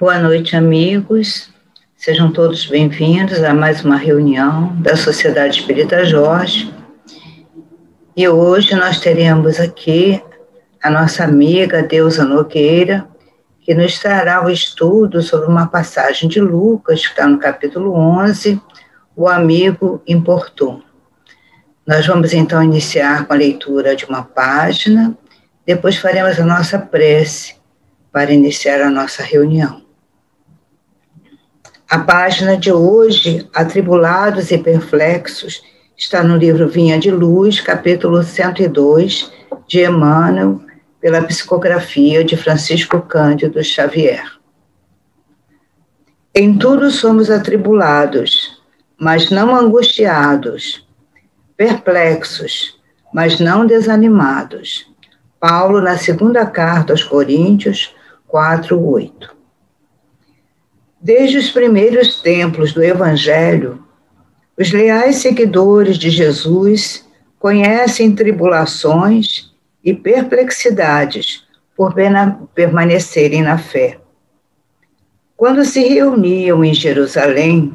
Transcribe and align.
Boa 0.00 0.16
noite, 0.16 0.54
amigos. 0.54 1.50
Sejam 1.96 2.30
todos 2.30 2.66
bem-vindos 2.66 3.42
a 3.42 3.52
mais 3.52 3.84
uma 3.84 3.96
reunião 3.96 4.72
da 4.76 4.96
Sociedade 4.96 5.58
Espírita 5.58 6.04
Jorge. 6.04 6.72
E 8.16 8.28
hoje 8.28 8.76
nós 8.76 9.00
teremos 9.00 9.58
aqui 9.58 10.22
a 10.80 10.88
nossa 10.88 11.24
amiga 11.24 11.82
Deusa 11.82 12.24
Nogueira, 12.24 13.08
que 13.60 13.74
nos 13.74 13.98
trará 13.98 14.46
o 14.46 14.48
estudo 14.48 15.20
sobre 15.20 15.48
uma 15.48 15.66
passagem 15.66 16.28
de 16.28 16.40
Lucas, 16.40 17.04
que 17.04 17.08
está 17.08 17.26
no 17.26 17.40
capítulo 17.40 17.92
11, 17.92 18.62
o 19.16 19.26
amigo 19.26 20.00
importuno. 20.06 20.84
Nós 21.84 22.06
vamos 22.06 22.32
então 22.32 22.62
iniciar 22.62 23.26
com 23.26 23.32
a 23.32 23.36
leitura 23.36 23.96
de 23.96 24.04
uma 24.04 24.22
página, 24.22 25.18
depois 25.66 25.96
faremos 25.96 26.38
a 26.38 26.44
nossa 26.44 26.78
prece 26.78 27.56
para 28.12 28.32
iniciar 28.32 28.80
a 28.80 28.90
nossa 28.90 29.24
reunião. 29.24 29.87
A 31.90 32.00
página 32.00 32.54
de 32.54 32.70
hoje, 32.70 33.48
Atribulados 33.54 34.50
e 34.50 34.58
Perplexos, 34.58 35.62
está 35.96 36.22
no 36.22 36.36
livro 36.36 36.68
Vinha 36.68 36.98
de 36.98 37.10
Luz, 37.10 37.62
capítulo 37.62 38.22
102, 38.22 39.32
de 39.66 39.86
Emmanuel, 39.86 40.60
pela 41.00 41.22
psicografia 41.22 42.22
de 42.22 42.36
Francisco 42.36 43.00
Cândido 43.00 43.64
Xavier. 43.64 44.22
Em 46.34 46.58
tudo 46.58 46.90
somos 46.90 47.30
atribulados, 47.30 48.60
mas 49.00 49.30
não 49.30 49.56
angustiados, 49.56 50.86
perplexos, 51.56 52.78
mas 53.14 53.40
não 53.40 53.64
desanimados. 53.64 54.86
Paulo, 55.40 55.80
na 55.80 55.96
segunda 55.96 56.44
carta 56.44 56.92
aos 56.92 57.02
Coríntios, 57.02 57.94
4, 58.26 58.78
8. 58.78 59.37
Desde 61.00 61.38
os 61.38 61.48
primeiros 61.48 62.20
templos 62.20 62.72
do 62.72 62.82
Evangelho, 62.82 63.84
os 64.58 64.72
leais 64.72 65.18
seguidores 65.18 65.96
de 65.96 66.10
Jesus 66.10 67.08
conhecem 67.38 68.16
tribulações 68.16 69.52
e 69.84 69.94
perplexidades 69.94 71.46
por 71.76 71.94
permanecerem 72.52 73.42
na 73.42 73.56
fé. 73.56 74.00
Quando 75.36 75.64
se 75.64 75.86
reuniam 75.86 76.64
em 76.64 76.74
Jerusalém, 76.74 77.72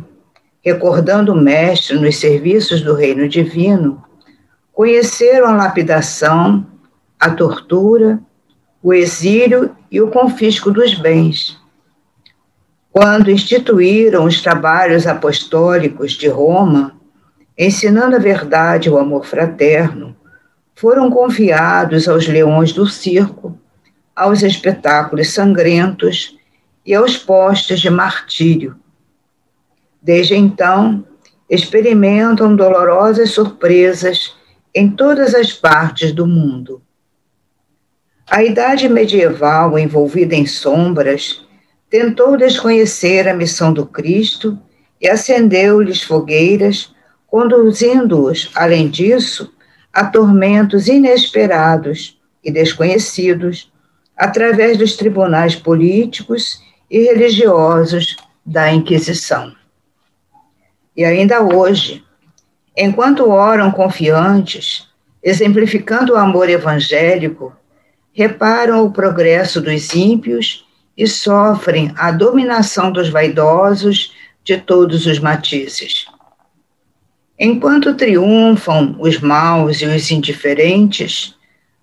recordando 0.62 1.32
o 1.32 1.42
Mestre 1.42 1.98
nos 1.98 2.18
serviços 2.18 2.82
do 2.82 2.94
Reino 2.94 3.30
Divino, 3.30 4.04
conheceram 4.74 5.48
a 5.48 5.56
lapidação, 5.56 6.68
a 7.18 7.32
tortura, 7.32 8.20
o 8.82 8.94
exílio 8.94 9.74
e 9.90 10.02
o 10.02 10.10
confisco 10.10 10.70
dos 10.72 10.94
bens 10.94 11.63
quando 12.94 13.32
instituíram 13.32 14.26
os 14.26 14.40
trabalhos 14.40 15.08
apostólicos 15.08 16.12
de 16.12 16.28
Roma, 16.28 16.96
ensinando 17.58 18.16
a 18.16 18.20
verdade 18.20 18.88
e 18.88 18.92
o 18.92 19.00
amor 19.00 19.26
fraterno, 19.26 20.16
foram 20.76 21.10
confiados 21.10 22.08
aos 22.08 22.28
leões 22.28 22.72
do 22.72 22.86
circo, 22.86 23.58
aos 24.16 24.44
espetáculos 24.44 25.34
sangrentos 25.34 26.38
e 26.86 26.94
aos 26.94 27.18
postes 27.18 27.82
de 27.82 27.90
martírio. 27.90 28.76
Desde 30.00 30.36
então, 30.36 31.04
experimentam 31.50 32.56
dolorosas 32.56 33.32
surpresas 33.32 34.36
em 34.72 34.92
todas 34.92 35.34
as 35.34 35.52
partes 35.52 36.12
do 36.12 36.28
mundo. 36.28 36.80
A 38.30 38.44
idade 38.44 38.88
medieval, 38.88 39.80
envolvida 39.80 40.36
em 40.36 40.46
sombras, 40.46 41.43
tentou 41.94 42.36
desconhecer 42.36 43.28
a 43.28 43.36
missão 43.36 43.72
do 43.72 43.86
Cristo 43.86 44.58
e 45.00 45.08
acendeu-lhes 45.08 46.02
fogueiras, 46.02 46.92
conduzindo-os, 47.28 48.50
além 48.56 48.90
disso, 48.90 49.54
a 49.94 50.04
tormentos 50.04 50.88
inesperados 50.88 52.20
e 52.44 52.52
desconhecidos, 52.52 53.72
através 54.18 54.76
dos 54.76 54.98
tribunais 54.98 55.54
políticos 55.54 56.64
e 56.90 56.98
religiosos 57.04 58.16
da 58.44 58.74
Inquisição. 58.74 59.54
E 60.98 61.06
ainda 61.06 61.44
hoje, 61.44 62.04
enquanto 62.76 63.30
oram 63.30 63.72
confiantes, 63.72 64.88
exemplificando 65.22 66.14
o 66.14 66.18
amor 66.18 66.50
evangélico, 66.50 67.56
reparam 68.12 68.84
o 68.84 68.92
progresso 68.92 69.62
dos 69.62 69.94
ímpios 69.94 70.66
e 70.98 71.08
sofrem 71.08 71.92
a 71.98 72.12
dominação 72.12 72.92
dos 72.92 73.10
vaidosos 73.10 74.14
de 74.44 74.58
todos 74.58 75.06
os 75.06 75.20
matizes. 75.20 76.06
Enquanto 77.40 77.96
triunfam 77.96 78.96
os 79.00 79.20
maus 79.20 79.82
e 79.82 79.86
os 79.86 80.12
indiferentes, 80.12 81.36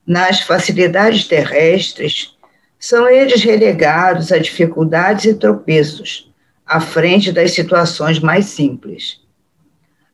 nas 0.06 0.40
facilidades 0.40 1.26
terrestres, 1.26 2.36
são 2.78 3.08
eles 3.08 3.42
relegados 3.42 4.32
a 4.32 4.38
dificuldades 4.38 5.26
e 5.26 5.34
tropeços, 5.34 6.32
à 6.64 6.80
frente 6.80 7.32
das 7.32 7.52
situações 7.52 8.20
mais 8.20 8.46
simples. 8.46 9.20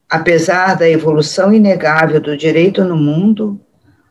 Apesar 0.08 0.74
da 0.74 0.88
evolução 0.88 1.52
inegável 1.52 2.20
do 2.20 2.36
direito 2.36 2.82
no 2.82 2.96
mundo, 2.96 3.60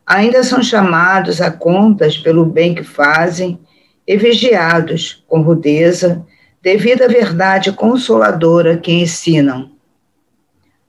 ainda 0.05 0.43
são 0.43 0.61
chamados 0.61 1.41
a 1.41 1.49
contas 1.49 2.17
pelo 2.17 2.45
bem 2.45 2.75
que 2.75 2.83
fazem 2.83 3.59
e 4.07 4.17
vigiados 4.17 5.23
com 5.27 5.41
rudeza, 5.41 6.25
devido 6.61 7.03
à 7.03 7.07
verdade 7.07 7.71
consoladora 7.71 8.77
que 8.77 8.91
ensinam. 8.91 9.71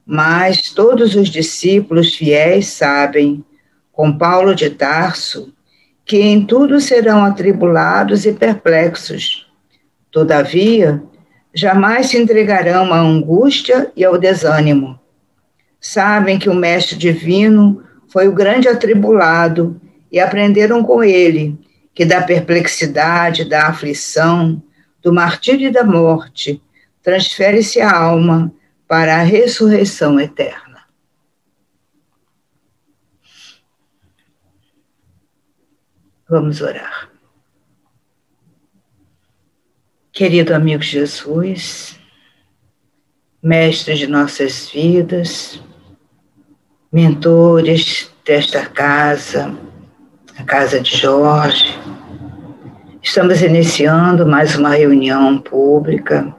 Mas 0.05 0.71
todos 0.71 1.15
os 1.15 1.29
discípulos 1.29 2.15
fiéis 2.15 2.67
sabem, 2.67 3.43
com 3.91 4.15
Paulo 4.15 4.53
de 4.53 4.69
Tarso, 4.69 5.53
que 6.05 6.17
em 6.17 6.45
tudo 6.45 6.79
serão 6.79 7.25
atribulados 7.25 8.25
e 8.25 8.31
perplexos. 8.31 9.47
Todavia, 10.11 11.03
jamais 11.53 12.07
se 12.07 12.17
entregarão 12.17 12.93
à 12.93 12.99
angústia 12.99 13.91
e 13.95 14.05
ao 14.05 14.17
desânimo. 14.17 14.97
Sabem 15.81 16.39
que 16.39 16.49
o 16.49 16.55
Mestre 16.55 16.95
Divino 16.95 17.83
foi 18.07 18.27
o 18.27 18.33
grande 18.33 18.67
atribulado 18.67 19.79
e 20.11 20.19
aprenderam 20.19 20.83
com 20.83 21.03
ele 21.03 21.57
que 21.97 22.05
da 22.05 22.21
perplexidade, 22.21 23.43
da 23.43 23.69
aflição, 23.69 24.61
do 25.01 25.11
martírio 25.11 25.67
e 25.67 25.71
da 25.71 25.83
morte, 25.83 26.61
transfere-se 27.01 27.81
a 27.81 27.91
alma 27.91 28.53
para 28.87 29.15
a 29.15 29.23
ressurreição 29.23 30.19
eterna. 30.19 30.85
Vamos 36.29 36.61
orar. 36.61 37.09
Querido 40.11 40.53
amigo 40.53 40.83
Jesus, 40.83 41.99
mestre 43.41 43.95
de 43.95 44.05
nossas 44.05 44.69
vidas, 44.69 45.59
mentores 46.91 48.11
desta 48.23 48.67
casa, 48.67 49.57
a 50.39 50.43
casa 50.43 50.79
de 50.79 50.95
Jorge. 50.95 51.79
Estamos 53.01 53.41
iniciando 53.41 54.23
mais 54.23 54.55
uma 54.55 54.69
reunião 54.69 55.39
pública, 55.39 56.31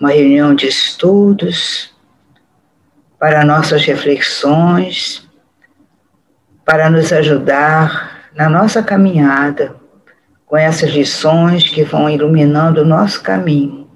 uma 0.00 0.10
reunião 0.10 0.56
de 0.56 0.66
estudos 0.66 1.94
para 3.16 3.44
nossas 3.44 3.84
reflexões, 3.84 5.24
para 6.64 6.90
nos 6.90 7.12
ajudar 7.12 8.28
na 8.34 8.48
nossa 8.48 8.82
caminhada 8.82 9.76
com 10.44 10.56
essas 10.56 10.90
lições 10.90 11.68
que 11.68 11.84
vão 11.84 12.10
iluminando 12.10 12.80
o 12.80 12.84
nosso 12.84 13.22
caminho 13.22 13.88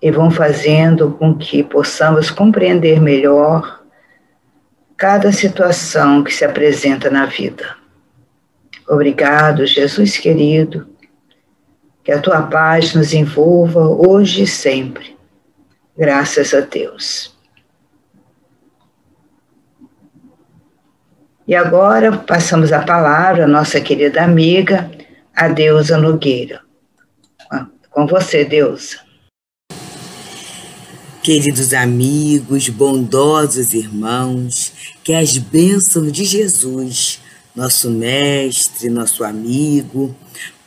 e 0.00 0.10
vão 0.10 0.30
fazendo 0.30 1.10
com 1.10 1.34
que 1.34 1.62
possamos 1.62 2.30
compreender 2.30 2.98
melhor 2.98 3.85
cada 4.96 5.30
situação 5.30 6.24
que 6.24 6.32
se 6.32 6.44
apresenta 6.44 7.10
na 7.10 7.26
vida. 7.26 7.76
Obrigado, 8.88 9.66
Jesus 9.66 10.16
querido, 10.16 10.88
que 12.02 12.12
a 12.12 12.20
tua 12.20 12.42
paz 12.42 12.94
nos 12.94 13.12
envolva 13.12 13.80
hoje 13.80 14.44
e 14.44 14.46
sempre. 14.46 15.16
Graças 15.96 16.54
a 16.54 16.60
Deus. 16.60 17.34
E 21.46 21.54
agora 21.54 22.16
passamos 22.16 22.72
a 22.72 22.82
palavra 22.82 23.44
à 23.44 23.48
nossa 23.48 23.80
querida 23.80 24.22
amiga, 24.22 24.90
a 25.34 25.48
Deusa 25.48 25.96
Nogueira. 25.96 26.60
Com 27.90 28.06
você, 28.06 28.44
Deusa. 28.44 29.05
Queridos 31.26 31.74
amigos, 31.74 32.68
bondosos 32.68 33.74
irmãos, 33.74 34.72
que 35.02 35.12
as 35.12 35.36
bênçãos 35.36 36.12
de 36.12 36.24
Jesus, 36.24 37.18
nosso 37.52 37.90
mestre, 37.90 38.88
nosso 38.88 39.24
amigo, 39.24 40.14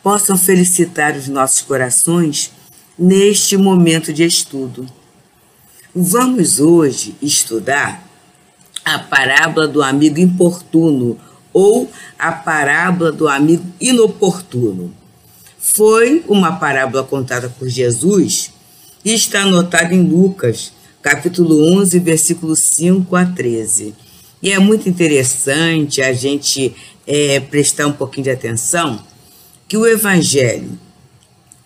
possam 0.02 0.36
felicitar 0.36 1.16
os 1.16 1.28
nossos 1.28 1.62
corações 1.62 2.52
neste 2.98 3.56
momento 3.56 4.12
de 4.12 4.22
estudo. 4.22 4.86
Vamos 5.94 6.60
hoje 6.60 7.14
estudar 7.22 8.06
a 8.84 8.98
parábola 8.98 9.66
do 9.66 9.82
amigo 9.82 10.20
importuno 10.20 11.18
ou 11.54 11.90
a 12.18 12.32
parábola 12.32 13.10
do 13.10 13.26
amigo 13.26 13.64
inoportuno. 13.80 14.92
Foi 15.58 16.22
uma 16.28 16.56
parábola 16.56 17.02
contada 17.02 17.48
por 17.48 17.66
Jesus 17.66 18.59
e 19.04 19.14
está 19.14 19.42
anotada 19.42 19.94
em 19.94 20.02
Lucas, 20.02 20.72
capítulo 21.02 21.78
11, 21.78 21.98
versículo 21.98 22.54
5 22.54 23.16
a 23.16 23.24
13. 23.24 23.94
E 24.42 24.52
é 24.52 24.58
muito 24.58 24.88
interessante 24.88 26.02
a 26.02 26.12
gente 26.12 26.74
é, 27.06 27.40
prestar 27.40 27.86
um 27.86 27.92
pouquinho 27.92 28.24
de 28.24 28.30
atenção 28.30 29.02
que 29.66 29.76
o 29.76 29.86
evangelho 29.86 30.78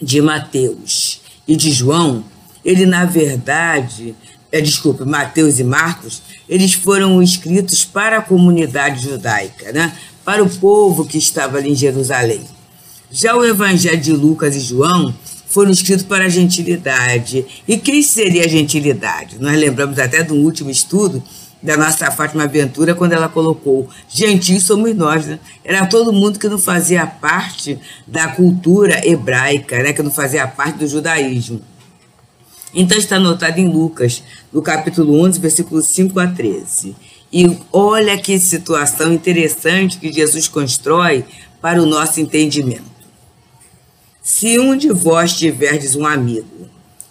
de 0.00 0.20
Mateus 0.20 1.20
e 1.46 1.56
de 1.56 1.72
João, 1.72 2.25
ele 2.64 2.86
na 2.86 3.04
verdade, 3.04 4.14
é, 4.52 4.60
desculpe, 4.60 5.04
Mateus 5.04 5.58
e 5.58 5.64
Marcos, 5.64 6.22
eles 6.48 6.75
foram 6.75 7.22
escritos 7.22 7.84
para 7.84 8.19
a 8.19 8.22
comunidade 8.22 9.04
judaica, 9.04 9.72
né? 9.72 9.92
para 10.25 10.42
o 10.42 10.48
povo 10.48 11.04
que 11.04 11.19
estava 11.19 11.58
ali 11.58 11.72
em 11.72 11.76
Jerusalém. 11.76 12.42
Já 13.10 13.37
o 13.37 13.44
evangelho 13.44 14.00
de 14.00 14.12
Lucas 14.12 14.56
e 14.56 14.60
João 14.60 15.14
foram 15.54 15.70
escritos 15.70 16.04
para 16.04 16.24
a 16.24 16.28
gentilidade. 16.28 17.46
E 17.66 17.78
quem 17.78 18.02
seria 18.02 18.44
a 18.44 18.48
gentilidade? 18.48 19.36
Nós 19.38 19.56
lembramos 19.56 20.00
até 20.00 20.20
do 20.20 20.34
último 20.34 20.68
estudo 20.68 21.22
da 21.62 21.76
nossa 21.76 22.10
Fátima 22.10 22.48
Ventura, 22.48 22.92
quando 22.92 23.12
ela 23.12 23.28
colocou: 23.28 23.88
gentil 24.08 24.60
somos 24.60 24.92
nós, 24.96 25.26
né? 25.26 25.38
Era 25.64 25.86
todo 25.86 26.12
mundo 26.12 26.40
que 26.40 26.48
não 26.48 26.58
fazia 26.58 27.06
parte 27.06 27.78
da 28.04 28.26
cultura 28.26 29.06
hebraica, 29.06 29.80
né? 29.80 29.92
que 29.92 30.02
não 30.02 30.10
fazia 30.10 30.44
parte 30.48 30.80
do 30.80 30.88
judaísmo. 30.88 31.60
Então 32.74 32.98
está 32.98 33.14
anotado 33.14 33.60
em 33.60 33.68
Lucas, 33.68 34.24
no 34.52 34.60
capítulo 34.60 35.20
11, 35.24 35.38
versículos 35.38 35.86
5 35.86 36.18
a 36.18 36.26
13. 36.26 36.96
E 37.32 37.56
olha 37.72 38.18
que 38.18 38.36
situação 38.40 39.12
interessante 39.12 39.98
que 39.98 40.12
Jesus 40.12 40.48
constrói 40.48 41.24
para 41.62 41.80
o 41.80 41.86
nosso 41.86 42.20
entendimento. 42.20 42.94
Se 44.26 44.59
um 44.59 44.75
de 44.75 44.91
vós 44.91 45.37
tiverdes 45.37 45.94
um 45.94 46.06
amigo 46.06 46.67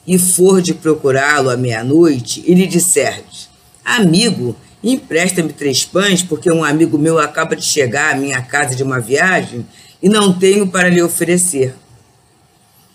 e 0.06 0.18
for 0.18 0.64
de 0.64 0.74
procurá-lo 0.74 1.52
à 1.52 1.56
meia-noite 1.56 2.44
e 2.44 2.56
lhe 2.56 2.66
disserdes, 2.66 3.50
Amigo, 3.86 4.56
empresta-me 4.84 5.54
três 5.54 5.86
pães, 5.86 6.24
porque 6.24 6.52
um 6.52 6.64
amigo 6.64 6.98
meu 6.98 7.20
acaba 7.20 7.56
de 7.56 7.64
chegar 7.64 8.16
à 8.16 8.18
minha 8.18 8.42
casa 8.42 8.74
de 8.74 8.82
uma 8.82 9.00
viagem 9.00 9.64
e 10.02 10.10
não 10.10 10.34
tenho 10.34 10.66
para 10.66 10.90
lhe 10.90 11.04
oferecer. 11.04 11.76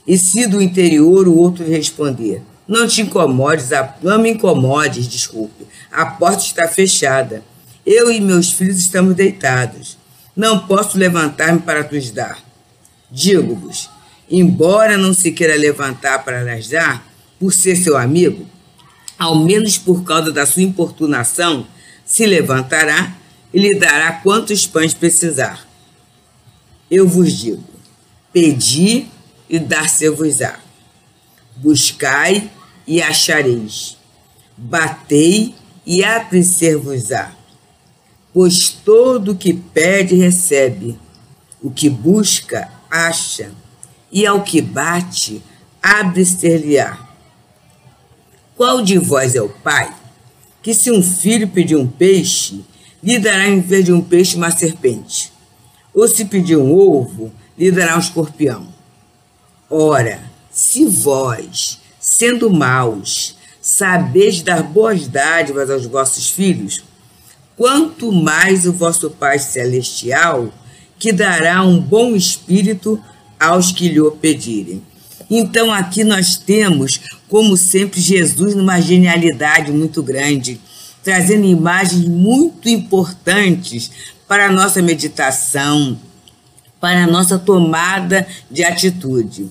E 0.05 0.19
se 0.19 0.49
do 0.49 0.61
interior 0.61 1.29
o 1.29 1.37
outro 1.37 1.65
responder, 1.65 2.43
não 2.67 2.89
te 2.89 3.03
incomodes, 3.03 3.69
não 4.03 4.21
me 4.21 4.31
incomodes, 4.31 5.07
desculpe, 5.07 5.65
a 5.93 6.07
porta 6.07 6.43
está 6.43 6.67
fechada. 6.67 7.45
Eu 7.87 8.11
e 8.11 8.21
meus 8.21 8.51
filhos 8.51 8.79
estamos 8.79 9.15
deitados. 9.15 9.97
Não 10.35 10.67
posso 10.67 10.99
levantar-me 10.99 11.61
para 11.61 11.85
te 11.85 12.11
dar. 12.11 12.43
Digo-vos, 13.11 13.89
embora 14.31 14.97
não 14.97 15.15
se 15.15 15.33
queira 15.33 15.57
levantar 15.57 16.25
para 16.25 16.45
dar, 16.45 17.07
por 17.39 17.53
ser 17.53 17.77
seu 17.77 17.97
amigo, 17.97 18.47
ao 19.19 19.37
menos 19.37 19.79
por 19.79 20.05
causa 20.05 20.33
da 20.33 20.47
sua 20.47 20.63
importunação, 20.63 21.67
se 22.05 22.27
levantará 22.27 23.17
e 23.53 23.59
lhe 23.59 23.79
dará 23.79 24.13
quantos 24.13 24.67
pães 24.67 24.95
precisar. 24.95 25.67
Eu 26.91 27.07
vos 27.07 27.33
digo: 27.33 27.65
pedi 28.33 29.07
e 29.49 29.59
dar-se-vos-á. 29.59 30.59
Buscai 31.57 32.51
e 32.87 33.03
achareis. 33.03 33.97
Batei 34.57 35.55
e 35.85 36.05
abrir-se-vos-á. 36.05 37.33
Pois 38.33 38.69
todo 38.69 39.33
o 39.33 39.37
que 39.37 39.53
pede, 39.53 40.15
recebe. 40.15 40.99
O 41.63 41.71
que 41.71 41.89
busca, 41.89 42.71
acha. 42.91 43.51
E 44.11 44.27
ao 44.27 44.43
que 44.43 44.61
bate, 44.61 45.43
abre-se-lhe-á. 45.83 46.99
Qual 48.57 48.83
de 48.83 48.99
vós 48.99 49.35
é 49.35 49.43
o 49.43 49.49
pai 49.49 49.95
que, 50.63 50.75
se 50.75 50.91
um 50.91 51.03
filho 51.03 51.49
pedir 51.49 51.77
um 51.77 51.87
peixe, 51.87 52.65
lhe 53.03 53.19
dará 53.19 53.47
em 53.47 53.61
vez 53.61 53.85
de 53.85 53.93
um 53.93 54.01
peixe 54.01 54.37
uma 54.37 54.51
serpente? 54.51 55.33
Ou 55.95 56.09
se 56.09 56.25
pedir 56.25 56.57
um 56.57 56.73
ovo, 56.73 57.33
lhe 57.57 57.71
dará 57.71 57.97
um 57.97 58.01
escorpião? 58.01 58.69
Ora, 59.71 60.21
se 60.51 60.87
vós, 60.87 61.79
sendo 62.01 62.51
maus, 62.51 63.37
sabeis 63.61 64.43
dar 64.43 64.63
boas 64.63 65.07
dádivas 65.07 65.71
aos 65.71 65.87
vossos 65.87 66.31
filhos, 66.31 66.83
quanto 67.57 68.11
mais 68.11 68.67
o 68.67 68.73
vosso 68.73 69.11
Pai 69.11 69.39
Celestial, 69.39 70.53
que 70.99 71.13
dará 71.13 71.63
um 71.63 71.81
bom 71.81 72.17
espírito 72.17 73.03
aos 73.39 73.73
que 73.73 73.89
lhe 73.89 74.01
o 74.01 74.11
pedirem. 74.11 74.83
Então 75.31 75.73
aqui 75.73 76.05
nós 76.05 76.37
temos, 76.37 77.01
como 77.29 77.57
sempre, 77.57 78.01
Jesus 78.01 78.55
numa 78.55 78.81
genialidade 78.81 79.71
muito 79.73 80.03
grande, 80.03 80.61
trazendo 81.03 81.45
imagens 81.45 82.07
muito 82.07 82.69
importantes 82.69 83.91
para 84.27 84.47
a 84.47 84.53
nossa 84.53 84.81
meditação, 84.81 85.99
para 86.81 87.05
a 87.05 87.07
nossa 87.07 87.39
tomada 87.39 88.27
de 88.51 88.65
atitude. 88.65 89.51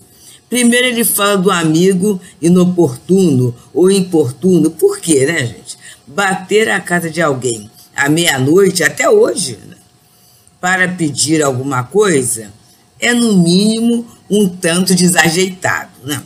Primeiro 0.50 0.88
ele 0.88 1.04
fala 1.04 1.38
do 1.38 1.52
amigo 1.52 2.22
inoportuno 2.42 3.54
ou 3.74 3.92
importuno. 3.92 4.72
Por 4.72 5.00
quê, 5.00 5.26
né, 5.26 5.46
gente? 5.46 5.78
Bater 6.08 6.70
a 6.70 6.80
casa 6.80 7.10
de 7.10 7.22
alguém 7.22 7.70
à 7.96 8.08
meia-noite, 8.08 8.84
até 8.84 9.10
hoje, 9.10 9.60
né? 9.68 9.76
para 10.62 10.88
pedir 10.88 11.44
alguma 11.44 11.84
coisa, 11.84 12.52
é 13.00 13.14
no 13.14 13.38
mínimo 13.38 14.06
um 14.30 14.48
tanto 14.48 14.96
desajeitado, 14.96 15.92
né? 16.04 16.22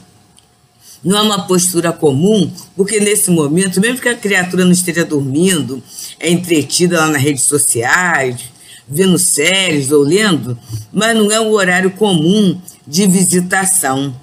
Não 1.03 1.18
é 1.18 1.21
uma 1.21 1.47
postura 1.47 1.91
comum, 1.91 2.51
porque 2.75 3.00
nesse 3.00 3.31
momento, 3.31 3.81
mesmo 3.81 4.00
que 4.00 4.09
a 4.09 4.15
criatura 4.15 4.63
não 4.63 4.71
esteja 4.71 5.03
dormindo, 5.03 5.81
é 6.19 6.29
entretida 6.29 7.00
lá 7.00 7.07
nas 7.07 7.21
redes 7.21 7.44
sociais, 7.44 8.39
vendo 8.88 9.18
séries 9.18 9.91
ou 9.91 10.03
lendo, 10.03 10.57
mas 10.94 11.18
não 11.18 11.31
é 11.31 11.39
um 11.39 11.50
horário 11.50 11.91
comum 11.91 12.59
de 12.85 13.07
visitação, 13.07 14.15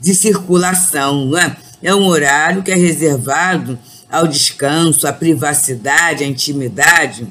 de 0.00 0.14
circulação, 0.14 1.26
não 1.26 1.38
é? 1.38 1.56
É 1.82 1.94
um 1.94 2.06
horário 2.06 2.62
que 2.62 2.70
é 2.70 2.76
reservado 2.76 3.78
ao 4.10 4.26
descanso, 4.26 5.06
à 5.06 5.12
privacidade, 5.12 6.22
à 6.22 6.26
intimidade. 6.26 7.26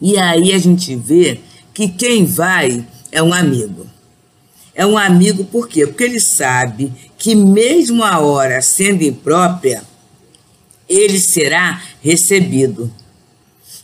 E 0.00 0.18
aí 0.18 0.52
a 0.52 0.58
gente 0.58 0.94
vê 0.94 1.40
que 1.72 1.88
quem 1.88 2.26
vai 2.26 2.84
é 3.12 3.22
um 3.22 3.32
amigo. 3.32 3.86
É 4.74 4.86
um 4.86 4.96
amigo 4.96 5.44
por 5.44 5.68
quê? 5.68 5.86
Porque 5.86 6.02
ele 6.02 6.18
sabe 6.18 6.90
que 7.18 7.34
mesmo 7.34 8.02
a 8.02 8.18
hora 8.18 8.62
sendo 8.62 9.02
imprópria, 9.02 9.82
ele 10.88 11.20
será 11.20 11.82
recebido. 12.00 12.90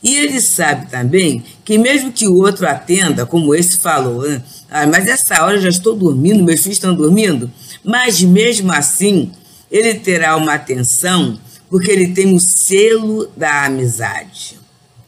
E 0.03 0.17
ele 0.17 0.41
sabe 0.41 0.91
também 0.91 1.45
que 1.65 1.77
mesmo 1.77 2.11
que 2.11 2.27
o 2.27 2.37
outro 2.37 2.67
atenda, 2.67 3.27
como 3.27 3.55
esse 3.55 3.79
falou, 3.79 4.23
né? 4.23 4.43
ah, 4.71 4.87
mas 4.87 5.07
essa 5.07 5.45
hora 5.45 5.57
eu 5.57 5.63
já 5.63 5.69
estou 5.69 5.95
dormindo, 5.95 6.43
meus 6.43 6.61
filhos 6.61 6.77
estão 6.77 6.95
dormindo, 6.95 7.51
mas 7.85 8.23
mesmo 8.23 8.73
assim 8.73 9.31
ele 9.71 9.95
terá 9.95 10.37
uma 10.37 10.55
atenção 10.55 11.39
porque 11.69 11.91
ele 11.91 12.15
tem 12.15 12.35
o 12.35 12.41
selo 12.41 13.31
da 13.37 13.67
amizade. 13.67 14.59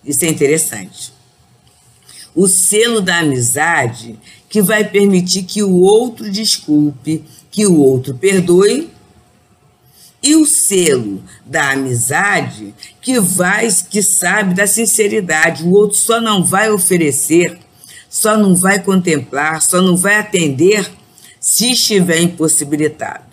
Isso 0.05 0.25
é 0.25 0.29
interessante. 0.29 1.13
O 2.35 2.47
selo 2.47 3.01
da 3.01 3.19
amizade 3.19 4.19
que 4.49 4.63
vai 4.63 4.85
permitir 4.85 5.45
que 5.45 5.63
o 5.63 5.77
outro 5.77 6.31
desculpe, 6.31 7.25
que 7.51 7.67
o 7.67 7.77
outro 7.77 8.15
perdoe, 8.15 8.91
e 10.23 10.35
o 10.37 10.45
selo 10.45 11.23
da 11.47 11.71
amizade 11.71 12.75
que 13.01 13.19
vai, 13.19 13.69
que 13.89 14.03
sabe 14.03 14.55
da 14.55 14.67
sinceridade. 14.67 15.63
O 15.65 15.71
outro 15.71 15.97
só 15.97 16.21
não 16.21 16.45
vai 16.45 16.71
oferecer, 16.71 17.59
só 18.09 18.37
não 18.37 18.55
vai 18.55 18.79
contemplar, 18.81 19.63
só 19.63 19.81
não 19.81 19.97
vai 19.97 20.17
atender 20.17 20.91
se 21.41 21.73
estiver 21.73 22.21
impossibilitado. 22.21 23.25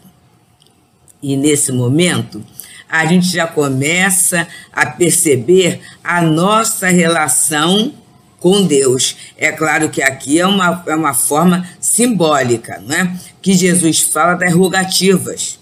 E 1.22 1.36
nesse 1.36 1.72
momento, 1.72 2.44
a 2.88 3.06
gente 3.06 3.28
já 3.28 3.46
começa 3.46 4.48
a 4.72 4.86
perceber 4.86 5.82
a 6.02 6.22
nossa 6.22 6.88
relação 6.88 7.94
com 8.40 8.66
Deus. 8.66 9.16
É 9.38 9.52
claro 9.52 9.90
que 9.90 10.02
aqui 10.02 10.40
é 10.40 10.46
uma, 10.46 10.84
é 10.88 10.96
uma 10.96 11.14
forma 11.14 11.68
simbólica, 11.80 12.82
né? 12.86 13.18
que 13.42 13.54
Jesus 13.54 14.02
fala 14.02 14.36
das 14.36 14.54
rogativas. 14.54 15.60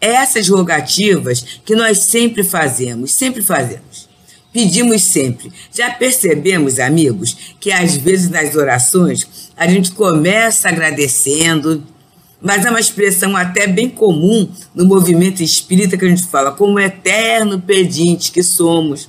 Essas 0.00 0.48
rogativas 0.48 1.60
que 1.64 1.74
nós 1.74 1.98
sempre 1.98 2.44
fazemos, 2.44 3.12
sempre 3.12 3.42
fazemos. 3.42 4.08
pedimos 4.52 5.02
sempre. 5.02 5.52
Já 5.72 5.90
percebemos, 5.90 6.78
amigos, 6.78 7.36
que 7.58 7.72
às 7.72 7.96
vezes 7.96 8.30
nas 8.30 8.54
orações 8.54 9.50
a 9.56 9.66
gente 9.66 9.90
começa 9.90 10.68
agradecendo, 10.68 11.82
mas 12.40 12.64
é 12.64 12.70
uma 12.70 12.78
expressão 12.78 13.34
até 13.36 13.66
bem 13.66 13.88
comum 13.88 14.48
no 14.74 14.84
movimento 14.84 15.42
espírita 15.42 15.96
que 15.96 16.04
a 16.04 16.08
gente 16.08 16.26
fala, 16.26 16.52
como 16.52 16.78
eterno 16.78 17.60
pedinte 17.60 18.30
que 18.30 18.42
somos. 18.42 19.08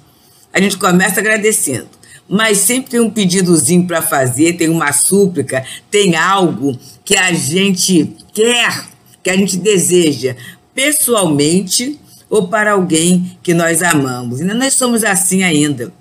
A 0.53 0.60
gente 0.60 0.77
começa 0.77 1.20
agradecendo, 1.20 1.89
mas 2.27 2.58
sempre 2.60 2.91
tem 2.91 3.00
um 3.00 3.10
pedidozinho 3.10 3.86
para 3.86 4.01
fazer, 4.01 4.53
tem 4.53 4.70
uma 4.70 4.91
súplica, 4.91 5.63
tem 5.91 6.15
algo 6.15 6.77
que 7.03 7.15
a 7.15 7.32
gente 7.34 8.15
quer, 8.34 8.88
que 9.22 9.29
a 9.29 9.38
gente 9.38 9.58
deseja 9.58 10.36
pessoalmente 10.74 12.00
ou 12.29 12.48
para 12.48 12.72
alguém 12.72 13.38
que 13.44 13.53
nós 13.53 13.84
amamos. 13.84 14.39
Nós 14.39 14.74
somos 14.74 15.03
assim 15.03 15.44
ainda. 15.44 15.94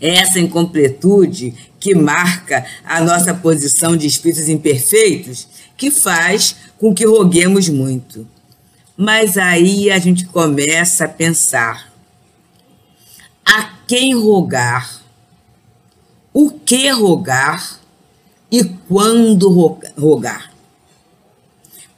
É 0.00 0.16
essa 0.16 0.38
incompletude 0.38 1.54
que 1.80 1.94
marca 1.94 2.64
a 2.84 3.00
nossa 3.00 3.34
posição 3.34 3.96
de 3.96 4.06
espíritos 4.06 4.48
imperfeitos 4.48 5.48
que 5.76 5.90
faz 5.90 6.56
com 6.78 6.94
que 6.94 7.06
roguemos 7.06 7.68
muito. 7.68 8.26
Mas 8.96 9.36
aí 9.36 9.90
a 9.90 9.98
gente 9.98 10.26
começa 10.26 11.04
a 11.04 11.08
pensar: 11.08 11.92
a 13.44 13.70
quem 13.86 14.14
rogar? 14.14 15.05
O 16.38 16.50
que 16.50 16.90
rogar? 16.90 17.80
E 18.52 18.62
quando 18.62 19.48
rogar? 19.98 20.52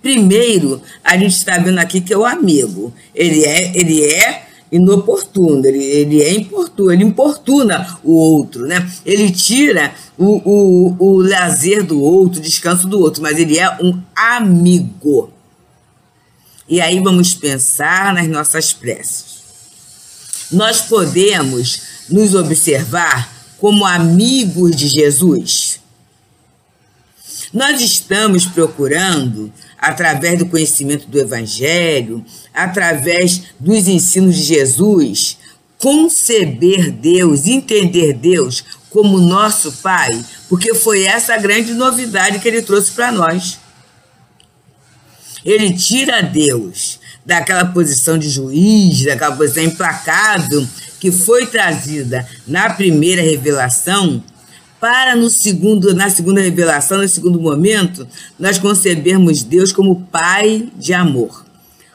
Primeiro, 0.00 0.80
a 1.02 1.18
gente 1.18 1.32
está 1.32 1.58
vendo 1.58 1.78
aqui 1.78 2.00
que 2.00 2.12
é 2.12 2.16
o 2.16 2.24
amigo. 2.24 2.94
Ele 3.12 3.44
é, 3.44 3.76
ele 3.76 4.04
é 4.04 4.46
inoportuno, 4.70 5.66
ele, 5.66 5.82
ele 5.82 6.22
é 6.22 6.32
importuno, 6.34 6.92
ele 6.92 7.02
importuna 7.02 7.98
o 8.04 8.12
outro, 8.12 8.64
né? 8.64 8.88
Ele 9.04 9.28
tira 9.32 9.92
o, 10.16 10.36
o, 10.48 10.96
o 11.00 11.20
lazer 11.20 11.82
do 11.82 12.00
outro, 12.00 12.38
o 12.38 12.42
descanso 12.42 12.86
do 12.86 13.00
outro, 13.00 13.20
mas 13.20 13.40
ele 13.40 13.58
é 13.58 13.68
um 13.82 14.00
amigo. 14.14 15.32
E 16.68 16.80
aí 16.80 17.00
vamos 17.00 17.34
pensar 17.34 18.14
nas 18.14 18.28
nossas 18.28 18.72
preces. 18.72 19.42
Nós 20.52 20.82
podemos 20.82 21.82
nos 22.08 22.36
observar 22.36 23.37
como 23.58 23.84
amigos 23.84 24.74
de 24.76 24.88
Jesus. 24.88 25.80
Nós 27.52 27.80
estamos 27.80 28.44
procurando 28.46 29.52
através 29.78 30.38
do 30.38 30.46
conhecimento 30.46 31.06
do 31.06 31.18
Evangelho, 31.18 32.24
através 32.52 33.42
dos 33.58 33.88
ensinos 33.88 34.36
de 34.36 34.42
Jesus, 34.42 35.38
conceber 35.78 36.90
Deus, 36.90 37.46
entender 37.46 38.12
Deus 38.12 38.64
como 38.90 39.20
nosso 39.20 39.72
Pai, 39.72 40.24
porque 40.48 40.74
foi 40.74 41.04
essa 41.04 41.34
a 41.34 41.38
grande 41.38 41.72
novidade 41.74 42.38
que 42.38 42.48
ele 42.48 42.62
trouxe 42.62 42.90
para 42.92 43.12
nós. 43.12 43.58
Ele 45.44 45.72
tira 45.72 46.22
Deus 46.22 46.98
daquela 47.24 47.64
posição 47.66 48.18
de 48.18 48.28
juiz, 48.28 49.04
daquela 49.04 49.36
posição 49.36 49.62
implacável 49.62 50.66
que 51.00 51.10
foi 51.10 51.46
trazida 51.46 52.26
na 52.46 52.70
primeira 52.70 53.22
revelação 53.22 54.22
para 54.80 55.16
no 55.16 55.28
segundo, 55.28 55.94
na 55.94 56.08
segunda 56.08 56.40
revelação, 56.40 56.98
no 56.98 57.08
segundo 57.08 57.40
momento, 57.40 58.06
nós 58.38 58.58
concebermos 58.58 59.42
Deus 59.42 59.72
como 59.72 60.06
Pai 60.10 60.68
de 60.76 60.94
amor. 60.94 61.44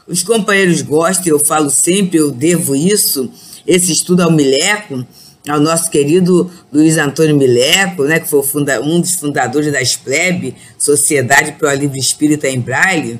Os 0.05 0.21
companheiros 0.21 0.81
gostam, 0.81 1.27
eu 1.27 1.39
falo 1.39 1.69
sempre, 1.69 2.17
eu 2.17 2.29
devo 2.29 2.75
isso, 2.75 3.31
esse 3.65 3.91
estudo 3.91 4.21
ao 4.21 4.31
Mileco, 4.31 5.05
ao 5.47 5.59
nosso 5.59 5.89
querido 5.89 6.51
Luiz 6.71 6.97
Antônio 6.97 7.37
Mileco, 7.37 8.03
né, 8.03 8.19
que 8.19 8.27
foi 8.27 8.41
um 8.83 8.99
dos 8.99 9.15
fundadores 9.15 9.71
da 9.71 9.81
SPLEB, 9.81 10.55
Sociedade 10.77 11.53
para 11.53 11.71
o 11.71 11.75
Livre 11.75 11.99
Espírita 11.99 12.49
em 12.49 12.59
Braille, 12.59 13.19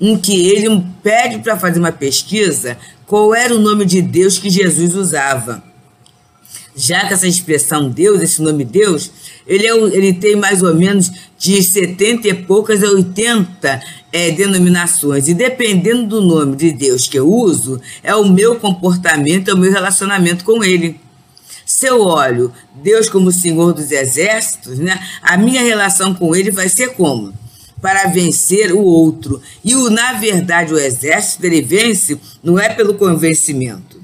em 0.00 0.16
que 0.16 0.48
ele 0.48 0.84
pede 1.02 1.38
para 1.38 1.56
fazer 1.56 1.78
uma 1.78 1.92
pesquisa 1.92 2.76
qual 3.06 3.34
era 3.34 3.54
o 3.54 3.60
nome 3.60 3.84
de 3.84 4.02
Deus 4.02 4.38
que 4.38 4.50
Jesus 4.50 4.94
usava 4.94 5.62
já 6.76 7.06
que 7.06 7.14
essa 7.14 7.26
expressão 7.26 7.88
Deus, 7.88 8.20
esse 8.20 8.42
nome 8.42 8.62
Deus, 8.62 9.10
ele, 9.46 9.66
é, 9.66 9.74
ele 9.74 10.12
tem 10.12 10.36
mais 10.36 10.62
ou 10.62 10.74
menos 10.74 11.10
de 11.38 11.62
70 11.62 12.28
e 12.28 12.34
poucas 12.34 12.84
a 12.84 12.88
80 12.88 13.80
é, 14.12 14.30
denominações. 14.32 15.26
E 15.26 15.32
dependendo 15.32 16.06
do 16.06 16.20
nome 16.20 16.54
de 16.54 16.70
Deus 16.72 17.08
que 17.08 17.18
eu 17.18 17.32
uso, 17.32 17.80
é 18.02 18.14
o 18.14 18.28
meu 18.28 18.56
comportamento, 18.56 19.48
é 19.48 19.54
o 19.54 19.58
meu 19.58 19.72
relacionamento 19.72 20.44
com 20.44 20.62
ele. 20.62 21.00
Se 21.64 21.86
eu 21.86 22.02
olho 22.02 22.52
Deus 22.74 23.08
como 23.08 23.32
Senhor 23.32 23.72
dos 23.72 23.90
Exércitos, 23.90 24.78
né, 24.78 25.00
a 25.22 25.38
minha 25.38 25.62
relação 25.62 26.14
com 26.14 26.36
ele 26.36 26.50
vai 26.50 26.68
ser 26.68 26.90
como? 26.90 27.32
Para 27.80 28.08
vencer 28.08 28.72
o 28.72 28.80
outro. 28.80 29.40
E, 29.64 29.74
o, 29.74 29.90
na 29.90 30.14
verdade, 30.14 30.72
o 30.72 30.78
exército 30.78 31.44
ele 31.44 31.62
vence 31.62 32.18
não 32.42 32.58
é 32.58 32.68
pelo 32.68 32.94
convencimento 32.94 33.96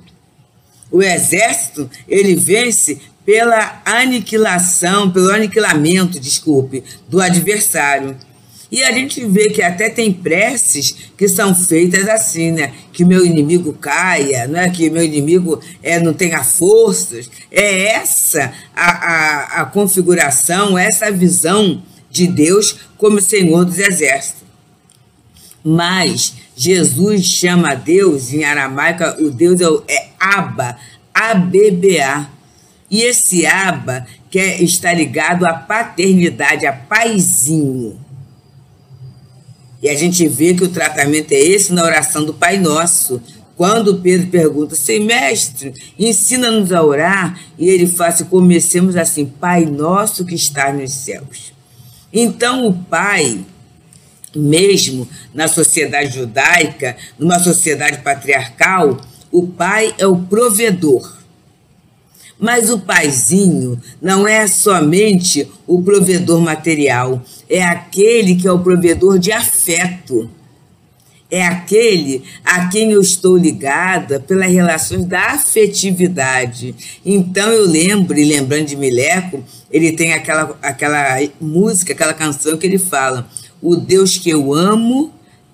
o 0.93 1.03
exército, 1.03 1.91
ele 2.07 2.37
vence 2.37 2.99
pela 3.25 3.81
aniquilação, 3.85 5.11
pelo 5.11 5.31
aniquilamento, 5.31 6.21
desculpe, 6.21 6.85
do 7.09 7.21
adversário. 7.21 8.15
E 8.71 8.83
a 8.83 8.93
gente 8.93 9.25
vê 9.27 9.51
que 9.51 9.63
até 9.63 9.91
tem 9.91 10.13
preces 10.13 10.95
que 11.17 11.29
são 11.29 11.55
feitas 11.55 12.09
assim, 12.09 12.53
né? 12.53 12.73
Que 12.93 13.05
meu 13.05 13.25
inimigo 13.25 13.73
caia, 13.75 14.47
não 14.47 14.59
é? 14.59 14.71
que 14.71 14.89
meu 14.89 15.03
inimigo 15.03 15.61
é, 15.83 16.01
não 16.01 16.15
tenha 16.15 16.43
forças. 16.43 17.31
É 17.51 17.95
essa 17.95 18.53
a, 18.75 18.91
a, 18.91 19.63
a 19.63 19.65
configuração, 19.67 20.77
essa 20.79 21.11
visão 21.11 21.83
de 22.13 22.27
Deus 22.29 22.77
como 22.97 23.21
Senhor 23.21 23.65
dos 23.65 23.79
Exércitos. 23.79 24.43
Mas 25.65 26.35
Jesus 26.55 27.25
chama 27.25 27.75
Deus, 27.75 28.33
em 28.33 28.45
aramaico, 28.45 29.05
o 29.23 29.31
Deus 29.31 29.61
é, 29.61 29.95
é 29.95 30.09
Aba, 30.21 30.77
A-B-B-A. 31.15 32.29
E 32.91 33.03
esse 33.03 33.47
Aba 33.47 34.07
quer 34.31 34.63
estar 34.63 34.93
ligado 34.93 35.47
à 35.47 35.55
paternidade, 35.55 36.67
a 36.67 36.73
paizinho. 36.73 37.99
E 39.83 39.89
a 39.89 39.97
gente 39.97 40.29
vê 40.29 40.55
que 40.55 40.63
o 40.63 40.69
tratamento 40.69 41.33
é 41.33 41.41
esse 41.41 41.73
na 41.73 41.85
oração 41.85 42.25
do 42.25 42.35
Pai 42.35 42.59
Nosso. 42.59 43.21
Quando 43.57 44.01
Pedro 44.01 44.29
pergunta, 44.29 44.75
Sei, 44.75 45.01
mestre, 45.01 45.75
ensina-nos 45.99 46.73
a 46.73 46.83
orar, 46.83 47.39
e 47.59 47.69
ele 47.69 47.87
faz, 47.87 48.15
assim, 48.15 48.25
comecemos 48.25 48.97
assim, 48.97 49.27
Pai 49.27 49.65
Nosso 49.65 50.25
que 50.25 50.35
está 50.35 50.73
nos 50.73 50.93
céus. 50.93 51.52
Então 52.13 52.67
o 52.67 52.75
Pai 52.75 53.45
mesmo 54.35 55.09
na 55.35 55.49
sociedade 55.49 56.15
judaica, 56.15 56.97
numa 57.19 57.39
sociedade 57.39 57.99
patriarcal, 57.99 58.99
o 59.31 59.47
pai 59.47 59.95
é 59.99 60.07
o 60.07 60.17
provedor. 60.17 61.19
Mas 62.39 62.71
o 62.71 62.81
paizinho 62.81 63.81
não 64.01 64.27
é 64.27 64.47
somente 64.47 65.49
o 65.67 65.83
provedor 65.83 66.41
material, 66.41 67.23
é 67.49 67.63
aquele 67.63 68.35
que 68.35 68.49
é 68.49 68.53
o 68.53 68.59
provedor 68.59 69.19
de 69.19 69.31
afeto. 69.31 70.29
É 71.35 71.47
aquele 71.47 72.23
a 72.45 72.69
quem 72.69 72.93
eu 72.93 73.01
estou 73.01 73.39
ligada 73.39 74.21
pelas 74.21 74.53
relações 74.53 75.07
da 75.07 75.29
afetividade. 75.29 76.75
Então 77.03 77.51
eu 77.51 77.67
lembro, 77.67 78.19
e 78.19 78.25
lembrando 78.25 78.67
de 78.67 78.77
Mileco, 78.77 79.43
ele 79.71 79.93
tem 79.93 80.13
aquela, 80.13 80.59
aquela 80.61 81.19
música, 81.41 81.95
aquela 81.95 82.13
canção 82.13 82.59
que 82.59 82.67
ele 82.67 82.79
fala: 82.79 83.27
o 83.63 83.77
Deus 83.77 84.19
que 84.19 84.29
eu 84.29 84.53
amo 84.53 85.11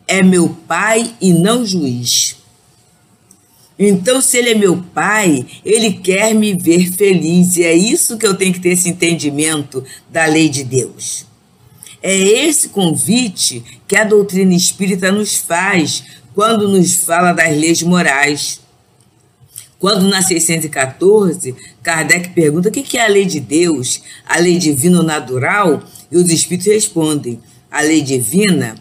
é 0.09 0.21
meu 0.21 0.49
pai 0.67 1.15
e 1.21 1.33
não 1.33 1.65
juiz. 1.65 2.37
Então, 3.79 4.21
se 4.21 4.37
ele 4.37 4.51
é 4.51 4.55
meu 4.57 4.83
pai, 4.93 5.47
ele 5.65 5.93
quer 5.93 6.35
me 6.35 6.53
ver 6.55 6.91
feliz. 6.91 7.57
E 7.57 7.63
é 7.63 7.73
isso 7.73 8.19
que 8.19 8.27
eu 8.27 8.35
tenho 8.35 8.53
que 8.53 8.59
ter 8.59 8.71
esse 8.71 8.89
entendimento 8.89 9.85
da 10.11 10.27
lei 10.27 10.49
de 10.49 10.65
Deus. 10.65 11.28
É 12.03 12.17
esse 12.17 12.69
convite 12.69 13.65
que 13.87 13.97
a 13.97 14.05
doutrina 14.05 14.55
espírita 14.55 15.11
nos 15.11 15.37
faz 15.37 16.05
quando 16.35 16.69
nos 16.69 16.95
fala 16.95 17.33
das 17.33 17.57
leis 17.57 17.83
morais. 17.83 18.61
Quando 19.79 20.09
na 20.09 20.23
614, 20.23 21.55
Kardec 21.83 22.31
pergunta 22.31 22.69
o 22.69 22.73
que 22.73 22.99
é 22.99 23.05
a 23.05 23.09
lei 23.09 23.25
de 23.25 23.41
Deus, 23.41 24.03
a 24.27 24.39
lei 24.39 24.59
divina 24.59 24.99
ou 24.99 25.05
natural, 25.05 25.83
e 26.11 26.17
os 26.17 26.31
espíritos 26.31 26.73
respondem: 26.73 27.41
a 27.71 27.81
lei 27.81 28.03
divina, 28.03 28.75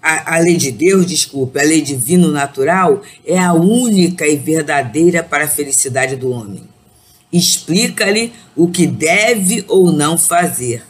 a, 0.00 0.36
a 0.36 0.38
lei 0.38 0.56
de 0.56 0.70
Deus, 0.70 1.06
desculpe, 1.06 1.58
a 1.58 1.62
lei 1.62 1.80
divino 1.80 2.30
natural 2.30 3.02
é 3.26 3.38
a 3.38 3.52
única 3.52 4.26
e 4.26 4.36
verdadeira 4.36 5.22
para 5.22 5.44
a 5.44 5.48
felicidade 5.48 6.14
do 6.14 6.30
homem. 6.30 6.62
Explica-lhe 7.32 8.32
o 8.54 8.68
que 8.68 8.86
deve 8.86 9.64
ou 9.66 9.90
não 9.90 10.16
fazer. 10.16 10.84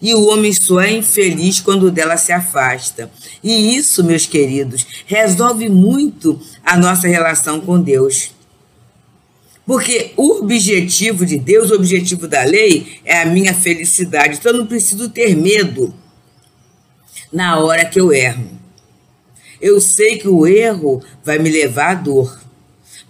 E 0.00 0.14
o 0.14 0.26
homem 0.26 0.52
só 0.52 0.80
é 0.80 0.92
infeliz 0.92 1.60
quando 1.60 1.90
dela 1.90 2.16
se 2.16 2.32
afasta. 2.32 3.10
E 3.42 3.76
isso, 3.76 4.04
meus 4.04 4.26
queridos, 4.26 4.86
resolve 5.06 5.68
muito 5.68 6.40
a 6.64 6.76
nossa 6.76 7.08
relação 7.08 7.60
com 7.60 7.80
Deus. 7.80 8.30
Porque 9.66 10.12
o 10.16 10.38
objetivo 10.38 11.26
de 11.26 11.36
Deus, 11.36 11.70
o 11.70 11.74
objetivo 11.74 12.26
da 12.26 12.42
lei 12.42 13.00
é 13.04 13.20
a 13.20 13.26
minha 13.26 13.52
felicidade. 13.52 14.38
Então 14.38 14.52
eu 14.52 14.58
não 14.58 14.66
preciso 14.66 15.10
ter 15.10 15.36
medo 15.36 15.92
na 17.32 17.58
hora 17.58 17.84
que 17.84 18.00
eu 18.00 18.12
erro. 18.12 18.48
Eu 19.60 19.80
sei 19.80 20.16
que 20.18 20.28
o 20.28 20.46
erro 20.46 21.02
vai 21.22 21.38
me 21.38 21.50
levar 21.50 21.90
à 21.90 21.94
dor. 21.94 22.40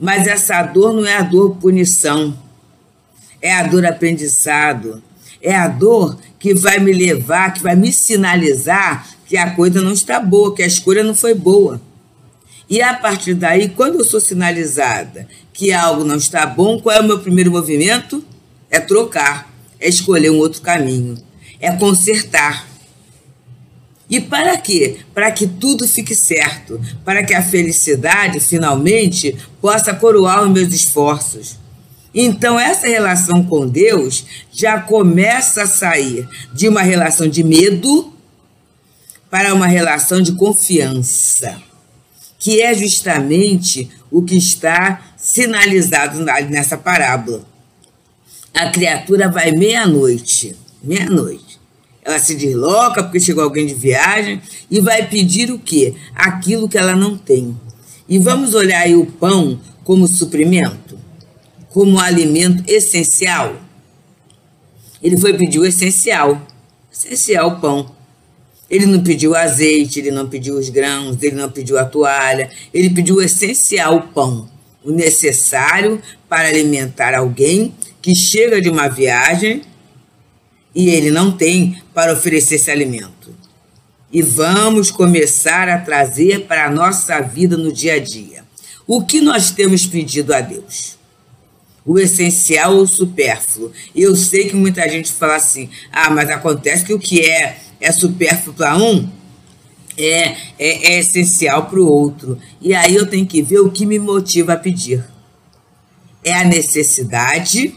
Mas 0.01 0.27
essa 0.27 0.63
dor 0.63 0.93
não 0.95 1.07
é 1.07 1.17
a 1.17 1.23
dor 1.23 1.57
punição. 1.57 2.37
É 3.41 3.55
a 3.55 3.65
dor 3.65 3.85
aprendizado. 3.85 5.03
É 5.41 5.55
a 5.55 5.69
dor 5.69 6.19
que 6.39 6.55
vai 6.55 6.79
me 6.79 6.93
levar, 6.93 7.53
que 7.53 7.63
vai 7.63 7.77
me 7.77 7.93
sinalizar 7.93 9.09
que 9.27 9.37
a 9.37 9.55
coisa 9.55 9.81
não 9.83 9.93
está 9.93 10.19
boa, 10.19 10.55
que 10.55 10.63
a 10.63 10.67
escolha 10.67 11.05
não 11.05 11.15
foi 11.15 11.35
boa. 11.35 11.81
E 12.69 12.83
a 12.83 12.95
partir 12.95 13.35
daí, 13.35 13.69
quando 13.69 13.99
eu 13.99 14.05
sou 14.05 14.21
sinalizada 14.21 15.29
que 15.53 15.73
algo 15.73 16.05
não 16.05 16.17
está 16.17 16.47
bom, 16.47 16.81
qual 16.81 16.97
é 16.97 17.01
o 17.01 17.05
meu 17.05 17.19
primeiro 17.19 17.51
movimento? 17.51 18.25
É 18.71 18.79
trocar, 18.79 19.51
é 19.81 19.89
escolher 19.89 20.31
um 20.31 20.39
outro 20.39 20.61
caminho, 20.61 21.17
é 21.61 21.71
consertar. 21.73 22.67
E 24.09 24.21
para 24.21 24.57
quê? 24.57 24.99
Para 25.13 25.31
que 25.31 25.47
tudo 25.47 25.87
fique 25.87 26.15
certo, 26.15 26.81
para 27.05 27.23
que 27.23 27.35
a 27.35 27.43
felicidade 27.43 28.41
finalmente 28.41 29.37
possa 29.61 29.95
coroar 29.95 30.45
os 30.45 30.51
meus 30.51 30.73
esforços. 30.73 31.59
Então, 32.15 32.59
essa 32.59 32.87
relação 32.87 33.45
com 33.45 33.67
Deus 33.67 34.25
já 34.53 34.81
começa 34.81 35.63
a 35.63 35.67
sair 35.67 36.29
de 36.53 36.69
uma 36.69 36.83
relação 36.83 37.29
de 37.29 37.45
medo 37.45 38.13
para 39.31 39.53
uma 39.55 39.67
relação 39.67 40.21
de 40.21 40.33
confiança 40.33 41.69
que 42.39 42.61
é 42.63 42.73
justamente 42.73 43.91
o 44.11 44.23
que 44.23 44.37
está 44.37 45.03
sinalizado 45.17 46.25
nessa 46.49 46.77
parábola. 46.79 47.43
A 48.55 48.71
criatura 48.71 49.29
vai 49.29 49.51
meia-noite, 49.51 50.57
meia-noite. 50.83 51.59
Ela 52.03 52.19
se 52.19 52.35
desloca 52.35 53.03
porque 53.03 53.21
chegou 53.21 53.45
alguém 53.45 53.67
de 53.67 53.75
viagem 53.75 54.41
e 54.71 54.81
vai 54.81 55.07
pedir 55.07 55.51
o 55.51 55.59
quê? 55.59 55.95
Aquilo 56.15 56.69
que 56.69 56.79
ela 56.79 56.97
não 56.97 57.19
tem. 57.19 57.55
E 58.09 58.19
vamos 58.19 58.55
olhar 58.55 58.81
aí 58.81 58.95
o 58.95 59.05
pão 59.05 59.61
como 59.85 60.07
suprimento, 60.07 60.88
como 61.71 61.99
alimento 61.99 62.63
essencial. 62.67 63.57
Ele 65.03 65.17
foi 65.17 65.35
pedir 65.35 65.59
o 65.59 65.67
essencial, 65.67 66.41
essencial 66.93 67.61
pão. 67.61 67.91
Ele 68.69 68.85
não 68.85 69.03
pediu 69.03 69.35
azeite, 69.35 69.99
ele 69.99 70.11
não 70.11 70.29
pediu 70.29 70.59
os 70.59 70.69
grãos, 70.69 71.17
ele 71.23 71.37
não 71.37 71.51
pediu 71.51 71.79
a 71.79 71.85
toalha, 71.85 72.51
ele 72.73 72.91
pediu 72.91 73.17
o 73.17 73.23
essencial, 73.23 74.09
pão, 74.15 74.49
o 74.85 74.91
necessário 74.91 76.03
para 76.29 76.49
alimentar 76.49 77.15
alguém 77.15 77.75
que 78.03 78.15
chega 78.15 78.61
de 78.61 78.69
uma 78.69 78.89
viagem 78.89 79.63
e 80.75 80.91
ele 80.91 81.11
não 81.11 81.33
tem 81.33 81.83
para 81.95 82.13
oferecer 82.13 82.57
esse 82.57 82.71
alimento. 82.71 83.35
E 84.13 84.23
vamos 84.23 84.91
começar 84.91 85.69
a 85.69 85.79
trazer 85.79 86.47
para 86.47 86.67
a 86.67 86.71
nossa 86.71 87.21
vida 87.21 87.57
no 87.57 87.73
dia 87.73 87.95
a 87.95 87.99
dia. 87.99 88.45
O 88.87 89.05
que 89.05 89.21
nós 89.21 89.51
temos 89.51 89.87
pedido 89.87 90.35
a 90.35 90.41
Deus? 90.41 90.98
O 91.89 91.99
essencial 91.99 92.77
ou 92.77 92.83
o 92.83 92.87
supérfluo? 92.87 93.73
Eu 93.97 94.15
sei 94.15 94.47
que 94.47 94.55
muita 94.55 94.87
gente 94.87 95.11
fala 95.11 95.37
assim: 95.37 95.71
ah, 95.91 96.11
mas 96.11 96.29
acontece 96.29 96.85
que 96.85 96.93
o 96.93 96.99
que 96.99 97.23
é 97.23 97.57
é 97.81 97.91
supérfluo 97.91 98.55
para 98.55 98.77
um, 98.77 99.09
é, 99.97 100.37
é, 100.59 100.93
é 100.93 100.99
essencial 100.99 101.65
para 101.65 101.81
o 101.81 101.91
outro. 101.91 102.39
E 102.61 102.75
aí 102.75 102.95
eu 102.95 103.07
tenho 103.07 103.27
que 103.27 103.41
ver 103.41 103.61
o 103.61 103.71
que 103.71 103.87
me 103.87 103.99
motiva 103.99 104.53
a 104.53 104.59
pedir. 104.59 105.03
É 106.23 106.35
a 106.35 106.45
necessidade 106.45 107.75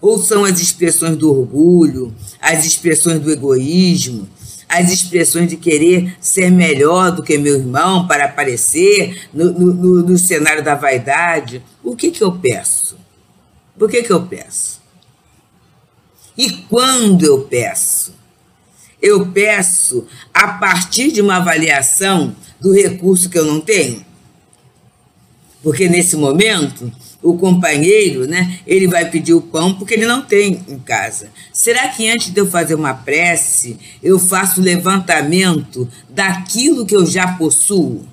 ou 0.00 0.18
são 0.18 0.44
as 0.44 0.60
expressões 0.60 1.16
do 1.16 1.30
orgulho, 1.30 2.12
as 2.40 2.66
expressões 2.66 3.20
do 3.20 3.30
egoísmo, 3.30 4.28
as 4.68 4.90
expressões 4.90 5.48
de 5.48 5.56
querer 5.56 6.16
ser 6.20 6.50
melhor 6.50 7.12
do 7.12 7.22
que 7.22 7.38
meu 7.38 7.56
irmão 7.56 8.06
para 8.06 8.24
aparecer 8.24 9.28
no, 9.32 9.52
no, 9.52 10.02
no 10.02 10.18
cenário 10.18 10.62
da 10.62 10.74
vaidade? 10.74 11.62
O 11.82 11.94
que, 11.94 12.10
que 12.10 12.22
eu 12.22 12.32
peço? 12.32 12.96
Por 13.78 13.90
que, 13.90 14.02
que 14.02 14.12
eu 14.12 14.26
peço? 14.26 14.80
E 16.36 16.50
quando 16.50 17.24
eu 17.24 17.42
peço? 17.42 18.14
eu 19.04 19.26
peço 19.26 20.06
a 20.32 20.48
partir 20.48 21.12
de 21.12 21.20
uma 21.20 21.36
avaliação 21.36 22.34
do 22.58 22.72
recurso 22.72 23.28
que 23.28 23.38
eu 23.38 23.44
não 23.44 23.60
tenho? 23.60 24.02
Porque 25.62 25.90
nesse 25.90 26.16
momento, 26.16 26.90
o 27.24 27.36
companheiro, 27.38 28.26
né, 28.26 28.58
ele 28.66 28.86
vai 28.86 29.10
pedir 29.10 29.32
o 29.32 29.40
pão 29.40 29.74
porque 29.74 29.94
ele 29.94 30.06
não 30.06 30.22
tem 30.22 30.62
em 30.68 30.78
casa. 30.78 31.28
Será 31.52 31.88
que 31.88 32.08
antes 32.08 32.30
de 32.30 32.38
eu 32.38 32.46
fazer 32.46 32.74
uma 32.74 32.92
prece, 32.92 33.78
eu 34.02 34.18
faço 34.18 34.60
o 34.60 34.64
levantamento 34.64 35.88
daquilo 36.08 36.84
que 36.84 36.94
eu 36.94 37.06
já 37.06 37.28
possuo? 37.28 38.06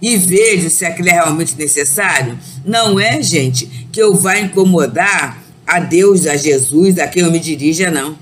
E 0.00 0.16
vejo 0.16 0.70
se 0.70 0.84
aquilo 0.84 1.08
é 1.08 1.12
realmente 1.12 1.56
necessário? 1.56 2.38
Não 2.64 3.00
é, 3.00 3.20
gente, 3.22 3.66
que 3.90 4.00
eu 4.00 4.14
vá 4.14 4.38
incomodar 4.38 5.42
a 5.66 5.80
Deus, 5.80 6.26
a 6.26 6.36
Jesus, 6.36 6.98
a 6.98 7.08
quem 7.08 7.22
eu 7.22 7.32
me 7.32 7.40
dirija, 7.40 7.90
não 7.90 8.16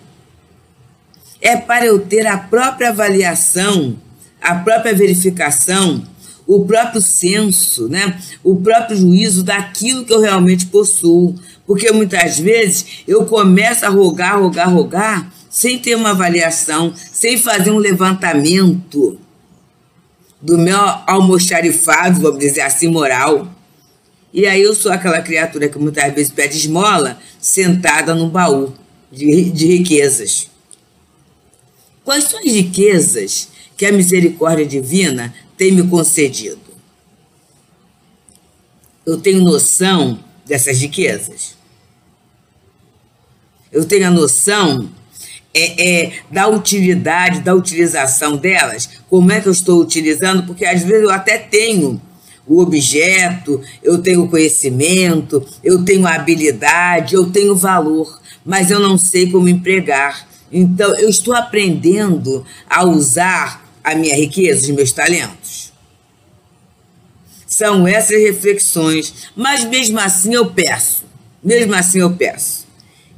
é 1.41 1.57
para 1.57 1.87
eu 1.87 2.01
ter 2.01 2.27
a 2.27 2.37
própria 2.37 2.89
avaliação, 2.89 3.97
a 4.41 4.55
própria 4.57 4.95
verificação, 4.95 6.03
o 6.47 6.65
próprio 6.65 7.01
senso, 7.01 7.89
né? 7.89 8.19
o 8.43 8.57
próprio 8.57 8.97
juízo 8.97 9.43
daquilo 9.43 10.05
que 10.05 10.13
eu 10.13 10.21
realmente 10.21 10.67
possuo. 10.67 11.35
Porque 11.67 11.91
muitas 11.91 12.39
vezes 12.39 13.03
eu 13.09 13.27
começo 13.27 13.85
a 13.85 13.89
rogar, 13.89 14.41
rogar, 14.41 14.73
rogar, 14.73 15.33
sem 15.51 15.79
ter 15.79 15.97
uma 15.97 16.11
avaliação, 16.11 16.95
sem 17.13 17.37
fazer 17.37 17.71
um 17.71 17.79
levantamento 17.79 19.19
do 20.41 20.57
meu 20.57 20.79
almoxarifado, 21.07 22.21
vamos 22.21 22.39
dizer 22.39 22.61
assim, 22.61 22.89
moral. 22.89 23.49
E 24.33 24.47
aí 24.47 24.63
eu 24.63 24.75
sou 24.75 24.93
aquela 24.93 25.21
criatura 25.23 25.69
que 25.69 25.79
muitas 25.79 26.13
vezes 26.15 26.31
pede 26.31 26.59
esmola 26.59 27.19
sentada 27.41 28.15
num 28.15 28.29
baú 28.29 28.73
de, 29.11 29.51
de 29.51 29.67
riquezas. 29.79 30.49
Quais 32.05 32.25
são 32.25 32.39
as 32.39 32.53
riquezas 32.53 33.49
que 33.77 33.85
a 33.85 33.93
misericórdia 33.93 34.65
divina 34.65 35.35
tem 35.57 35.73
me 35.73 35.87
concedido? 35.89 36.61
Eu 39.05 39.19
tenho 39.19 39.43
noção 39.43 40.19
dessas 40.45 40.79
riquezas. 40.79 41.55
Eu 43.71 43.85
tenho 43.85 44.07
a 44.07 44.11
noção 44.11 44.91
é, 45.55 46.05
é, 46.05 46.13
da 46.31 46.49
utilidade, 46.49 47.41
da 47.41 47.55
utilização 47.55 48.37
delas. 48.37 48.89
Como 49.09 49.33
é 49.33 49.41
que 49.41 49.49
eu 49.49 49.53
estou 49.53 49.81
utilizando? 49.81 50.45
Porque 50.45 50.65
às 50.65 50.83
vezes 50.83 51.03
eu 51.03 51.11
até 51.11 51.39
tenho 51.39 52.01
o 52.47 52.61
objeto, 52.61 53.61
eu 53.83 53.99
tenho 53.99 54.29
conhecimento, 54.29 55.45
eu 55.65 55.85
tenho 55.85 56.07
habilidade, 56.07 57.15
eu 57.15 57.31
tenho 57.31 57.57
valor, 57.57 58.21
mas 58.45 58.71
eu 58.71 58.79
não 58.79 58.97
sei 58.97 59.31
como 59.31 59.49
empregar. 59.49 60.27
Então, 60.53 60.95
eu 60.97 61.09
estou 61.09 61.35
aprendendo 61.35 62.45
a 62.69 62.85
usar 62.85 63.66
a 63.87 63.95
minha 63.95 64.17
riqueza, 64.17 64.63
os 64.63 64.71
meus 64.71 64.91
talentos. 64.91 65.73
São 67.47 67.87
essas 67.87 68.21
reflexões, 68.21 69.31
mas 69.37 69.65
mesmo 69.65 70.01
assim 70.01 70.35
eu 70.35 70.51
peço, 70.51 71.05
mesmo 71.43 71.73
assim 71.73 72.01
eu 72.01 72.11
peço. 72.11 72.67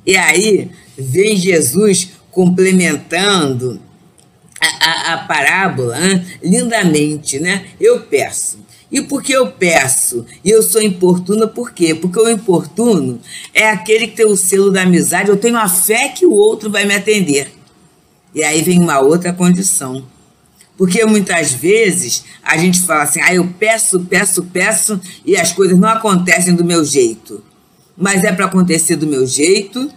E 0.05 0.15
aí 0.15 0.71
vem 0.97 1.39
Jesus 1.39 2.11
complementando 2.31 3.81
a, 4.61 4.67
a, 4.67 5.15
a 5.15 5.19
parábola 5.27 5.99
hein? 5.99 6.23
lindamente, 6.43 7.41
né? 7.41 7.69
Eu 7.81 8.03
peço. 8.03 8.59
E 8.93 9.01
por 9.01 9.23
que 9.23 9.33
eu 9.33 9.51
peço? 9.51 10.27
E 10.45 10.51
eu 10.51 10.63
sou 10.63 10.83
importuna 10.83 11.47
por 11.47 11.73
quê? 11.73 11.95
Porque 11.95 12.21
o 12.21 12.29
importuno 12.29 13.19
é 13.55 13.71
aquele 13.71 14.09
que 14.09 14.17
tem 14.17 14.27
o 14.27 14.37
selo 14.37 14.71
da 14.71 14.83
amizade, 14.83 15.31
eu 15.31 15.37
tenho 15.39 15.57
a 15.57 15.69
fé 15.69 16.11
que 16.11 16.27
o 16.27 16.33
outro 16.33 16.71
vai 16.71 16.85
me 16.85 16.95
atender. 16.95 17.51
E 18.35 18.45
aí 18.45 18.61
vem 18.61 18.79
uma 18.79 19.01
outra 19.01 19.33
condição. 19.33 20.05
Porque 20.79 21.05
muitas 21.05 21.53
vezes 21.53 22.25
a 22.41 22.57
gente 22.57 22.81
fala 22.81 23.03
assim, 23.03 23.21
ah, 23.21 23.35
eu 23.35 23.53
peço, 23.59 24.01
peço, 24.09 24.45
peço 24.45 25.01
e 25.27 25.37
as 25.37 25.53
coisas 25.53 25.77
não 25.77 25.89
acontecem 25.89 26.55
do 26.55 26.65
meu 26.65 26.85
jeito. 26.85 27.43
Mas 27.97 28.23
é 28.23 28.33
para 28.33 28.47
acontecer 28.47 28.95
do 28.95 29.07
meu 29.07 29.27
jeito 29.27 29.91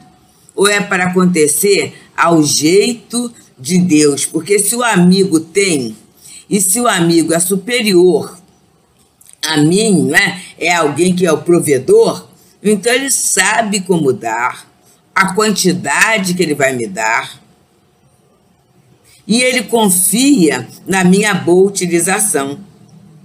ou 0.56 0.68
é 0.68 0.82
para 0.82 1.06
acontecer 1.06 1.94
ao 2.18 2.44
jeito 2.44 3.32
de 3.60 3.78
Deus? 3.78 4.26
Porque 4.26 4.58
se 4.58 4.76
o 4.76 4.84
amigo 4.84 5.40
tem 5.40 5.96
e 6.50 6.60
se 6.60 6.80
o 6.80 6.88
amigo 6.88 7.32
é 7.32 7.40
superior 7.40 8.36
a 9.44 9.58
mim, 9.58 10.08
né, 10.08 10.42
é 10.58 10.74
alguém 10.74 11.16
que 11.16 11.26
é 11.26 11.32
o 11.32 11.42
provedor, 11.44 12.28
então 12.62 12.94
ele 12.94 13.10
sabe 13.10 13.82
como 13.82 14.14
dar, 14.14 14.68
a 15.14 15.34
quantidade 15.34 16.34
que 16.34 16.44
ele 16.44 16.54
vai 16.56 16.74
me 16.74 16.88
dar. 16.88 17.41
E 19.28 19.42
ele 19.42 19.64
confia 19.64 20.68
na 20.86 21.04
minha 21.04 21.34
boa 21.34 21.70
utilização. 21.70 22.60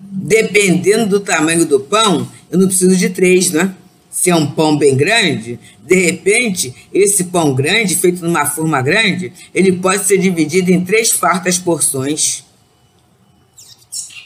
Dependendo 0.02 1.06
do 1.06 1.20
tamanho 1.20 1.66
do 1.66 1.80
pão, 1.80 2.28
eu 2.50 2.58
não 2.58 2.68
preciso 2.68 2.96
de 2.96 3.10
três, 3.10 3.50
né? 3.50 3.74
Se 4.10 4.30
é 4.30 4.36
um 4.36 4.50
pão 4.50 4.78
bem 4.78 4.96
grande, 4.96 5.58
de 5.86 5.94
repente, 5.94 6.74
esse 6.92 7.24
pão 7.24 7.54
grande, 7.54 7.94
feito 7.94 8.24
numa 8.24 8.46
forma 8.46 8.80
grande, 8.80 9.32
ele 9.54 9.72
pode 9.72 10.04
ser 10.04 10.18
dividido 10.18 10.70
em 10.70 10.84
três 10.84 11.10
fartas 11.10 11.58
porções. 11.58 12.44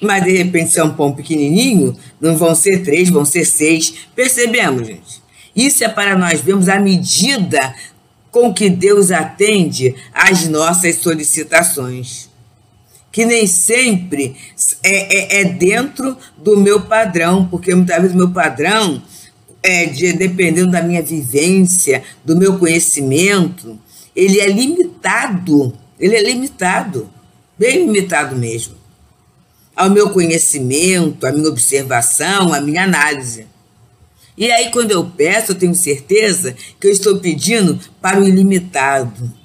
Mas 0.00 0.24
de 0.24 0.30
repente, 0.30 0.70
se 0.70 0.78
é 0.80 0.85
um 0.85 0.94
pão 0.94 1.12
pequenininho, 1.12 1.96
não 2.20 2.37
vão 2.37 2.54
ser 2.54 2.83
três, 2.83 3.11
vão 3.11 3.24
ser 3.24 3.44
seis. 3.44 3.92
Percebemos, 4.14 4.87
gente? 4.87 5.20
Isso 5.54 5.85
é 5.85 5.88
para 5.88 6.16
nós 6.16 6.40
vermos 6.40 6.68
a 6.68 6.78
medida 6.78 7.74
com 8.31 8.53
que 8.53 8.71
Deus 8.71 9.11
atende 9.11 9.95
às 10.12 10.47
nossas 10.49 10.97
solicitações 10.97 12.31
que 13.12 13.25
nem 13.25 13.47
sempre 13.47 14.37
é, 14.83 15.38
é, 15.38 15.40
é, 15.40 15.45
dentro 15.45 16.16
do 16.38 16.57
meu 16.57 16.83
padrão, 16.83 17.47
porque 17.47 17.75
muitas 17.75 18.01
vezes 18.01 18.16
meu 18.16 18.31
padrão, 18.31 19.03
é 19.62 19.87
de, 19.87 20.12
dependendo 20.12 20.71
da 20.71 20.83
minha 20.83 21.03
vivência, 21.03 22.03
do 22.25 22.37
meu 22.37 22.59
conhecimento, 22.59 23.79
ele 24.14 24.40
é 24.40 24.49
limitado, 24.49 25.77
ele 25.99 26.16
é 26.16 26.23
limitado, 26.23 27.11
bem 27.59 27.85
limitado 27.87 28.37
mesmo, 28.37 28.75
ao 29.75 29.90
meu 29.90 30.11
conhecimento, 30.11 31.27
à 31.27 31.33
minha 31.33 31.49
observação, 31.49 32.55
à 32.55 32.61
minha 32.61 32.85
análise. 32.85 33.47
E 34.40 34.50
aí, 34.50 34.72
quando 34.72 34.90
eu 34.90 35.05
peço, 35.05 35.53
eu 35.53 35.57
tenho 35.57 35.74
certeza 35.74 36.57
que 36.81 36.87
eu 36.88 36.90
estou 36.90 37.18
pedindo 37.18 37.79
para 38.00 38.20
o 38.20 38.26
ilimitado 38.26 39.38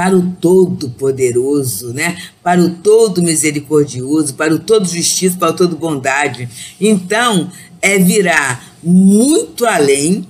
para 0.00 0.16
o 0.16 0.30
Todo-Poderoso, 0.40 1.92
né? 1.92 2.16
para 2.42 2.58
o 2.58 2.70
Todo 2.70 3.20
Misericordioso, 3.20 4.34
para 4.34 4.54
o 4.54 4.58
Todo 4.58 4.88
Justiça, 4.88 5.36
para 5.36 5.50
o 5.50 5.56
Todo 5.56 5.76
Bondade. 5.76 6.48
Então, 6.80 7.52
é 7.82 7.98
virar 7.98 8.78
muito 8.82 9.66
além 9.66 10.26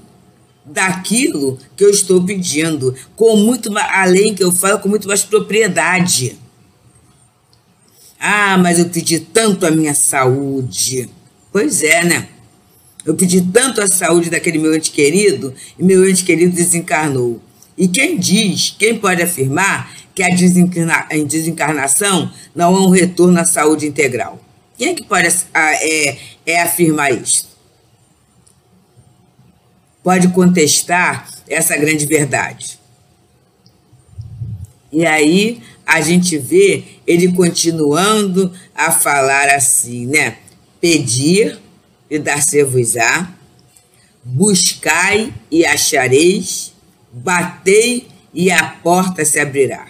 daquilo 0.65 1.57
que 1.77 1.85
eu 1.85 1.91
estou 1.91 2.25
pedindo, 2.25 2.95
com 3.15 3.37
muito 3.37 3.71
além 3.79 4.35
que 4.35 4.43
eu 4.43 4.51
falo 4.51 4.81
com 4.81 4.89
muito 4.89 5.07
mais 5.07 5.23
propriedade. 5.23 6.37
Ah, 8.19 8.59
mas 8.59 8.81
eu 8.81 8.89
pedi 8.89 9.21
tanto 9.21 9.67
a 9.67 9.71
minha 9.71 9.95
saúde. 9.95 11.09
Pois 11.53 11.85
é, 11.85 12.05
né? 12.05 12.29
Eu 13.05 13.15
pedi 13.15 13.41
tanto 13.41 13.81
a 13.81 13.87
saúde 13.87 14.31
daquele 14.31 14.59
meu 14.59 14.75
ente 14.75 14.91
querido 14.91 15.55
e 15.79 15.83
meu 15.83 16.09
ente 16.09 16.25
querido 16.25 16.55
desencarnou. 16.55 17.41
E 17.77 17.89
quem 17.89 18.19
diz, 18.19 18.75
quem 18.79 18.99
pode 18.99 19.23
afirmar 19.23 19.91
que 20.15 20.23
a 20.23 20.29
desencarnação 21.27 22.31
não 22.55 22.77
é 22.77 22.81
um 22.81 22.91
retorno 22.91 23.41
à 23.41 23.45
saúde 23.45 23.87
integral? 23.87 24.39
Quem 24.77 24.89
é 24.89 24.95
que 24.95 25.05
pode 25.05 25.29
é, 25.55 26.19
é 26.45 26.63
afirmar 26.63 27.13
isso? 27.13 27.49
Pode 30.03 30.29
contestar 30.29 31.29
essa 31.49 31.77
grande 31.77 32.07
verdade. 32.07 32.79
E 34.93 35.07
aí 35.07 35.63
a 35.87 36.01
gente 36.01 36.37
vê 36.37 36.85
ele 37.07 37.33
continuando 37.33 38.53
a 38.75 38.91
falar 38.91 39.49
assim, 39.49 40.07
né? 40.07 40.39
Pedir 40.81 41.59
e 42.11 42.19
dar-se-vos-á, 42.19 43.31
buscai 44.25 45.33
e 45.51 45.65
achareis, 45.65 46.73
batei 47.13 48.09
e 48.35 48.51
a 48.51 48.65
porta 48.65 49.25
se 49.25 49.39
abrirá. 49.39 49.87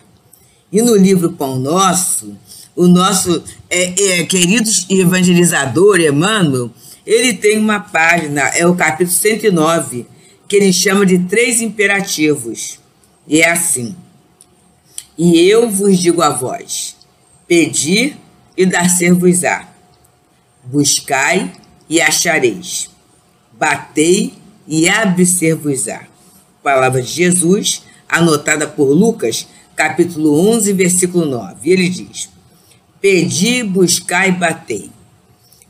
E 0.72 0.82
no 0.82 0.94
livro 0.94 1.32
Pão 1.32 1.58
Nosso, 1.58 2.36
o 2.76 2.86
nosso 2.86 3.42
é, 3.68 4.20
é, 4.20 4.24
querido 4.24 4.70
evangelizador 4.88 6.00
Emmanuel, 6.00 6.70
ele 7.04 7.34
tem 7.34 7.58
uma 7.58 7.80
página, 7.80 8.42
é 8.54 8.66
o 8.66 8.76
capítulo 8.76 9.10
109, 9.10 10.06
que 10.46 10.56
ele 10.56 10.72
chama 10.72 11.04
de 11.04 11.18
três 11.20 11.60
imperativos. 11.60 12.78
E 13.26 13.40
é 13.40 13.50
assim: 13.50 13.96
E 15.18 15.40
eu 15.40 15.68
vos 15.68 15.98
digo 15.98 16.22
a 16.22 16.30
vós: 16.30 16.96
pedi 17.46 18.16
e 18.56 18.64
dar-se-vos-á, 18.64 19.68
buscai 20.64 21.52
e 21.90 22.00
achareis, 22.00 22.88
batei 23.52 24.32
e 24.66 24.88
abre-se-vos-á 24.88 26.10
palavra 26.62 27.02
de 27.02 27.10
Jesus, 27.10 27.82
anotada 28.08 28.66
por 28.66 28.90
Lucas, 28.90 29.46
capítulo 29.74 30.38
11, 30.50 30.72
versículo 30.72 31.26
9. 31.26 31.70
Ele 31.70 31.88
diz: 31.88 32.28
Pedi, 33.00 33.62
buscai 33.62 34.28
e 34.28 34.32
batei. 34.32 34.90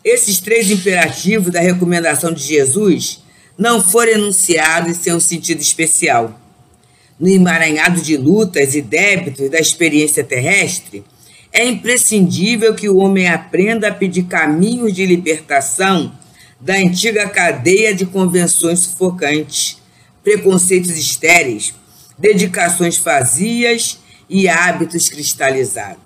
Esses 0.05 0.41
três 0.41 0.71
imperativos 0.71 1.53
da 1.53 1.61
recomendação 1.61 2.33
de 2.33 2.43
Jesus 2.43 3.23
não 3.57 3.83
foram 3.83 4.13
enunciados 4.13 4.97
sem 4.97 5.13
um 5.13 5.21
sentido 5.21 5.61
especial. 5.61 6.39
No 7.19 7.29
emaranhado 7.29 8.01
de 8.01 8.17
lutas 8.17 8.75
e 8.75 8.81
débitos 8.81 9.51
da 9.51 9.59
experiência 9.59 10.25
terrestre, 10.25 11.05
é 11.53 11.67
imprescindível 11.67 12.75
que 12.75 12.89
o 12.89 12.99
homem 12.99 13.29
aprenda 13.29 13.89
a 13.89 13.95
pedir 13.95 14.25
caminhos 14.25 14.95
de 14.95 15.05
libertação 15.05 16.13
da 16.61 16.75
antiga 16.75 17.29
cadeia 17.29 17.95
de 17.95 18.07
convenções 18.07 18.81
sufocantes 18.81 19.79
preconceitos 20.23 20.91
estéreis, 20.91 21.75
dedicações 22.19 22.99
vazias 22.99 23.99
e 24.29 24.49
hábitos 24.49 25.09
cristalizados. 25.09 26.01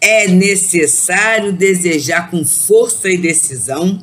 É 0.00 0.28
necessário 0.28 1.52
desejar 1.52 2.30
com 2.30 2.44
força 2.44 3.08
e 3.10 3.16
decisão 3.16 3.98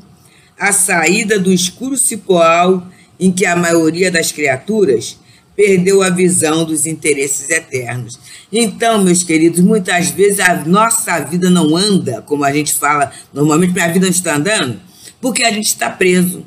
a 0.59 0.71
saída 0.71 1.39
do 1.39 1.53
escuro 1.53 1.97
cipoal 1.97 2.87
em 3.19 3.31
que 3.31 3.45
a 3.45 3.55
maioria 3.55 4.11
das 4.11 4.31
criaturas 4.31 5.19
perdeu 5.57 6.01
a 6.01 6.09
visão 6.09 6.63
dos 6.63 6.85
interesses 6.85 7.49
eternos. 7.49 8.17
Então, 8.49 9.03
meus 9.03 9.23
queridos, 9.23 9.59
muitas 9.59 10.11
vezes 10.11 10.39
a 10.39 10.63
nossa 10.63 11.19
vida 11.19 11.49
não 11.49 11.75
anda, 11.75 12.21
como 12.21 12.45
a 12.45 12.53
gente 12.53 12.73
fala, 12.73 13.11
normalmente 13.33 13.73
minha 13.73 13.91
vida 13.91 14.05
não 14.05 14.11
está 14.11 14.37
andando, 14.37 14.79
porque 15.19 15.43
a 15.43 15.51
gente 15.51 15.67
está 15.67 15.89
preso 15.89 16.45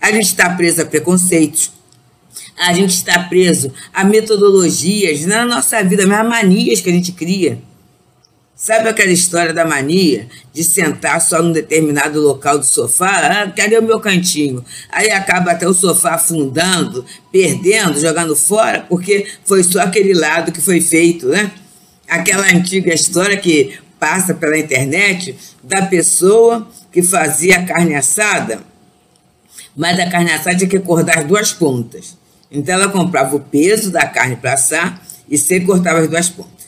a 0.00 0.10
gente 0.10 0.26
está 0.26 0.48
preso 0.56 0.80
a 0.80 0.86
preconceitos, 0.86 1.70
a 2.58 2.72
gente 2.72 2.94
está 2.94 3.18
preso 3.24 3.70
a 3.92 4.02
metodologias 4.02 5.26
na 5.26 5.44
nossa 5.44 5.82
vida, 5.84 6.04
a 6.04 6.24
manias 6.24 6.80
que 6.80 6.88
a 6.88 6.92
gente 6.92 7.12
cria. 7.12 7.60
Sabe 8.62 8.90
aquela 8.90 9.10
história 9.10 9.54
da 9.54 9.64
mania 9.64 10.28
de 10.52 10.62
sentar 10.62 11.18
só 11.22 11.42
num 11.42 11.50
determinado 11.50 12.20
local 12.20 12.58
do 12.58 12.66
sofá? 12.66 13.20
Ah, 13.26 13.50
cadê 13.50 13.78
o 13.78 13.82
meu 13.82 13.98
cantinho? 13.98 14.62
Aí 14.90 15.10
acaba 15.10 15.52
até 15.52 15.66
o 15.66 15.72
sofá 15.72 16.16
afundando, 16.16 17.02
perdendo, 17.32 17.98
jogando 17.98 18.36
fora, 18.36 18.84
porque 18.86 19.26
foi 19.46 19.64
só 19.64 19.80
aquele 19.80 20.12
lado 20.12 20.52
que 20.52 20.60
foi 20.60 20.78
feito, 20.82 21.28
né? 21.28 21.50
Aquela 22.06 22.46
antiga 22.48 22.92
história 22.92 23.38
que 23.38 23.78
passa 23.98 24.34
pela 24.34 24.58
internet 24.58 25.34
da 25.62 25.86
pessoa 25.86 26.68
que 26.92 27.02
fazia 27.02 27.64
carne 27.64 27.94
assada 27.94 28.60
mas 29.74 29.98
a 29.98 30.10
carne 30.10 30.32
assada 30.32 30.56
tinha 30.56 30.68
que 30.68 30.80
cortar 30.80 31.20
as 31.20 31.24
duas 31.24 31.52
pontas. 31.52 32.18
Então 32.50 32.74
ela 32.74 32.88
comprava 32.88 33.34
o 33.36 33.40
peso 33.40 33.90
da 33.90 34.06
carne 34.06 34.36
para 34.36 34.54
assar 34.54 35.00
e 35.28 35.38
sempre 35.38 35.66
cortava 35.66 36.00
as 36.00 36.08
duas 36.08 36.28
pontas. 36.28 36.59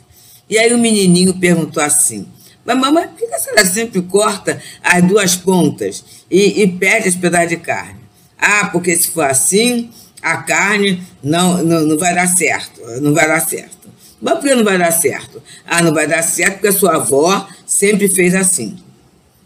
E 0.53 0.59
aí 0.59 0.71
o 0.75 0.79
menininho 0.79 1.33
perguntou 1.33 1.83
assim: 1.83 2.27
Mas 2.63 2.79
mamãe, 2.79 3.09
por 3.09 3.17
que 3.17 3.35
a 3.35 3.39
senhora 3.39 3.65
sempre 3.65 4.03
corta 4.03 4.63
as 4.85 5.03
duas 5.03 5.35
pontas 5.35 6.05
e, 6.31 6.61
e 6.61 6.69
perde 6.69 7.09
os 7.09 7.17
pedaços 7.17 7.49
de 7.49 7.57
carne? 7.57 8.01
Ah, 8.39 8.69
porque 8.71 8.95
se 8.95 9.09
for 9.09 9.25
assim, 9.25 9.89
a 10.21 10.37
carne 10.37 11.03
não, 11.23 11.65
não, 11.65 11.81
não 11.87 11.97
vai 11.97 12.15
dar 12.15 12.27
certo. 12.27 12.83
Não 13.01 13.15
vai 13.15 13.27
dar 13.27 13.41
certo. 13.41 13.89
Mas 14.21 14.35
por 14.35 14.43
que 14.43 14.55
não 14.55 14.63
vai 14.63 14.77
dar 14.77 14.91
certo? 14.91 15.43
Ah, 15.67 15.83
não 15.83 15.95
vai 15.95 16.07
dar 16.07 16.23
certo 16.23 16.57
porque 16.57 16.69
a 16.69 16.73
sua 16.73 16.97
avó 16.97 17.49
sempre 17.65 18.07
fez 18.11 18.35
assim. 18.35 18.77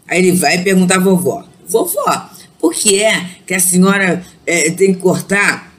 Aí 0.09 0.19
ele 0.19 0.33
vai 0.33 0.61
perguntar 0.61 0.95
à 0.95 0.99
vovó: 0.99 1.47
Vovó, 1.65 2.29
por 2.59 2.73
que 2.73 3.01
é 3.01 3.25
que 3.45 3.53
a 3.53 3.61
senhora 3.61 4.21
é, 4.45 4.71
tem 4.71 4.93
que 4.93 4.99
cortar 4.99 5.71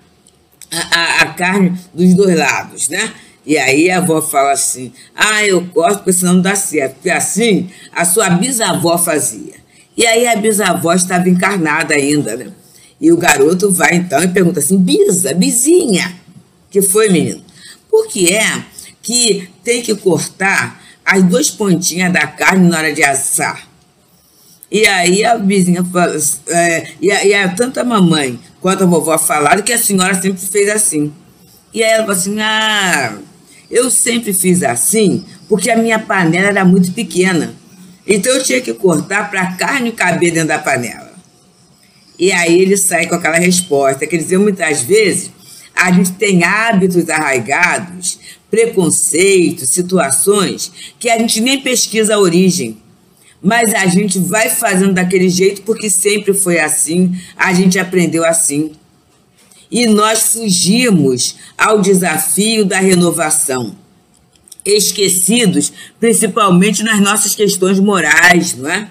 a, 0.73 0.99
a, 0.99 1.23
a, 1.25 1.27
carne 1.35 1.79
dos 1.93 2.15
dois 2.15 2.35
lados, 2.35 2.89
né? 2.89 3.13
E 3.49 3.57
aí 3.57 3.91
a 3.91 3.97
avó 3.97 4.21
fala 4.21 4.53
assim: 4.53 4.93
ah, 5.17 5.43
eu 5.43 5.67
corto 5.69 6.01
porque 6.01 6.13
senão 6.13 6.35
não 6.35 6.43
dá 6.43 6.55
certo. 6.55 6.97
Porque 6.97 7.09
assim 7.09 7.71
a 7.91 8.05
sua 8.05 8.29
bisavó 8.29 8.99
fazia. 8.99 9.55
E 9.97 10.07
aí 10.07 10.29
a 10.29 10.37
bisavó 10.37 10.93
estava 10.93 11.31
encarnada 11.31 11.95
ainda, 11.95 12.37
né? 12.37 12.53
E 13.01 13.11
o 13.11 13.17
garoto 13.17 13.71
vai 13.71 13.95
então 13.95 14.23
e 14.23 14.29
pergunta 14.29 14.61
assim: 14.61 14.77
bisa, 14.77 15.33
bizinha, 15.33 16.15
que 16.71 16.83
foi, 16.83 17.09
menino? 17.09 17.43
Por 17.91 18.07
que 18.07 18.35
é 18.35 18.65
que 19.03 19.49
tem 19.65 19.81
que 19.81 19.95
cortar 19.95 20.83
as 21.03 21.23
duas 21.23 21.49
pontinhas 21.49 22.13
da 22.13 22.27
carne 22.27 22.69
na 22.69 22.77
hora 22.77 22.93
de 22.93 23.03
assar? 23.03 23.67
E 24.71 24.87
aí 24.87 25.25
a 25.25 25.37
vizinha 25.37 25.83
fala, 25.83 26.15
é, 26.49 26.89
e, 27.01 27.11
a, 27.11 27.25
e 27.25 27.33
a, 27.33 27.49
tanto 27.49 27.81
a 27.81 27.85
mamãe 27.85 28.39
quanto 28.61 28.85
a 28.85 28.87
vovó 28.87 29.17
falaram 29.17 29.63
que 29.63 29.73
a 29.73 29.79
senhora 29.79 30.21
sempre 30.21 30.39
fez 30.39 30.69
assim. 30.69 31.11
E 31.73 31.83
aí 31.83 31.93
ela 31.93 32.03
falou 32.03 32.19
assim: 32.19 32.39
ah, 32.41 33.19
eu 33.71 33.91
sempre 33.91 34.33
fiz 34.33 34.63
assim 34.63 35.25
porque 35.49 35.71
a 35.71 35.77
minha 35.77 35.99
panela 35.99 36.49
era 36.49 36.65
muito 36.65 36.93
pequena. 36.93 37.55
Então 38.07 38.33
eu 38.33 38.43
tinha 38.43 38.61
que 38.61 38.73
cortar 38.73 39.31
para 39.31 39.43
a 39.43 39.53
carne 39.53 39.93
caber 39.93 40.33
dentro 40.33 40.49
da 40.49 40.59
panela. 40.59 41.13
E 42.19 42.33
aí 42.33 42.61
ele 42.61 42.77
sai 42.77 43.07
com 43.07 43.15
aquela 43.15 43.39
resposta. 43.39 44.07
Quer 44.07 44.17
dizer, 44.17 44.39
muitas 44.39 44.83
vezes 44.83 45.31
a 45.75 45.93
gente 45.93 46.13
tem 46.13 46.43
hábitos 46.43 47.09
arraigados, 47.09 48.19
preconceitos, 48.51 49.69
situações 49.71 50.73
que 50.99 51.09
a 51.09 51.19
gente 51.19 51.41
nem 51.41 51.61
pesquisa 51.61 52.15
a 52.15 52.19
origem. 52.19 52.79
Mas 53.41 53.73
a 53.73 53.87
gente 53.87 54.19
vai 54.19 54.49
fazendo 54.49 54.95
daquele 54.95 55.29
jeito 55.29 55.63
porque 55.63 55.89
sempre 55.89 56.35
foi 56.35 56.59
assim, 56.59 57.17
a 57.37 57.53
gente 57.53 57.79
aprendeu 57.79 58.25
assim. 58.25 58.73
E 59.71 59.87
nós 59.87 60.33
fugimos 60.33 61.37
ao 61.57 61.81
desafio 61.81 62.65
da 62.65 62.79
renovação 62.79 63.77
esquecidos, 64.65 65.73
principalmente 65.99 66.83
nas 66.83 67.01
nossas 67.01 67.35
questões 67.35 67.81
morais, 67.81 68.55
não 68.55 68.69
é? 68.69 68.89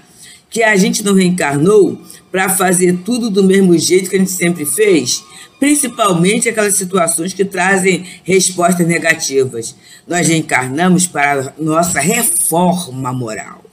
Que 0.49 0.63
a 0.63 0.75
gente 0.75 1.03
não 1.03 1.13
reencarnou 1.13 2.01
para 2.31 2.49
fazer 2.49 2.99
tudo 3.05 3.29
do 3.29 3.43
mesmo 3.43 3.77
jeito 3.77 4.09
que 4.09 4.15
a 4.15 4.19
gente 4.19 4.31
sempre 4.31 4.65
fez, 4.65 5.23
principalmente 5.59 6.49
aquelas 6.49 6.75
situações 6.75 7.33
que 7.33 7.45
trazem 7.45 8.05
respostas 8.23 8.87
negativas. 8.87 9.75
Nós 10.07 10.27
reencarnamos 10.27 11.05
para 11.05 11.53
a 11.57 11.61
nossa 11.61 11.99
reforma 11.99 13.13
moral. 13.13 13.63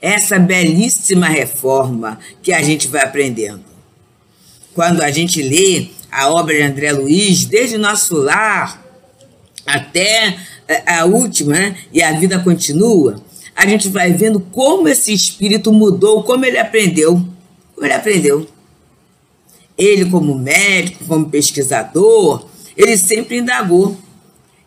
Essa 0.00 0.38
belíssima 0.38 1.26
reforma 1.26 2.18
que 2.42 2.52
a 2.52 2.62
gente 2.62 2.88
vai 2.88 3.02
aprendendo. 3.02 3.64
Quando 4.74 5.02
a 5.02 5.10
gente 5.10 5.40
lê 5.40 5.88
a 6.14 6.30
obra 6.30 6.54
de 6.54 6.62
André 6.62 6.92
Luiz, 6.92 7.44
desde 7.44 7.76
nosso 7.76 8.16
lar 8.16 8.80
até 9.66 10.38
a 10.86 11.04
última, 11.04 11.52
né? 11.52 11.76
e 11.92 12.00
a 12.00 12.12
vida 12.12 12.38
continua, 12.38 13.20
a 13.56 13.66
gente 13.66 13.88
vai 13.88 14.12
vendo 14.12 14.38
como 14.38 14.86
esse 14.86 15.12
espírito 15.12 15.72
mudou, 15.72 16.22
como 16.22 16.44
ele 16.44 16.56
aprendeu. 16.56 17.14
Como 17.74 17.84
ele 17.84 17.94
aprendeu. 17.94 18.46
Ele, 19.76 20.04
como 20.04 20.38
médico, 20.38 21.04
como 21.04 21.28
pesquisador, 21.28 22.46
ele 22.76 22.96
sempre 22.96 23.38
indagou. 23.38 23.96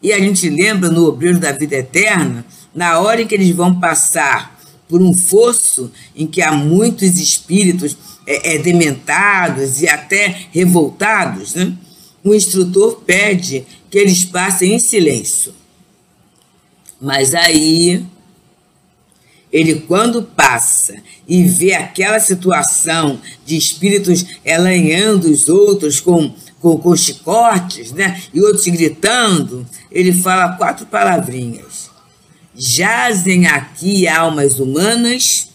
E 0.04 0.12
a 0.12 0.20
gente 0.20 0.50
lembra 0.50 0.90
no 0.90 1.06
Obreiro 1.06 1.40
da 1.40 1.54
Vida 1.54 1.78
Eterna, 1.78 2.46
na 2.76 3.00
hora 3.00 3.22
em 3.22 3.28
que 3.28 3.36
eles 3.36 3.56
vão 3.56 3.80
passar 3.80 4.60
por 4.90 5.02
um 5.02 5.14
fosso 5.14 5.92
em 6.14 6.28
que 6.28 6.42
há 6.42 6.52
muitos 6.52 7.18
espíritos 7.20 7.98
é, 8.28 8.56
é, 8.56 8.58
dementados 8.60 9.82
e 9.82 9.88
até 9.88 10.48
revoltados, 10.52 11.56
né? 11.56 11.74
o 12.24 12.36
instrutor 12.36 13.02
pede 13.06 13.66
que 13.90 13.98
eles 13.98 14.26
passem 14.26 14.74
em 14.74 14.80
silêncio. 14.80 15.54
Mas 17.00 17.34
aí, 17.34 18.06
ele 19.52 19.76
quando 19.82 20.24
passa 20.24 20.96
e 21.28 21.44
vê 21.44 21.74
aquela 21.74 22.20
situação 22.20 23.20
de 23.46 23.56
espíritos 23.56 24.26
elanhando 24.44 25.32
os 25.32 25.48
outros 25.48 26.02
com, 26.02 26.34
com, 26.60 26.78
com 26.78 26.96
chicotes, 26.96 27.92
né? 27.92 28.22
E 28.34 28.42
outros 28.42 28.66
gritando, 28.66 29.66
ele 29.92 30.12
fala 30.12 30.54
quatro 30.58 30.86
palavrinhas. 30.86 31.90
Jazem 32.56 33.46
aqui 33.46 34.08
almas 34.08 34.60
humanas. 34.60 35.50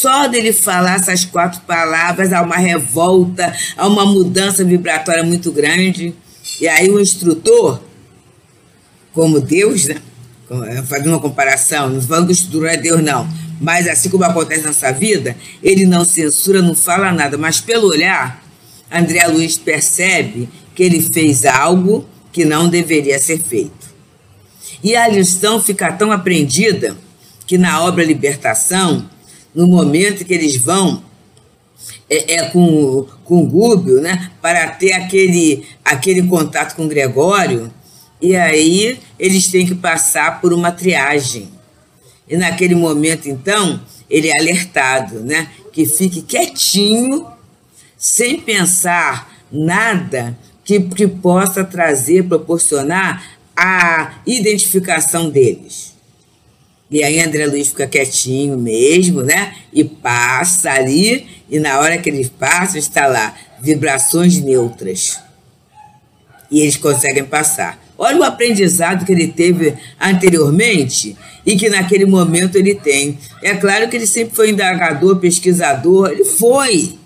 Só 0.00 0.26
dele 0.28 0.50
falar 0.50 0.94
essas 0.94 1.26
quatro 1.26 1.60
palavras 1.66 2.32
há 2.32 2.40
uma 2.40 2.56
revolta, 2.56 3.54
há 3.76 3.86
uma 3.86 4.06
mudança 4.06 4.64
vibratória 4.64 5.22
muito 5.22 5.52
grande. 5.52 6.14
E 6.58 6.66
aí 6.66 6.88
o 6.88 6.98
instrutor, 6.98 7.82
como 9.12 9.42
Deus, 9.42 9.84
né? 9.84 9.96
Fazendo 10.88 11.10
uma 11.10 11.20
comparação, 11.20 11.90
não 11.90 12.00
falando 12.00 12.28
que 12.28 12.32
o 12.32 12.32
estudo 12.32 12.66
é 12.66 12.78
Deus, 12.78 13.02
não. 13.02 13.28
Mas 13.60 13.86
assim 13.86 14.08
como 14.08 14.24
acontece 14.24 14.62
na 14.82 14.90
vida, 14.90 15.36
ele 15.62 15.84
não 15.84 16.02
censura, 16.02 16.62
não 16.62 16.74
fala 16.74 17.12
nada, 17.12 17.36
mas 17.36 17.60
pelo 17.60 17.88
olhar, 17.88 18.42
André 18.90 19.26
Luiz 19.26 19.58
percebe 19.58 20.48
que 20.74 20.82
ele 20.82 21.02
fez 21.12 21.44
algo 21.44 22.08
que 22.32 22.46
não 22.46 22.70
deveria 22.70 23.18
ser 23.18 23.38
feito. 23.38 23.90
E 24.82 24.96
a 24.96 25.06
lição 25.08 25.62
fica 25.62 25.92
tão 25.92 26.10
aprendida 26.10 26.96
que 27.46 27.58
na 27.58 27.84
obra 27.84 28.02
Libertação, 28.02 29.06
no 29.54 29.66
momento 29.66 30.24
que 30.24 30.34
eles 30.34 30.56
vão 30.56 31.02
é, 32.08 32.34
é, 32.34 32.44
com, 32.50 33.06
com 33.24 33.42
o 33.42 33.46
Gúbio, 33.46 34.00
né, 34.00 34.30
para 34.42 34.68
ter 34.70 34.92
aquele, 34.92 35.64
aquele 35.84 36.22
contato 36.26 36.74
com 36.74 36.88
Gregório, 36.88 37.72
e 38.20 38.36
aí 38.36 38.98
eles 39.18 39.48
têm 39.48 39.66
que 39.66 39.74
passar 39.74 40.40
por 40.40 40.52
uma 40.52 40.70
triagem. 40.70 41.48
E 42.28 42.36
naquele 42.36 42.74
momento, 42.74 43.28
então, 43.28 43.80
ele 44.08 44.28
é 44.28 44.38
alertado, 44.38 45.20
né? 45.20 45.48
Que 45.72 45.86
fique 45.86 46.20
quietinho, 46.22 47.26
sem 47.96 48.40
pensar 48.40 49.32
nada 49.50 50.38
que, 50.64 50.80
que 50.80 51.08
possa 51.08 51.64
trazer, 51.64 52.28
proporcionar 52.28 53.38
a 53.56 54.20
identificação 54.26 55.30
deles. 55.30 55.89
E 56.90 57.04
aí 57.04 57.20
André 57.20 57.46
Luiz 57.46 57.68
fica 57.68 57.86
quietinho 57.86 58.58
mesmo, 58.58 59.22
né? 59.22 59.54
E 59.72 59.84
passa 59.84 60.72
ali, 60.72 61.26
e 61.48 61.60
na 61.60 61.78
hora 61.78 61.98
que 61.98 62.10
ele 62.10 62.28
passa, 62.38 62.78
está 62.78 63.06
lá, 63.06 63.34
vibrações 63.60 64.40
neutras. 64.40 65.20
E 66.50 66.60
eles 66.60 66.76
conseguem 66.76 67.24
passar. 67.24 67.80
Olha 67.96 68.18
o 68.18 68.24
aprendizado 68.24 69.04
que 69.04 69.12
ele 69.12 69.28
teve 69.28 69.74
anteriormente 70.00 71.16
e 71.46 71.56
que 71.56 71.68
naquele 71.68 72.06
momento 72.06 72.56
ele 72.56 72.74
tem. 72.74 73.18
É 73.40 73.54
claro 73.54 73.88
que 73.88 73.96
ele 73.96 74.06
sempre 74.06 74.34
foi 74.34 74.50
indagador, 74.50 75.16
pesquisador, 75.18 76.10
ele 76.10 76.24
foi. 76.24 76.98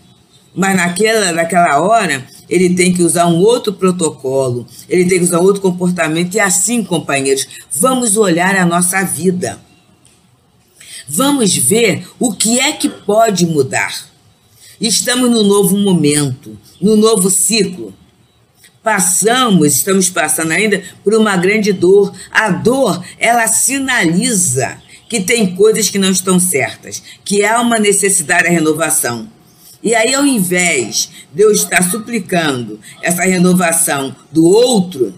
Mas 0.54 0.76
naquela, 0.76 1.32
naquela 1.32 1.80
hora, 1.80 2.24
ele 2.48 2.74
tem 2.74 2.92
que 2.92 3.02
usar 3.02 3.26
um 3.26 3.38
outro 3.38 3.72
protocolo, 3.72 4.66
ele 4.88 5.04
tem 5.04 5.18
que 5.18 5.24
usar 5.24 5.40
outro 5.40 5.60
comportamento. 5.60 6.36
E 6.36 6.40
assim, 6.40 6.82
companheiros, 6.82 7.46
vamos 7.72 8.16
olhar 8.16 8.56
a 8.56 8.64
nossa 8.64 9.02
vida. 9.02 9.58
Vamos 11.08 11.56
ver 11.56 12.06
o 12.18 12.32
que 12.32 12.58
é 12.58 12.72
que 12.72 12.88
pode 12.88 13.46
mudar. 13.46 14.08
Estamos 14.80 15.30
no 15.30 15.42
novo 15.44 15.76
momento, 15.76 16.58
no 16.80 16.96
novo 16.96 17.30
ciclo 17.30 17.94
passamos, 18.84 19.76
estamos 19.76 20.10
passando 20.10 20.52
ainda 20.52 20.82
por 21.02 21.14
uma 21.14 21.36
grande 21.38 21.72
dor. 21.72 22.14
A 22.30 22.50
dor, 22.50 23.02
ela 23.18 23.48
sinaliza 23.48 24.76
que 25.08 25.20
tem 25.20 25.56
coisas 25.56 25.88
que 25.88 25.98
não 25.98 26.10
estão 26.10 26.38
certas, 26.38 27.02
que 27.24 27.44
há 27.44 27.60
uma 27.60 27.78
necessidade 27.78 28.44
da 28.44 28.50
renovação. 28.50 29.28
E 29.82 29.94
aí, 29.94 30.14
ao 30.14 30.24
invés 30.24 31.10
de 31.32 31.42
eu 31.42 31.50
estar 31.50 31.82
suplicando 31.90 32.78
essa 33.02 33.22
renovação 33.22 34.14
do 34.30 34.44
outro, 34.44 35.14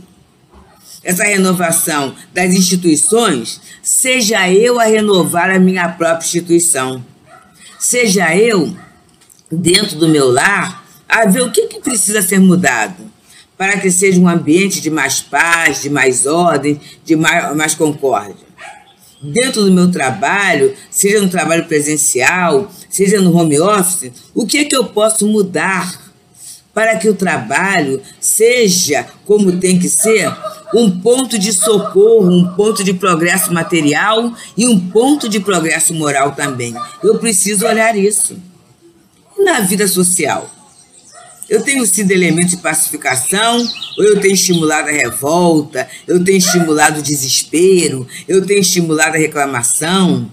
essa 1.07 1.23
renovação 1.23 2.17
das 2.35 2.53
instituições, 2.53 3.61
seja 3.81 4.51
eu 4.51 4.81
a 4.81 4.85
renovar 4.85 5.49
a 5.51 5.59
minha 5.59 5.89
própria 5.89 6.27
instituição. 6.27 7.03
Seja 7.79 8.37
eu, 8.37 8.77
dentro 9.51 9.97
do 9.99 10.09
meu 10.09 10.33
lar, 10.33 10.85
a 11.09 11.25
ver 11.25 11.43
o 11.43 11.53
que, 11.53 11.69
que 11.69 11.79
precisa 11.79 12.21
ser 12.21 12.41
mudado 12.41 12.97
para 13.57 13.79
que 13.79 13.89
seja 13.89 14.21
um 14.21 14.29
ambiente 14.29 14.81
de 14.81 14.91
mais 14.91 15.21
paz, 15.21 15.81
de 15.81 15.89
mais 15.89 16.27
ordem, 16.27 16.81
de 17.05 17.15
mais, 17.15 17.57
mais 17.57 17.75
concórdia. 17.75 18.45
Dentro 19.23 19.63
do 19.63 19.73
meu 19.73 19.91
trabalho, 19.91 20.75
seja 20.91 21.21
no 21.21 21.31
trabalho 21.31 21.67
presencial, 21.67 22.71
seja 22.91 23.21
no 23.21 23.35
home 23.35 23.59
office, 23.61 24.11
o 24.35 24.45
que 24.45 24.59
é 24.59 24.65
que 24.65 24.77
eu 24.77 24.85
posso 24.87 25.27
mudar 25.27 26.06
para 26.77 26.99
que 26.99 27.09
o 27.09 27.15
trabalho 27.15 28.03
seja, 28.21 29.07
como 29.25 29.59
tem 29.59 29.79
que 29.79 29.89
ser, 29.89 30.31
um 30.75 31.01
ponto 31.01 31.39
de 31.39 31.51
socorro, 31.51 32.31
um 32.31 32.55
ponto 32.55 32.85
de 32.85 32.93
progresso 32.93 33.51
material 33.51 34.35
e 34.55 34.69
um 34.69 34.79
ponto 34.91 35.27
de 35.27 35.41
progresso 35.41 35.95
moral 35.95 36.33
também. 36.33 36.75
Eu 37.03 37.19
preciso 37.19 37.67
olhar 37.67 37.97
isso. 37.97 38.37
Na 39.39 39.61
vida 39.61 39.89
social, 39.89 40.51
eu 41.49 41.63
tenho 41.63 41.87
sido 41.87 42.11
elemento 42.11 42.49
de 42.49 42.59
pacificação, 42.59 43.57
ou 43.97 44.05
eu 44.05 44.21
tenho 44.21 44.35
estimulado 44.35 44.91
a 44.91 44.93
revolta, 44.93 45.89
eu 46.07 46.23
tenho 46.23 46.37
estimulado 46.37 47.01
o 47.01 47.03
desespero, 47.03 48.07
eu 48.29 48.45
tenho 48.45 48.61
estimulado 48.61 49.15
a 49.15 49.19
reclamação. 49.19 50.31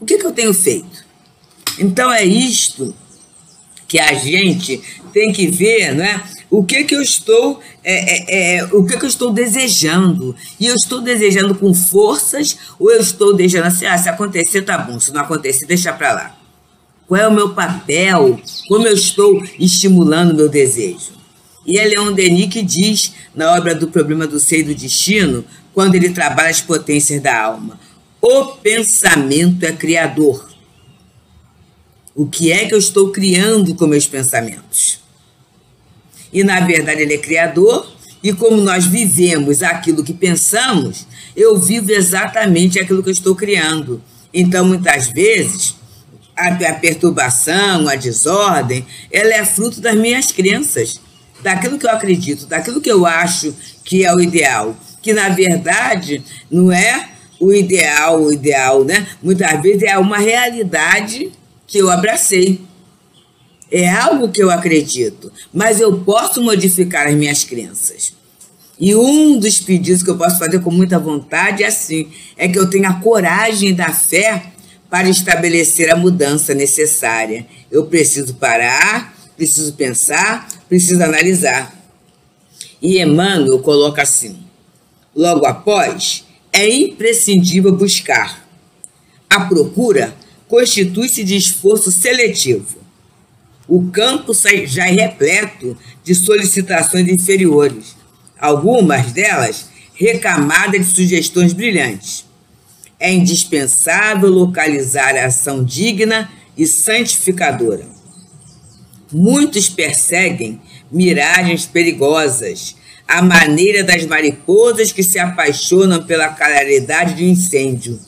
O 0.00 0.04
que, 0.04 0.18
que 0.18 0.26
eu 0.26 0.32
tenho 0.32 0.52
feito? 0.52 1.06
Então 1.78 2.10
é 2.10 2.24
isto 2.24 2.92
que 3.88 3.98
a 3.98 4.14
gente 4.14 4.80
tem 5.12 5.32
que 5.32 5.46
ver, 5.46 5.94
né? 5.94 6.22
O 6.50 6.64
que 6.64 6.84
que 6.84 6.94
eu 6.94 7.02
estou, 7.02 7.60
é, 7.82 7.94
é, 7.94 8.56
é, 8.58 8.64
o 8.66 8.84
que 8.84 8.96
que 8.96 9.04
eu 9.04 9.08
estou 9.08 9.32
desejando? 9.32 10.34
E 10.60 10.66
eu 10.66 10.74
estou 10.74 11.00
desejando 11.00 11.54
com 11.54 11.74
forças 11.74 12.56
ou 12.78 12.90
eu 12.90 13.00
estou 13.00 13.34
desejando 13.34 13.66
assim, 13.66 13.86
ah, 13.86 13.98
se 13.98 14.08
acontecer 14.08 14.62
tá 14.62 14.78
bom, 14.78 15.00
se 15.00 15.12
não 15.12 15.20
acontecer 15.20 15.66
deixa 15.66 15.92
para 15.92 16.12
lá. 16.12 16.38
Qual 17.06 17.20
é 17.20 17.26
o 17.26 17.32
meu 17.32 17.50
papel? 17.50 18.40
Como 18.68 18.86
eu 18.86 18.94
estou 18.94 19.42
estimulando 19.58 20.32
o 20.32 20.36
meu 20.36 20.48
desejo? 20.48 21.16
E 21.64 21.78
é 21.78 21.84
Leon 21.84 22.12
Denis 22.12 22.52
que 22.52 22.62
diz, 22.62 23.12
na 23.34 23.54
obra 23.54 23.74
do 23.74 23.88
Problema 23.88 24.26
do 24.26 24.38
Ser 24.38 24.60
e 24.60 24.64
do 24.64 24.74
Destino, 24.74 25.44
quando 25.74 25.96
ele 25.96 26.10
trabalha 26.10 26.50
as 26.50 26.60
potências 26.60 27.20
da 27.20 27.42
alma. 27.42 27.78
O 28.20 28.46
pensamento 28.56 29.64
é 29.64 29.72
criador. 29.72 30.55
O 32.18 32.26
que 32.26 32.50
é 32.50 32.64
que 32.64 32.72
eu 32.72 32.78
estou 32.78 33.12
criando 33.12 33.74
com 33.74 33.86
meus 33.86 34.06
pensamentos? 34.06 34.98
E 36.32 36.42
na 36.42 36.60
verdade 36.60 37.02
ele 37.02 37.12
é 37.12 37.18
criador, 37.18 37.94
e 38.22 38.32
como 38.32 38.56
nós 38.56 38.86
vivemos 38.86 39.62
aquilo 39.62 40.02
que 40.02 40.14
pensamos, 40.14 41.06
eu 41.36 41.58
vivo 41.58 41.92
exatamente 41.92 42.80
aquilo 42.80 43.02
que 43.02 43.10
eu 43.10 43.12
estou 43.12 43.36
criando. 43.36 44.02
Então, 44.32 44.64
muitas 44.64 45.08
vezes, 45.08 45.74
a, 46.34 46.48
a 46.48 46.72
perturbação, 46.72 47.86
a 47.86 47.94
desordem, 47.94 48.86
ela 49.12 49.34
é 49.34 49.44
fruto 49.44 49.78
das 49.82 49.94
minhas 49.94 50.32
crenças, 50.32 50.98
daquilo 51.42 51.78
que 51.78 51.84
eu 51.84 51.90
acredito, 51.90 52.46
daquilo 52.46 52.80
que 52.80 52.90
eu 52.90 53.04
acho 53.04 53.54
que 53.84 54.06
é 54.06 54.14
o 54.14 54.20
ideal, 54.20 54.74
que 55.02 55.12
na 55.12 55.28
verdade 55.28 56.24
não 56.50 56.72
é 56.72 57.10
o 57.38 57.52
ideal, 57.52 58.22
o 58.22 58.32
ideal, 58.32 58.84
né? 58.84 59.06
Muitas 59.22 59.60
vezes 59.60 59.82
é 59.82 59.98
uma 59.98 60.16
realidade 60.16 61.30
que 61.66 61.78
eu 61.78 61.90
abracei. 61.90 62.60
É 63.70 63.88
algo 63.88 64.28
que 64.28 64.40
eu 64.40 64.48
acredito, 64.48 65.32
mas 65.52 65.80
eu 65.80 65.98
posso 66.00 66.40
modificar 66.40 67.08
as 67.08 67.14
minhas 67.14 67.42
crenças. 67.42 68.12
E 68.78 68.94
um 68.94 69.38
dos 69.38 69.58
pedidos 69.58 70.02
que 70.02 70.10
eu 70.10 70.16
posso 70.16 70.38
fazer 70.38 70.60
com 70.60 70.70
muita 70.70 70.98
vontade 70.98 71.64
é 71.64 71.66
assim: 71.66 72.08
é 72.36 72.46
que 72.46 72.58
eu 72.58 72.70
tenha 72.70 72.90
a 72.90 73.00
coragem 73.00 73.74
da 73.74 73.92
fé 73.92 74.52
para 74.88 75.08
estabelecer 75.08 75.90
a 75.90 75.96
mudança 75.96 76.54
necessária. 76.54 77.46
Eu 77.70 77.86
preciso 77.86 78.34
parar, 78.34 79.16
preciso 79.36 79.72
pensar, 79.72 80.46
preciso 80.68 81.02
analisar. 81.02 81.74
E 82.80 83.00
Emmanuel 83.00 83.58
coloca 83.60 84.02
assim: 84.02 84.36
logo 85.14 85.46
após, 85.46 86.24
é 86.52 86.68
imprescindível 86.68 87.72
buscar. 87.72 88.46
A 89.28 89.40
procura 89.40 90.14
constitui-se 90.48 91.24
de 91.24 91.36
esforço 91.36 91.90
seletivo. 91.90 92.78
O 93.68 93.90
campo 93.90 94.32
já 94.66 94.86
é 94.86 94.92
repleto 94.92 95.76
de 96.04 96.14
solicitações 96.14 97.08
inferiores, 97.08 97.96
algumas 98.38 99.12
delas 99.12 99.66
recamadas 99.94 100.86
de 100.86 100.94
sugestões 100.94 101.52
brilhantes. 101.52 102.24
É 102.98 103.12
indispensável 103.12 104.30
localizar 104.30 105.16
a 105.16 105.26
ação 105.26 105.64
digna 105.64 106.30
e 106.56 106.66
santificadora. 106.66 107.86
Muitos 109.12 109.68
perseguem 109.68 110.60
miragens 110.90 111.66
perigosas, 111.66 112.76
à 113.06 113.22
maneira 113.22 113.84
das 113.84 114.04
mariposas 114.06 114.92
que 114.92 115.02
se 115.02 115.18
apaixonam 115.18 116.04
pela 116.04 116.28
claridade 116.28 117.14
de 117.14 117.24
um 117.24 117.28
incêndio. 117.28 117.98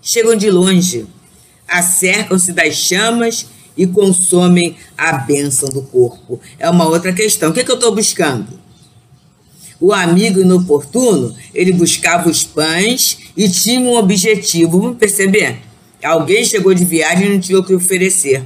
Chegam 0.00 0.36
de 0.36 0.50
longe, 0.50 1.06
acercam-se 1.68 2.52
das 2.52 2.74
chamas 2.74 3.46
e 3.76 3.86
consomem 3.86 4.76
a 4.96 5.12
bênção 5.18 5.68
do 5.68 5.82
corpo. 5.82 6.40
É 6.58 6.68
uma 6.68 6.86
outra 6.86 7.12
questão. 7.12 7.50
O 7.50 7.52
que, 7.52 7.60
é 7.60 7.64
que 7.64 7.70
eu 7.70 7.76
estou 7.76 7.94
buscando? 7.94 8.58
O 9.78 9.92
amigo 9.92 10.40
inoportuno, 10.40 11.36
ele 11.52 11.72
buscava 11.72 12.30
os 12.30 12.42
pães 12.42 13.18
e 13.36 13.48
tinha 13.48 13.80
um 13.80 13.94
objetivo. 13.94 14.80
Vamos 14.80 14.96
perceber? 14.96 15.58
Alguém 16.02 16.44
chegou 16.44 16.72
de 16.72 16.84
viagem 16.84 17.26
e 17.26 17.34
não 17.34 17.40
tinha 17.40 17.58
o 17.58 17.64
que 17.64 17.74
oferecer. 17.74 18.44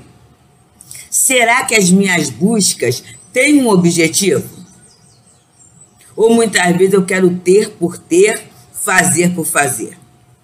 Será 1.09 1.65
que 1.65 1.75
as 1.75 1.91
minhas 1.91 2.31
buscas 2.31 3.03
têm 3.33 3.63
um 3.63 3.69
objetivo? 3.69 4.49
Ou 6.17 6.35
muitas 6.35 6.77
vezes 6.77 6.95
eu 6.95 7.05
quero 7.05 7.31
ter 7.37 7.71
por 7.71 7.97
ter, 7.97 8.43
fazer 8.73 9.35
por 9.35 9.47
fazer? 9.47 9.97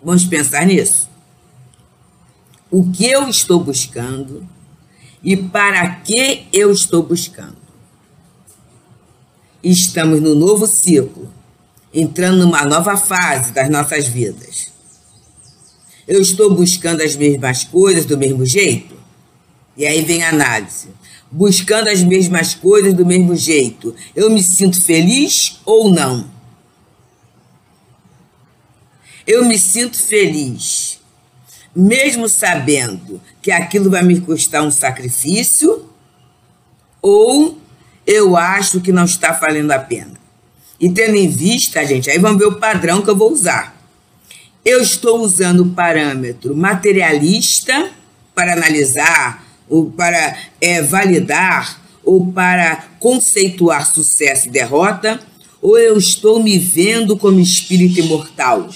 Vamos 0.02 0.24
pensar 0.24 0.64
nisso? 0.66 1.05
O 2.70 2.90
que 2.90 3.06
eu 3.06 3.28
estou 3.28 3.60
buscando 3.60 4.46
e 5.22 5.36
para 5.36 5.88
que 5.96 6.46
eu 6.52 6.70
estou 6.72 7.02
buscando. 7.02 7.56
Estamos 9.62 10.20
no 10.20 10.34
novo 10.34 10.66
ciclo, 10.66 11.28
entrando 11.92 12.38
numa 12.38 12.64
nova 12.64 12.96
fase 12.96 13.52
das 13.52 13.68
nossas 13.68 14.06
vidas. 14.06 14.72
Eu 16.06 16.20
estou 16.20 16.54
buscando 16.54 17.02
as 17.02 17.16
mesmas 17.16 17.64
coisas 17.64 18.04
do 18.04 18.16
mesmo 18.16 18.44
jeito? 18.46 18.94
E 19.76 19.84
aí 19.84 20.02
vem 20.02 20.22
a 20.22 20.28
análise. 20.28 20.88
Buscando 21.30 21.88
as 21.88 22.02
mesmas 22.02 22.54
coisas 22.54 22.94
do 22.94 23.04
mesmo 23.04 23.34
jeito, 23.34 23.94
eu 24.14 24.30
me 24.30 24.42
sinto 24.42 24.80
feliz 24.80 25.60
ou 25.64 25.90
não? 25.90 26.30
Eu 29.26 29.44
me 29.44 29.58
sinto 29.58 30.00
feliz 30.00 30.95
mesmo 31.76 32.26
sabendo 32.26 33.20
que 33.42 33.52
aquilo 33.52 33.90
vai 33.90 34.02
me 34.02 34.18
custar 34.20 34.62
um 34.62 34.70
sacrifício, 34.70 35.84
ou 37.02 37.58
eu 38.06 38.34
acho 38.36 38.80
que 38.80 38.90
não 38.90 39.04
está 39.04 39.32
valendo 39.32 39.72
a 39.72 39.78
pena. 39.78 40.14
E 40.80 40.90
tendo 40.90 41.16
em 41.16 41.28
vista, 41.28 41.84
gente, 41.84 42.10
aí 42.10 42.18
vamos 42.18 42.38
ver 42.38 42.46
o 42.46 42.58
padrão 42.58 43.02
que 43.02 43.10
eu 43.10 43.16
vou 43.16 43.30
usar. 43.30 43.76
Eu 44.64 44.80
estou 44.80 45.20
usando 45.20 45.60
o 45.60 45.70
parâmetro 45.70 46.56
materialista 46.56 47.90
para 48.34 48.54
analisar, 48.54 49.44
ou 49.68 49.90
para 49.90 50.36
é, 50.60 50.80
validar, 50.82 51.80
ou 52.04 52.32
para 52.32 52.84
conceituar 53.00 53.86
sucesso 53.86 54.48
e 54.48 54.50
derrota, 54.50 55.20
ou 55.60 55.78
eu 55.78 55.96
estou 55.98 56.42
me 56.42 56.58
vendo 56.58 57.16
como 57.16 57.40
espírito 57.40 57.98
imortal? 57.98 58.68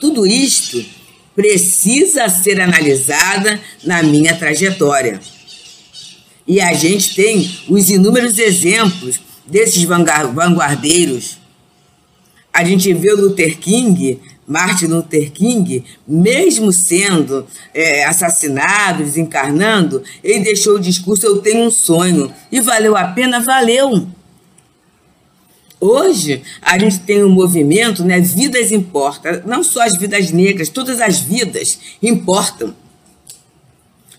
Tudo 0.00 0.26
isto 0.26 0.84
precisa 1.34 2.28
ser 2.28 2.60
analisada 2.60 3.60
na 3.84 4.02
minha 4.02 4.36
trajetória. 4.36 5.20
E 6.46 6.60
a 6.60 6.72
gente 6.72 7.14
tem 7.14 7.48
os 7.68 7.90
inúmeros 7.90 8.38
exemplos 8.38 9.20
desses 9.46 9.82
vanguardeiros. 9.84 11.38
A 12.52 12.64
gente 12.64 12.92
vê 12.92 13.12
o 13.12 13.20
Luther 13.20 13.58
King, 13.58 14.20
Martin 14.46 14.86
Luther 14.86 15.30
King, 15.30 15.84
mesmo 16.06 16.72
sendo 16.72 17.46
é, 17.74 18.04
assassinado, 18.04 19.04
desencarnando, 19.04 20.02
ele 20.24 20.40
deixou 20.40 20.76
o 20.76 20.80
discurso 20.80 21.26
Eu 21.26 21.38
tenho 21.38 21.66
um 21.66 21.70
sonho. 21.70 22.32
E 22.50 22.60
valeu 22.60 22.96
a 22.96 23.04
pena? 23.08 23.40
Valeu. 23.40 24.08
Hoje, 25.80 26.42
a 26.60 26.78
gente 26.78 27.00
tem 27.00 27.22
um 27.22 27.28
movimento, 27.28 28.04
né? 28.04 28.20
Vidas 28.20 28.72
importam. 28.72 29.42
Não 29.46 29.62
só 29.62 29.82
as 29.82 29.96
vidas 29.96 30.32
negras, 30.32 30.68
todas 30.68 31.00
as 31.00 31.20
vidas 31.20 31.78
importam. 32.02 32.74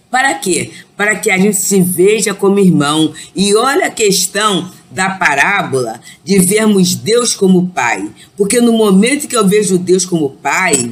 Para 0.10 0.34
quê? 0.36 0.72
Para 0.96 1.16
que 1.18 1.30
a 1.30 1.38
gente 1.38 1.58
se 1.58 1.82
veja 1.82 2.34
como 2.34 2.60
irmão. 2.60 3.14
E 3.36 3.54
olha 3.56 3.88
a 3.88 3.92
questão 3.92 4.72
da 4.90 5.12
parábola 5.12 6.00
de 6.24 6.40
vermos 6.40 6.96
Deus 6.96 7.36
como 7.36 7.70
Pai. 7.70 8.10
Porque 8.38 8.60
no 8.62 8.74
momento 8.74 9.28
que 9.28 9.36
eu 9.36 9.48
vejo 9.48 9.78
Deus 9.78 10.06
como 10.06 10.32
Pai, 10.32 10.92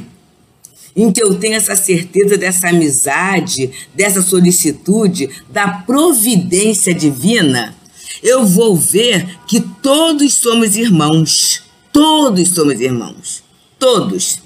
em 0.94 1.12
que 1.12 1.22
eu 1.22 1.34
tenho 1.34 1.54
essa 1.54 1.74
certeza 1.74 2.36
dessa 2.36 2.68
amizade, 2.68 3.70
dessa 3.94 4.20
solicitude, 4.20 5.30
da 5.48 5.68
providência 5.68 6.92
divina, 6.92 7.77
eu 8.22 8.46
vou 8.46 8.76
ver 8.76 9.38
que 9.46 9.60
todos 9.60 10.34
somos 10.34 10.76
irmãos. 10.76 11.62
Todos 11.92 12.48
somos 12.50 12.80
irmãos. 12.80 13.42
Todos. 13.78 14.40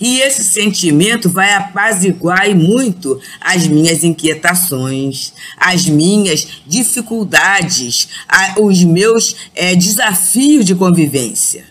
E 0.00 0.20
esse 0.20 0.42
sentimento 0.42 1.28
vai 1.28 1.52
apaziguar 1.52 2.54
muito 2.56 3.20
as 3.38 3.66
minhas 3.66 4.02
inquietações, 4.02 5.34
as 5.58 5.84
minhas 5.86 6.62
dificuldades, 6.66 8.08
os 8.58 8.82
meus 8.82 9.36
é, 9.54 9.76
desafios 9.76 10.64
de 10.64 10.74
convivência. 10.74 11.66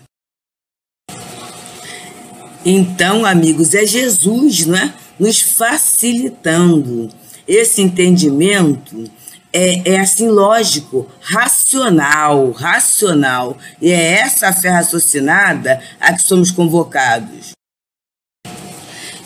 Então, 2.64 3.26
amigos, 3.26 3.74
é 3.74 3.86
Jesus, 3.86 4.68
né? 4.68 4.94
Nos 5.20 5.42
facilitando 5.42 7.10
esse 7.48 7.82
entendimento 7.82 9.10
é, 9.52 9.94
é 9.94 10.00
assim 10.00 10.28
lógico, 10.30 11.10
racional, 11.20 12.52
racional. 12.52 13.58
E 13.82 13.92
é 13.92 14.20
essa 14.20 14.54
fé 14.54 14.70
raciocinada 14.70 15.82
a 16.00 16.14
que 16.14 16.22
somos 16.22 16.52
convocados. 16.52 17.52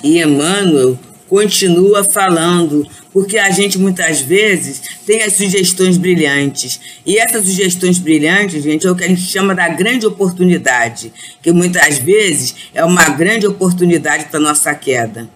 E 0.04 0.22
Emmanuel 0.22 1.00
continua 1.30 2.04
falando, 2.04 2.88
porque 3.12 3.38
a 3.38 3.50
gente 3.50 3.78
muitas 3.80 4.22
vezes 4.22 4.82
tem 5.06 5.24
as 5.24 5.34
sugestões 5.34 5.98
brilhantes. 5.98 6.80
E 7.06 7.18
essas 7.18 7.46
sugestões 7.46 7.98
brilhantes, 7.98 8.62
gente, 8.62 8.86
é 8.86 8.92
o 8.92 8.96
que 8.96 9.04
a 9.04 9.08
gente 9.08 9.22
chama 9.22 9.56
da 9.56 9.70
grande 9.70 10.06
oportunidade, 10.06 11.12
que 11.42 11.52
muitas 11.52 11.98
vezes 11.98 12.54
é 12.74 12.84
uma 12.84 13.10
grande 13.10 13.48
oportunidade 13.48 14.26
para 14.26 14.40
nossa 14.40 14.76
queda. 14.76 15.28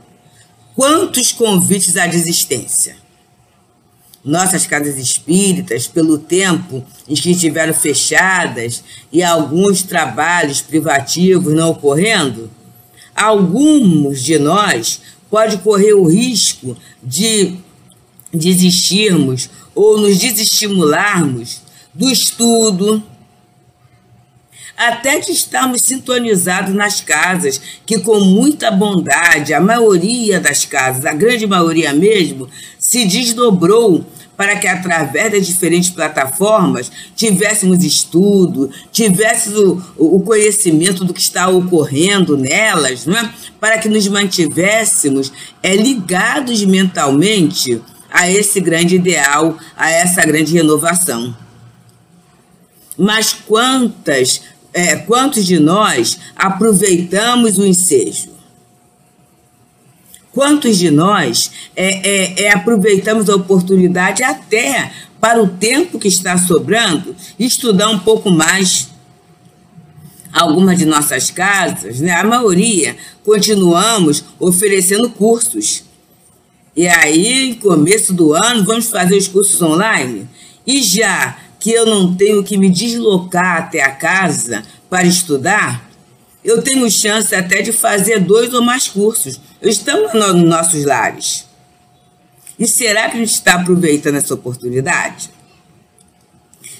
Quantos 0.75 1.31
convites 1.31 1.97
à 1.97 2.05
desistência? 2.05 3.06
Nossas 4.27 4.67
casas 4.67 4.97
espíritas, 4.97 5.87
pelo 5.87 6.17
tempo 6.17 6.85
em 7.07 7.15
que 7.15 7.31
estiveram 7.31 7.73
fechadas 7.73 8.83
e 9.11 9.23
alguns 9.23 9.83
trabalhos 9.83 10.61
privativos 10.61 11.53
não 11.53 11.71
ocorrendo, 11.71 12.51
alguns 13.15 14.21
de 14.21 14.37
nós 14.37 15.01
pode 15.29 15.57
correr 15.59 15.93
o 15.93 16.07
risco 16.07 16.75
de 17.01 17.55
desistirmos 18.33 19.49
ou 19.73 19.97
nos 19.97 20.17
desestimularmos 20.17 21.61
do 21.93 22.09
estudo, 22.09 23.01
até 24.77 25.19
que 25.19 25.31
estamos 25.31 25.81
sintonizados 25.81 26.73
nas 26.75 27.01
casas, 27.01 27.59
que 27.83 27.99
com 27.99 28.19
muita 28.19 28.69
bondade, 28.69 29.51
a 29.51 29.59
maioria 29.59 30.39
das 30.39 30.65
casas, 30.65 31.03
a 31.05 31.13
grande 31.13 31.47
maioria 31.47 31.91
mesmo, 31.93 32.47
se 32.87 33.03
desdobrou 33.03 34.05
para 34.37 34.55
que 34.55 34.65
através 34.65 35.29
das 35.29 35.45
diferentes 35.45 35.89
plataformas 35.89 36.89
tivéssemos 37.17 37.83
estudo, 37.83 38.71
tivéssemos 38.93 39.59
o, 39.97 40.15
o 40.15 40.21
conhecimento 40.21 41.03
do 41.03 41.13
que 41.13 41.19
está 41.19 41.49
ocorrendo 41.49 42.37
nelas, 42.37 43.05
é? 43.05 43.29
para 43.59 43.77
que 43.77 43.89
nos 43.89 44.07
mantivéssemos 44.07 45.33
é, 45.61 45.75
ligados 45.75 46.63
mentalmente 46.63 47.81
a 48.09 48.31
esse 48.31 48.61
grande 48.61 48.95
ideal, 48.95 49.57
a 49.75 49.91
essa 49.91 50.21
grande 50.21 50.53
renovação. 50.53 51.35
Mas 52.97 53.33
quantas, 53.33 54.43
é, 54.73 54.95
quantos 54.95 55.45
de 55.45 55.59
nós 55.59 56.17
aproveitamos 56.37 57.57
o 57.57 57.65
ensejo? 57.65 58.36
Quantos 60.37 60.77
de 60.77 60.91
nós 60.91 61.49
é, 61.75 62.07
é, 62.07 62.43
é, 62.43 62.53
aproveitamos 62.53 63.27
a 63.27 63.35
oportunidade 63.35 64.21
até 64.21 64.91
para 65.19 65.41
o 65.41 65.47
tempo 65.47 65.97
que 65.97 66.07
está 66.07 66.37
sobrando 66.37 67.15
estudar 67.39 67.89
um 67.89 67.97
pouco 67.97 68.29
mais? 68.29 68.87
Algumas 70.31 70.77
de 70.77 70.85
nossas 70.85 71.31
casas, 71.31 72.01
né, 72.01 72.11
a 72.11 72.23
maioria, 72.23 72.95
continuamos 73.25 74.23
oferecendo 74.39 75.09
cursos. 75.09 75.85
E 76.75 76.87
aí, 76.87 77.55
começo 77.55 78.13
do 78.13 78.31
ano, 78.35 78.63
vamos 78.63 78.91
fazer 78.91 79.17
os 79.17 79.27
cursos 79.27 79.59
online. 79.59 80.29
E 80.67 80.83
já 80.83 81.35
que 81.59 81.71
eu 81.71 81.87
não 81.87 82.13
tenho 82.13 82.43
que 82.43 82.59
me 82.59 82.69
deslocar 82.69 83.57
até 83.57 83.81
a 83.81 83.89
casa 83.89 84.61
para 84.87 85.03
estudar, 85.03 85.86
eu 86.47 86.61
tenho 86.61 86.89
chance 86.89 87.35
até 87.35 87.61
de 87.61 87.73
fazer 87.73 88.21
dois 88.21 88.53
ou 88.53 88.61
mais 88.61 88.87
cursos. 88.87 89.37
Estamos 89.61 90.13
nos 90.13 90.43
nossos 90.43 90.85
lares. 90.85 91.45
E 92.57 92.65
será 92.65 93.09
que 93.09 93.17
a 93.17 93.19
gente 93.19 93.33
está 93.33 93.55
aproveitando 93.55 94.15
essa 94.15 94.33
oportunidade? 94.33 95.29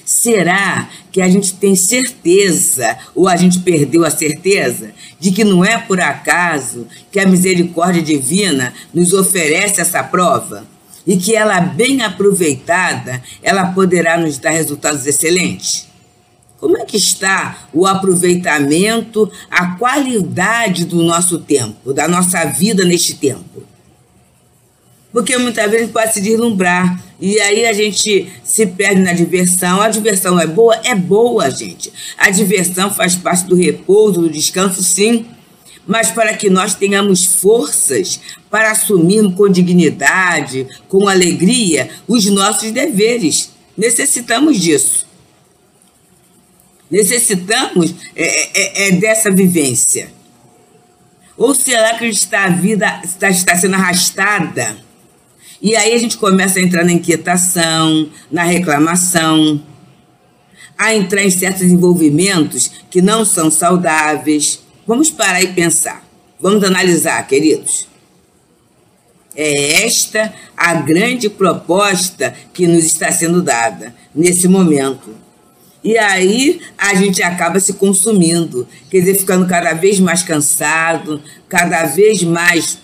Será 0.06 0.88
que 1.12 1.20
a 1.20 1.28
gente 1.28 1.52
tem 1.52 1.76
certeza, 1.76 2.96
ou 3.14 3.28
a 3.28 3.36
gente 3.36 3.58
perdeu 3.58 4.06
a 4.06 4.10
certeza, 4.10 4.90
de 5.20 5.30
que 5.32 5.44
não 5.44 5.62
é 5.62 5.76
por 5.76 6.00
acaso 6.00 6.86
que 7.12 7.20
a 7.20 7.26
misericórdia 7.26 8.00
divina 8.00 8.72
nos 8.94 9.12
oferece 9.12 9.82
essa 9.82 10.02
prova? 10.02 10.66
E 11.06 11.18
que 11.18 11.36
ela, 11.36 11.60
bem 11.60 12.00
aproveitada, 12.00 13.22
ela 13.42 13.66
poderá 13.66 14.16
nos 14.16 14.38
dar 14.38 14.50
resultados 14.50 15.06
excelentes? 15.06 15.87
Como 16.58 16.76
é 16.76 16.84
que 16.84 16.96
está 16.96 17.68
o 17.72 17.86
aproveitamento, 17.86 19.30
a 19.48 19.76
qualidade 19.76 20.84
do 20.84 21.02
nosso 21.04 21.38
tempo, 21.38 21.92
da 21.92 22.08
nossa 22.08 22.44
vida 22.44 22.84
neste 22.84 23.14
tempo? 23.14 23.62
Porque 25.12 25.36
muitas 25.38 25.70
vezes 25.70 25.90
pode 25.90 26.12
se 26.12 26.20
deslumbrar 26.20 27.00
e 27.20 27.40
aí 27.40 27.66
a 27.66 27.72
gente 27.72 28.30
se 28.44 28.66
perde 28.66 29.00
na 29.00 29.12
diversão. 29.12 29.80
A 29.80 29.88
diversão 29.88 30.38
é 30.38 30.46
boa? 30.46 30.74
É 30.84 30.94
boa, 30.94 31.50
gente. 31.50 31.92
A 32.16 32.30
diversão 32.30 32.92
faz 32.92 33.16
parte 33.16 33.44
do 33.44 33.56
repouso, 33.56 34.22
do 34.22 34.30
descanso, 34.30 34.82
sim. 34.82 35.26
Mas 35.86 36.10
para 36.10 36.34
que 36.34 36.50
nós 36.50 36.74
tenhamos 36.74 37.24
forças 37.24 38.20
para 38.50 38.72
assumirmos 38.72 39.34
com 39.34 39.48
dignidade, 39.48 40.66
com 40.88 41.08
alegria, 41.08 41.88
os 42.06 42.26
nossos 42.26 42.70
deveres. 42.70 43.50
Necessitamos 43.76 44.60
disso. 44.60 45.07
Necessitamos 46.90 47.94
é, 48.16 48.24
é, 48.24 48.50
é, 48.54 48.88
é 48.88 48.92
dessa 48.92 49.30
vivência. 49.30 50.10
Ou 51.36 51.54
será 51.54 51.96
que 51.98 52.06
está, 52.06 52.44
a 52.44 52.50
vida 52.50 53.00
está, 53.04 53.28
está 53.28 53.56
sendo 53.56 53.74
arrastada? 53.74 54.76
E 55.60 55.76
aí 55.76 55.92
a 55.92 55.98
gente 55.98 56.16
começa 56.16 56.58
a 56.58 56.62
entrar 56.62 56.84
na 56.84 56.92
inquietação, 56.92 58.08
na 58.30 58.42
reclamação, 58.42 59.62
a 60.76 60.94
entrar 60.94 61.22
em 61.22 61.30
certos 61.30 61.62
envolvimentos 61.62 62.70
que 62.90 63.02
não 63.02 63.24
são 63.24 63.50
saudáveis. 63.50 64.60
Vamos 64.86 65.10
parar 65.10 65.42
e 65.42 65.48
pensar. 65.48 66.04
Vamos 66.40 66.64
analisar, 66.64 67.26
queridos. 67.26 67.88
É 69.34 69.84
esta 69.84 70.32
a 70.56 70.74
grande 70.74 71.28
proposta 71.28 72.34
que 72.52 72.66
nos 72.66 72.84
está 72.84 73.12
sendo 73.12 73.42
dada 73.42 73.94
nesse 74.14 74.48
momento 74.48 75.27
e 75.82 75.96
aí 75.96 76.60
a 76.76 76.94
gente 76.94 77.22
acaba 77.22 77.60
se 77.60 77.74
consumindo, 77.74 78.66
quer 78.90 79.00
dizer, 79.00 79.14
ficando 79.14 79.46
cada 79.46 79.72
vez 79.74 80.00
mais 80.00 80.22
cansado, 80.22 81.22
cada 81.48 81.84
vez 81.84 82.22
mais 82.22 82.78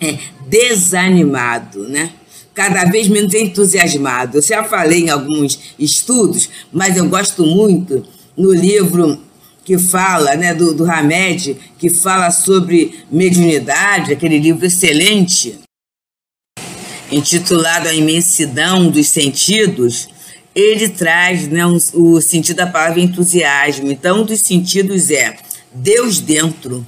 é, 0.00 0.18
desanimado, 0.48 1.88
né? 1.88 2.12
cada 2.56 2.86
vez 2.86 3.06
menos 3.06 3.34
entusiasmado. 3.34 4.38
Eu 4.38 4.42
já 4.42 4.64
falei 4.64 5.04
em 5.04 5.10
alguns 5.10 5.60
estudos, 5.78 6.48
mas 6.72 6.96
eu 6.96 7.06
gosto 7.06 7.44
muito 7.44 8.02
no 8.34 8.52
livro 8.52 9.20
que 9.62 9.76
fala, 9.76 10.34
né, 10.36 10.54
do, 10.54 10.72
do 10.72 10.90
Hamed, 10.90 11.56
que 11.78 11.90
fala 11.90 12.30
sobre 12.30 13.00
mediunidade, 13.10 14.12
aquele 14.12 14.38
livro 14.38 14.64
excelente, 14.64 15.58
intitulado 17.10 17.88
A 17.88 17.94
Imensidão 17.94 18.88
dos 18.88 19.08
Sentidos, 19.08 20.08
ele 20.56 20.88
traz 20.88 21.46
né, 21.46 21.66
um, 21.66 21.76
o 21.92 22.18
sentido 22.18 22.56
da 22.56 22.66
palavra 22.66 22.98
entusiasmo. 22.98 23.92
Então, 23.92 24.22
um 24.22 24.24
dos 24.24 24.40
sentidos 24.40 25.10
é 25.10 25.36
Deus 25.70 26.18
dentro. 26.18 26.84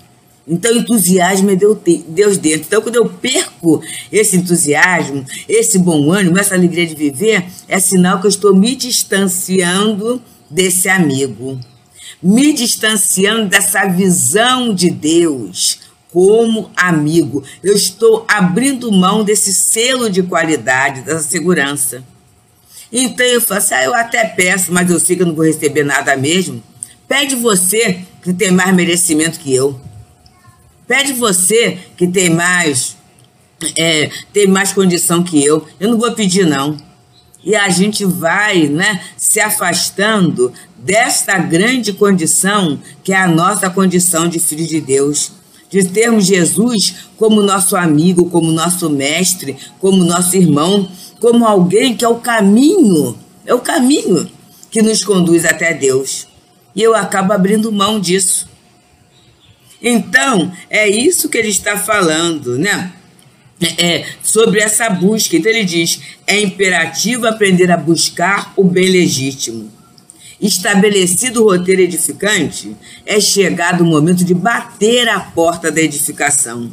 Então, 0.48 0.74
entusiasmo 0.74 1.50
é 1.50 1.54
Deus 1.54 2.38
dentro. 2.38 2.62
Então, 2.66 2.80
quando 2.80 2.96
eu 2.96 3.10
perco 3.10 3.82
esse 4.10 4.38
entusiasmo, 4.38 5.22
esse 5.46 5.78
bom 5.78 6.10
ânimo, 6.10 6.38
essa 6.38 6.54
alegria 6.54 6.86
de 6.86 6.94
viver, 6.94 7.44
é 7.68 7.78
sinal 7.78 8.18
que 8.18 8.26
eu 8.26 8.30
estou 8.30 8.56
me 8.56 8.74
distanciando 8.74 10.22
desse 10.50 10.88
amigo, 10.88 11.60
me 12.22 12.54
distanciando 12.54 13.50
dessa 13.50 13.84
visão 13.84 14.74
de 14.74 14.88
Deus 14.88 15.80
como 16.10 16.70
amigo. 16.74 17.44
Eu 17.62 17.74
estou 17.74 18.24
abrindo 18.26 18.90
mão 18.90 19.22
desse 19.22 19.52
selo 19.52 20.08
de 20.08 20.22
qualidade, 20.22 21.02
dessa 21.02 21.28
segurança. 21.28 22.02
Então 22.92 23.26
eu 23.26 23.40
falo 23.40 23.58
assim, 23.58 23.74
ah, 23.74 23.84
eu 23.84 23.94
até 23.94 24.24
peço, 24.24 24.72
mas 24.72 24.90
eu 24.90 24.98
sei 24.98 25.16
que 25.16 25.22
eu 25.22 25.26
não 25.26 25.34
vou 25.34 25.44
receber 25.44 25.84
nada 25.84 26.16
mesmo. 26.16 26.62
Pede 27.06 27.34
você 27.34 28.00
que 28.22 28.32
tem 28.32 28.50
mais 28.50 28.74
merecimento 28.74 29.38
que 29.38 29.54
eu. 29.54 29.78
Pede 30.86 31.12
você 31.12 31.78
que 31.96 32.06
tem 32.06 32.30
mais, 32.30 32.96
é, 33.76 34.10
tem 34.32 34.46
mais 34.46 34.72
condição 34.72 35.22
que 35.22 35.42
eu. 35.44 35.66
Eu 35.78 35.90
não 35.90 35.98
vou 35.98 36.12
pedir, 36.12 36.46
não. 36.46 36.76
E 37.44 37.54
a 37.54 37.68
gente 37.68 38.04
vai 38.04 38.68
né, 38.68 39.02
se 39.16 39.40
afastando 39.40 40.52
desta 40.76 41.38
grande 41.38 41.92
condição 41.92 42.78
que 43.04 43.12
é 43.12 43.16
a 43.16 43.28
nossa 43.28 43.70
condição 43.70 44.28
de 44.28 44.38
filho 44.38 44.66
de 44.66 44.80
Deus. 44.80 45.32
De 45.70 45.84
termos 45.84 46.24
Jesus 46.24 46.94
como 47.16 47.42
nosso 47.42 47.76
amigo, 47.76 48.30
como 48.30 48.50
nosso 48.50 48.88
mestre, 48.88 49.56
como 49.78 50.02
nosso 50.02 50.34
irmão, 50.34 50.90
como 51.20 51.46
alguém 51.46 51.96
que 51.96 52.04
é 52.04 52.08
o 52.08 52.20
caminho, 52.20 53.18
é 53.44 53.54
o 53.54 53.60
caminho 53.60 54.30
que 54.70 54.82
nos 54.82 55.04
conduz 55.04 55.44
até 55.44 55.74
Deus. 55.74 56.26
E 56.74 56.82
eu 56.82 56.94
acabo 56.94 57.32
abrindo 57.32 57.72
mão 57.72 57.98
disso. 57.98 58.48
Então, 59.82 60.52
é 60.68 60.88
isso 60.88 61.28
que 61.28 61.38
ele 61.38 61.48
está 61.48 61.76
falando, 61.76 62.58
né? 62.58 62.92
É, 63.60 63.86
é, 63.86 64.06
sobre 64.22 64.60
essa 64.60 64.88
busca. 64.88 65.36
Então, 65.36 65.50
ele 65.50 65.64
diz: 65.64 66.00
é 66.26 66.40
imperativo 66.40 67.26
aprender 67.26 67.70
a 67.70 67.76
buscar 67.76 68.52
o 68.56 68.64
bem 68.64 68.88
legítimo. 68.88 69.70
Estabelecido 70.40 71.42
o 71.42 71.50
roteiro 71.50 71.82
edificante, 71.82 72.76
é 73.04 73.20
chegado 73.20 73.80
o 73.80 73.86
momento 73.86 74.24
de 74.24 74.34
bater 74.34 75.08
a 75.08 75.18
porta 75.18 75.70
da 75.72 75.80
edificação. 75.80 76.70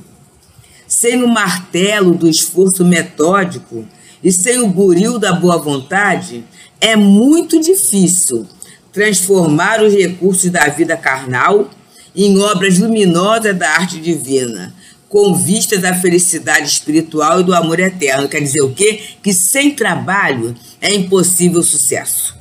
Sem 0.88 1.24
o 1.24 1.28
martelo 1.28 2.14
do 2.14 2.30
esforço 2.30 2.86
metódico, 2.86 3.88
e 4.26 4.32
sem 4.32 4.59
o 4.59 4.65
buril 4.67 5.19
da 5.19 5.34
boa 5.34 5.59
vontade, 5.59 6.43
é 6.82 6.95
muito 6.95 7.61
difícil 7.61 8.47
transformar 8.91 9.84
os 9.84 9.93
recursos 9.93 10.49
da 10.49 10.67
vida 10.67 10.97
carnal 10.97 11.69
em 12.15 12.39
obras 12.39 12.80
luminosas 12.80 13.55
da 13.55 13.69
arte 13.69 13.99
divina, 13.99 14.73
com 15.07 15.36
vistas 15.36 15.84
à 15.84 15.93
felicidade 15.93 16.67
espiritual 16.67 17.41
e 17.41 17.43
do 17.43 17.53
amor 17.53 17.80
eterno. 17.80 18.28
Quer 18.28 18.39
dizer 18.39 18.63
o 18.63 18.73
quê? 18.73 18.99
Que 19.21 19.32
sem 19.32 19.76
trabalho 19.76 20.55
é 20.82 20.91
impossível 20.91 21.59
o 21.59 21.63
sucesso. 21.63 22.36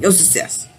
É 0.00 0.08
o 0.08 0.12
sucesso. 0.12 0.73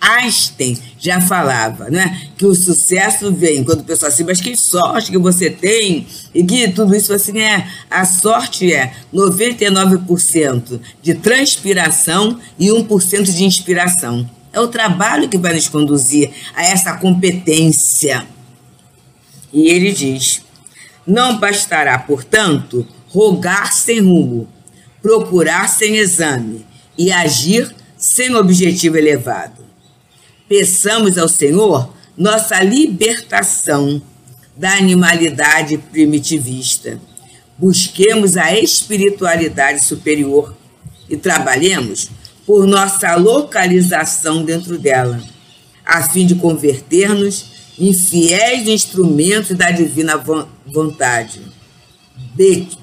Einstein 0.00 0.78
já 0.98 1.20
falava, 1.20 1.90
né? 1.90 2.28
Que 2.36 2.46
o 2.46 2.54
sucesso 2.54 3.32
vem 3.32 3.64
quando 3.64 3.80
o 3.80 3.84
pessoal 3.84 4.10
assim, 4.10 4.24
mas 4.24 4.40
que 4.40 4.56
sorte 4.56 5.10
que 5.10 5.18
você 5.18 5.50
tem, 5.50 6.06
e 6.34 6.44
que 6.44 6.68
tudo 6.68 6.94
isso 6.94 7.12
assim 7.12 7.40
é. 7.40 7.66
A 7.90 8.04
sorte 8.04 8.72
é 8.72 8.92
99% 9.12 10.80
de 11.02 11.14
transpiração 11.14 12.38
e 12.58 12.68
1% 12.68 13.22
de 13.24 13.44
inspiração. 13.44 14.28
É 14.52 14.60
o 14.60 14.68
trabalho 14.68 15.28
que 15.28 15.38
vai 15.38 15.54
nos 15.54 15.68
conduzir 15.68 16.30
a 16.54 16.62
essa 16.64 16.96
competência. 16.96 18.26
E 19.52 19.68
ele 19.68 19.92
diz: 19.92 20.42
não 21.06 21.38
bastará, 21.38 21.98
portanto, 21.98 22.86
rogar 23.08 23.72
sem 23.72 24.00
rumo, 24.00 24.48
procurar 25.00 25.68
sem 25.68 25.96
exame 25.96 26.64
e 26.98 27.10
agir 27.10 27.74
sem 27.96 28.34
objetivo 28.34 28.96
elevado 28.96 29.65
peçamos 30.48 31.18
ao 31.18 31.28
Senhor 31.28 31.94
nossa 32.16 32.62
libertação 32.62 34.00
da 34.56 34.74
animalidade 34.74 35.76
primitivista. 35.76 36.98
Busquemos 37.58 38.36
a 38.36 38.58
espiritualidade 38.58 39.84
superior 39.84 40.54
e 41.08 41.16
trabalhemos 41.16 42.10
por 42.46 42.66
nossa 42.66 43.14
localização 43.16 44.44
dentro 44.44 44.78
dela, 44.78 45.20
a 45.84 46.02
fim 46.02 46.26
de 46.26 46.34
converter-nos 46.36 47.56
em 47.78 47.92
fiéis 47.92 48.68
instrumentos 48.68 49.56
da 49.56 49.70
divina 49.70 50.22
vontade. 50.66 51.40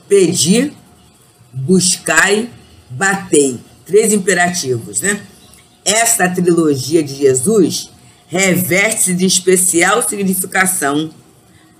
Pedir, 0.07 0.73
buscai, 1.51 2.49
batei. 2.89 3.59
Três 3.85 4.13
imperativos, 4.13 5.01
né? 5.01 5.21
Esta 5.85 6.29
trilogia 6.29 7.03
de 7.03 7.15
Jesus 7.15 7.89
reveste-se 8.27 9.13
de 9.13 9.25
especial 9.25 10.07
significação 10.07 11.11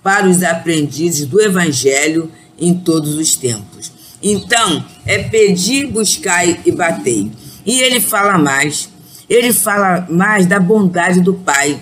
para 0.04 0.28
os 0.28 0.44
aprendizes 0.44 1.26
do 1.26 1.42
Evangelho 1.42 2.30
em 2.60 2.74
todos 2.74 3.16
os 3.16 3.36
tempos. 3.36 3.92
Então, 4.22 4.86
é 5.06 5.24
pedir, 5.24 5.88
buscar 5.88 6.46
e 6.46 6.72
bater. 6.72 7.30
E 7.66 7.82
ele 7.82 8.02
fala 8.02 8.38
mais. 8.38 8.90
Ele 9.30 9.54
fala 9.54 10.06
mais 10.10 10.46
da 10.46 10.60
bondade 10.60 11.22
do 11.22 11.34
Pai. 11.34 11.80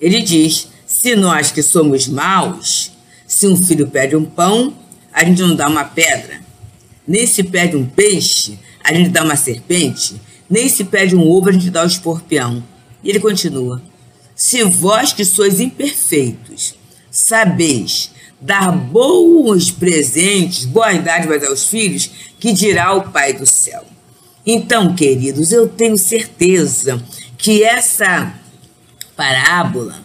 Ele 0.00 0.22
diz: 0.22 0.68
se 0.86 1.16
nós 1.16 1.50
que 1.50 1.62
somos 1.62 2.06
maus, 2.06 2.92
se 3.26 3.46
um 3.46 3.56
filho 3.56 3.88
pede 3.88 4.14
um 4.14 4.24
pão, 4.24 4.72
a 5.12 5.24
gente 5.24 5.42
não 5.42 5.56
dá 5.56 5.68
uma 5.68 5.84
pedra. 5.84 6.40
Nem 7.06 7.26
se 7.26 7.42
pede 7.42 7.76
um 7.76 7.86
peixe, 7.86 8.58
a 8.82 8.92
gente 8.92 9.10
dá 9.10 9.24
uma 9.24 9.36
serpente 9.36 10.20
nem 10.48 10.68
se 10.68 10.84
pede 10.84 11.16
um 11.16 11.26
ovo, 11.28 11.48
a 11.48 11.52
gente 11.52 11.70
dá 11.70 11.82
o 11.82 11.86
escorpião. 11.86 12.62
E 13.02 13.10
ele 13.10 13.20
continua: 13.20 13.82
Se 14.34 14.62
vós 14.64 15.12
que 15.12 15.24
sois 15.24 15.60
imperfeitos, 15.60 16.74
sabeis 17.10 18.10
dar 18.40 18.70
bons 18.70 19.70
presentes, 19.70 20.64
boas 20.64 21.02
dádivas 21.02 21.42
aos 21.44 21.66
filhos, 21.66 22.10
que 22.38 22.52
dirá 22.52 22.92
o 22.94 23.10
Pai 23.10 23.32
do 23.32 23.46
céu. 23.46 23.84
Então, 24.44 24.94
queridos, 24.94 25.50
eu 25.50 25.68
tenho 25.68 25.98
certeza 25.98 27.02
que 27.36 27.64
essa 27.64 28.34
parábola 29.16 30.04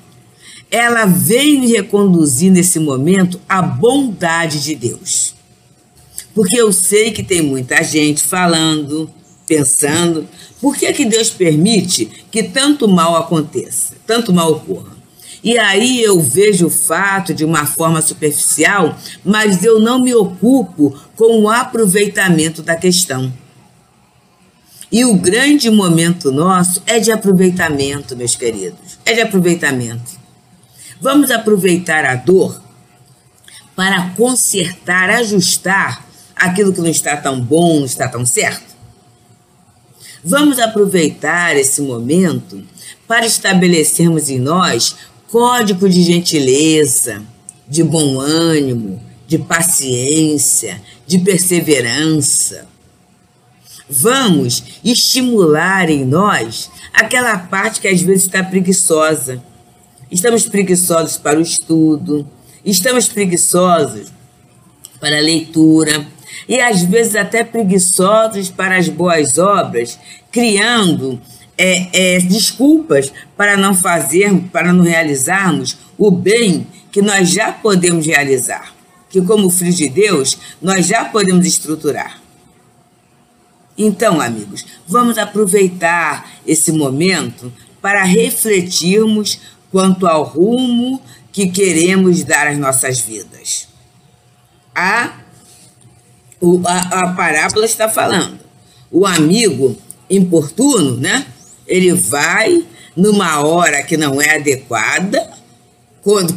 ela 0.72 1.06
vem 1.06 1.68
reconduzir 1.68 2.50
nesse 2.50 2.80
momento 2.80 3.40
a 3.48 3.62
bondade 3.62 4.64
de 4.64 4.74
Deus. 4.74 5.36
Porque 6.34 6.56
eu 6.56 6.72
sei 6.72 7.12
que 7.12 7.22
tem 7.22 7.42
muita 7.42 7.84
gente 7.84 8.24
falando, 8.24 9.12
pensando, 9.52 10.26
por 10.62 10.78
que, 10.78 10.94
que 10.94 11.04
Deus 11.04 11.30
permite 11.30 12.06
que 12.32 12.42
tanto 12.42 12.88
mal 12.88 13.18
aconteça, 13.18 13.96
tanto 14.08 14.32
mal 14.32 14.50
ocorra? 14.54 14.96
E 15.44 15.58
aí 15.58 16.02
eu 16.02 16.22
vejo 16.22 16.68
o 16.68 16.70
fato 16.70 17.34
de 17.34 17.44
uma 17.44 17.66
forma 17.66 18.02
superficial, 18.02 18.98
mas 19.26 19.62
eu 19.66 19.78
não 19.78 20.00
me 20.00 20.16
ocupo 20.16 20.98
com 21.18 21.42
o 21.42 21.50
aproveitamento 21.50 22.62
da 22.62 22.78
questão. 22.78 23.34
E 24.90 25.04
o 25.04 25.16
grande 25.16 25.70
momento 25.70 26.32
nosso 26.32 26.82
é 26.86 26.98
de 26.98 27.12
aproveitamento, 27.12 28.16
meus 28.16 28.36
queridos. 28.36 29.00
É 29.06 29.14
de 29.14 29.22
aproveitamento. 29.22 30.12
Vamos 31.02 31.30
aproveitar 31.30 32.06
a 32.06 32.16
dor 32.16 32.62
para 33.76 34.12
consertar, 34.12 35.10
ajustar 35.10 36.06
aquilo 36.36 36.72
que 36.72 36.80
não 36.80 36.90
está 36.90 37.18
tão 37.18 37.42
bom, 37.42 37.80
não 37.80 37.86
está 37.86 38.08
tão 38.08 38.26
certo? 38.26 38.71
Vamos 40.24 40.60
aproveitar 40.60 41.58
esse 41.58 41.82
momento 41.82 42.64
para 43.08 43.26
estabelecermos 43.26 44.30
em 44.30 44.40
nós 44.40 44.96
código 45.28 45.90
de 45.90 46.04
gentileza, 46.04 47.24
de 47.68 47.84
bom 47.84 48.20
ânimo, 48.20 49.02
de 49.26 49.40
paciência, 49.40 50.82
de 51.08 51.18
perseverança. 51.20 52.68
Vamos 53.90 54.64
estimular 54.84 55.90
em 55.90 56.06
nós 56.06 56.70
aquela 56.94 57.38
parte 57.38 57.82
que 57.82 57.88
às 57.88 58.02
vezes 58.02 58.26
está 58.26 58.44
preguiçosa. 58.44 59.44
Estamos 60.12 60.46
preguiçosos 60.46 61.18
para 61.18 61.40
o 61.40 61.42
estudo, 61.42 62.28
estamos 62.64 63.08
preguiçosos 63.08 64.08
para 65.00 65.18
a 65.18 65.22
leitura, 65.22 66.06
e 66.48 66.60
às 66.60 66.84
vezes 66.84 67.16
até 67.16 67.44
preguiçosos 67.44 68.50
para 68.50 68.78
as 68.78 68.90
boas 68.90 69.38
obras, 69.38 70.00
criando 70.32 71.22
é, 71.58 72.16
é, 72.16 72.20
desculpas 72.20 73.14
para 73.38 73.56
não 73.56 73.76
fazer, 73.76 74.34
para 74.52 74.74
não 74.74 74.84
realizarmos 74.84 75.78
o 75.98 76.10
bem 76.10 76.66
que 76.92 77.02
nós 77.02 77.30
já 77.30 77.52
podemos 77.52 78.06
realizar, 78.06 78.74
que 79.10 79.22
como 79.22 79.50
filhos 79.50 79.78
de 79.78 79.88
Deus 79.88 80.38
nós 80.62 80.88
já 80.88 81.06
podemos 81.06 81.46
estruturar. 81.46 82.20
Então, 83.78 84.20
amigos, 84.20 84.66
vamos 84.88 85.18
aproveitar 85.18 86.30
esse 86.46 86.72
momento 86.72 87.52
para 87.82 88.04
refletirmos 88.04 89.40
quanto 89.72 90.06
ao 90.06 90.24
rumo 90.24 91.02
que 91.32 91.48
queremos 91.48 92.24
dar 92.24 92.48
às 92.48 92.58
nossas 92.58 93.00
vidas. 93.00 93.68
A 94.76 95.21
o, 96.42 96.60
a, 96.66 96.80
a 96.80 97.14
parábola 97.14 97.66
está 97.66 97.88
falando. 97.88 98.40
O 98.92 99.06
amigo 99.06 99.78
importuno, 100.10 100.98
né? 100.98 101.26
Ele 101.68 101.94
vai 101.94 102.66
numa 102.96 103.40
hora 103.46 103.84
que 103.84 103.96
não 103.96 104.22
é 104.22 104.36
adequada, 104.36 105.32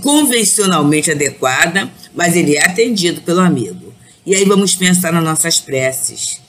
convencionalmente 0.03 1.11
adequada, 1.11 1.91
mas 2.15 2.37
ele 2.37 2.57
é 2.57 2.65
atendido 2.65 3.23
pelo 3.23 3.41
amigo. 3.41 3.93
E 4.25 4.35
aí 4.35 4.45
vamos 4.45 4.75
pensar 4.75 5.13
nas 5.13 5.25
nossas 5.25 5.59
preces. 5.59 6.41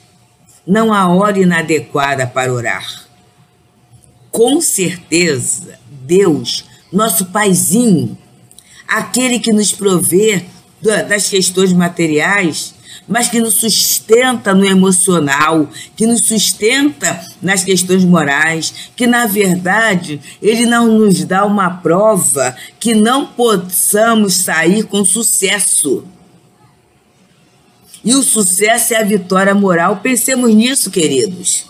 Não 0.66 0.92
há 0.92 1.08
hora 1.08 1.38
inadequada 1.38 2.26
para 2.26 2.52
orar. 2.52 3.06
Com 4.30 4.60
certeza, 4.60 5.78
Deus, 6.04 6.64
nosso 6.92 7.26
paizinho, 7.26 8.16
aquele 8.86 9.38
que 9.38 9.52
nos 9.52 9.72
provê 9.72 10.44
das 11.08 11.28
questões 11.28 11.72
materiais, 11.72 12.74
mas 13.08 13.28
que 13.28 13.40
nos 13.40 13.54
sustenta 13.54 14.54
no 14.54 14.64
emocional, 14.64 15.68
que 15.94 16.06
nos 16.06 16.22
sustenta 16.22 17.24
nas 17.40 17.62
questões 17.62 18.04
morais, 18.04 18.90
que 18.96 19.06
na 19.06 19.26
verdade 19.26 20.20
ele 20.42 20.66
não 20.66 20.98
nos 20.98 21.24
dá 21.24 21.44
uma 21.44 21.70
prova 21.70 22.56
que 22.80 22.94
não 22.94 23.26
possamos 23.26 24.34
sair 24.34 24.84
com 24.84 25.04
sucesso. 25.04 26.04
E 28.04 28.14
o 28.14 28.22
sucesso 28.22 28.94
é 28.94 28.98
a 28.98 29.04
vitória 29.04 29.54
moral. 29.54 29.96
Pensemos 29.96 30.54
nisso, 30.54 30.90
queridos. 30.90 31.66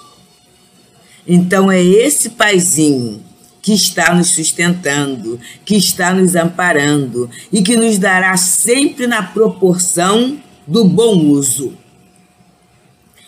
Então 1.26 1.72
é 1.72 1.82
esse 1.82 2.30
paizinho 2.30 3.22
que 3.60 3.72
está 3.72 4.14
nos 4.14 4.28
sustentando, 4.28 5.40
que 5.64 5.76
está 5.76 6.12
nos 6.12 6.36
amparando 6.36 7.28
e 7.52 7.62
que 7.62 7.76
nos 7.76 7.98
dará 7.98 8.36
sempre 8.36 9.06
na 9.06 9.22
proporção 9.22 10.38
do 10.66 10.84
bom 10.84 11.16
uso. 11.26 11.76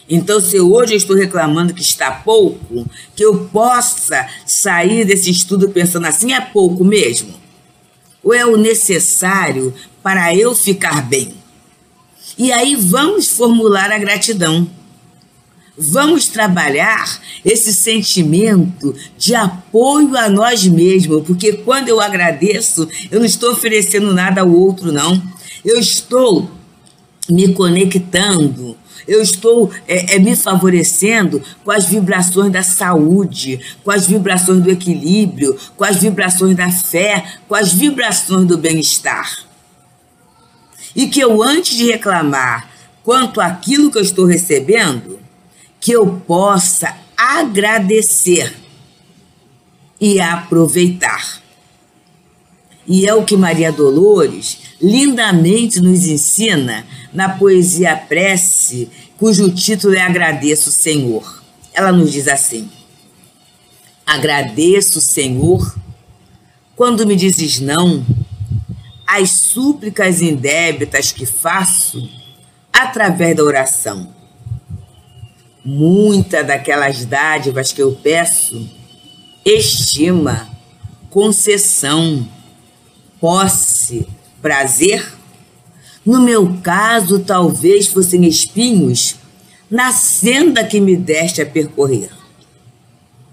Então, 0.09 0.41
se 0.41 0.59
hoje 0.59 0.95
eu 0.95 0.97
estou 0.97 1.15
reclamando 1.15 1.75
que 1.75 1.83
está 1.83 2.11
pouco, 2.11 2.89
que 3.15 3.23
eu 3.23 3.45
possa 3.53 4.27
sair 4.47 5.05
desse 5.05 5.31
estudo 5.31 5.69
pensando 5.69 6.07
assim, 6.07 6.33
é 6.33 6.41
pouco 6.41 6.83
mesmo? 6.83 7.35
Ou 8.23 8.33
é 8.33 8.45
o 8.47 8.57
necessário 8.57 9.75
para 10.03 10.35
eu 10.35 10.55
ficar 10.55 11.03
bem? 11.03 11.35
E 12.39 12.51
aí 12.51 12.75
vamos 12.75 13.29
formular 13.29 13.93
a 13.93 13.99
gratidão. 13.99 14.69
Vamos 15.77 16.27
trabalhar 16.27 17.21
esse 17.45 17.73
sentimento 17.73 18.95
de 19.17 19.35
apoio 19.35 20.17
a 20.17 20.29
nós 20.29 20.67
mesmos, 20.67 21.23
porque 21.25 21.53
quando 21.53 21.89
eu 21.89 22.01
agradeço, 22.01 22.89
eu 23.11 23.21
não 23.21 23.27
estou 23.27 23.53
oferecendo 23.53 24.13
nada 24.13 24.41
ao 24.41 24.51
outro, 24.51 24.91
não. 24.91 25.23
Eu 25.65 25.79
estou 25.79 26.51
me 27.29 27.53
conectando, 27.53 28.77
eu 29.07 29.23
estou 29.23 29.71
é, 29.87 30.17
é, 30.17 30.19
me 30.19 30.37
favorecendo 30.37 31.43
com 31.65 31.71
as 31.71 31.87
vibrações 31.87 32.53
da 32.53 32.63
saúde, 32.63 33.59
com 33.83 33.91
as 33.91 34.07
vibrações 34.07 34.63
do 34.63 34.71
equilíbrio, 34.71 35.59
com 35.77 35.85
as 35.85 35.97
vibrações 35.97 36.55
da 36.55 36.71
fé, 36.71 37.25
com 37.49 37.55
as 37.55 37.73
vibrações 37.73 38.47
do 38.47 38.59
bem-estar. 38.59 39.47
E 40.95 41.07
que 41.07 41.21
eu, 41.21 41.43
antes 41.43 41.77
de 41.77 41.91
reclamar 41.91 42.69
quanto 43.03 43.41
àquilo 43.41 43.91
que 43.91 43.99
eu 43.99 44.03
estou 44.03 44.27
recebendo, 44.27 45.19
que 45.81 45.93
eu 45.93 46.21
possa 46.27 46.95
agradecer 47.17 48.55
e 50.01 50.21
aproveitar. 50.21 51.41
E 52.87 53.07
é 53.07 53.15
o 53.15 53.25
que 53.25 53.37
Maria 53.37 53.73
Dolores 53.73 54.68
lindamente 54.81 55.81
nos 55.81 56.07
ensina 56.07 56.87
na 57.13 57.29
poesia 57.29 57.97
Prece, 57.97 58.89
cujo 59.17 59.51
título 59.51 59.95
é 59.95 60.01
Agradeço, 60.01 60.71
Senhor. 60.71 61.43
Ela 61.73 61.93
nos 61.93 62.13
diz 62.13 62.29
assim: 62.29 62.71
Agradeço, 64.07 65.01
Senhor, 65.01 65.77
quando 66.75 67.07
me 67.07 67.17
dizes 67.17 67.61
não, 67.61 68.05
as 69.07 69.31
súplicas 69.31 70.23
indébitas 70.23 71.13
que 71.13 71.27
faço 71.27 72.09
através 72.73 73.37
da 73.37 73.43
oração. 73.43 74.15
Muitas 75.65 76.47
daquelas 76.47 77.05
dádivas 77.05 77.73
que 77.73 77.83
eu 77.83 77.93
peço, 77.93 78.69
estima, 79.45 80.49
concessão, 81.11 82.27
posse, 83.21 84.07
prazer? 84.41 85.07
No 86.05 86.21
meu 86.21 86.59
caso, 86.63 87.21
talvez 87.21 87.87
fossem 87.87 88.25
espinhos 88.25 89.17
na 89.71 89.93
senda 89.93 90.65
que 90.65 90.81
me 90.81 90.97
deste 90.97 91.43
a 91.43 91.47
percorrer. 91.47 92.11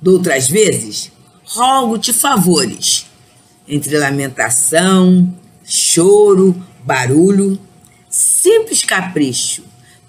Doutras 0.01 0.47
vezes, 0.47 1.11
rogo-te 1.45 2.11
favores, 2.11 3.05
entre 3.67 3.97
lamentação, 3.97 5.33
choro, 5.63 6.55
barulho, 6.83 7.59
simples 8.09 8.83
capricho, 8.83 9.63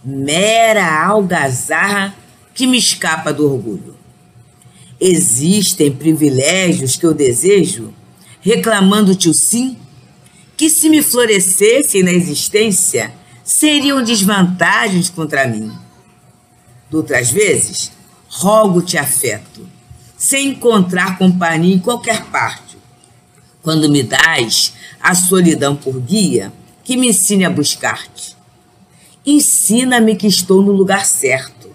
mera 0.04 1.06
algazarra 1.06 2.14
que 2.54 2.66
me 2.66 2.78
escapa 2.78 3.32
do 3.32 3.50
orgulho. 3.52 3.96
Existem 5.00 5.92
privilégios 5.92 6.96
que 6.96 7.06
eu 7.06 7.14
desejo, 7.14 7.92
reclamando-te 8.40 9.28
o 9.28 9.34
sim, 9.34 9.76
que 10.56 10.70
se 10.70 10.88
me 10.88 11.02
florescessem 11.02 12.02
na 12.02 12.12
existência, 12.12 13.12
seriam 13.44 14.02
desvantagens 14.02 15.10
contra 15.10 15.46
mim. 15.46 15.70
Outras 16.92 17.30
vezes, 17.30 17.92
rogo-te 18.28 18.96
afeto, 18.96 19.68
sem 20.16 20.48
encontrar 20.48 21.18
companhia 21.18 21.74
em 21.74 21.78
qualquer 21.78 22.24
parte. 22.26 22.78
Quando 23.62 23.88
me 23.90 24.02
dás 24.02 24.72
a 25.00 25.14
solidão 25.14 25.76
por 25.76 26.00
guia, 26.00 26.52
que 26.82 26.96
me 26.96 27.08
ensine 27.08 27.44
a 27.44 27.50
buscar-te. 27.50 28.36
Ensina-me 29.26 30.16
que 30.16 30.26
estou 30.26 30.62
no 30.62 30.72
lugar 30.72 31.04
certo, 31.04 31.68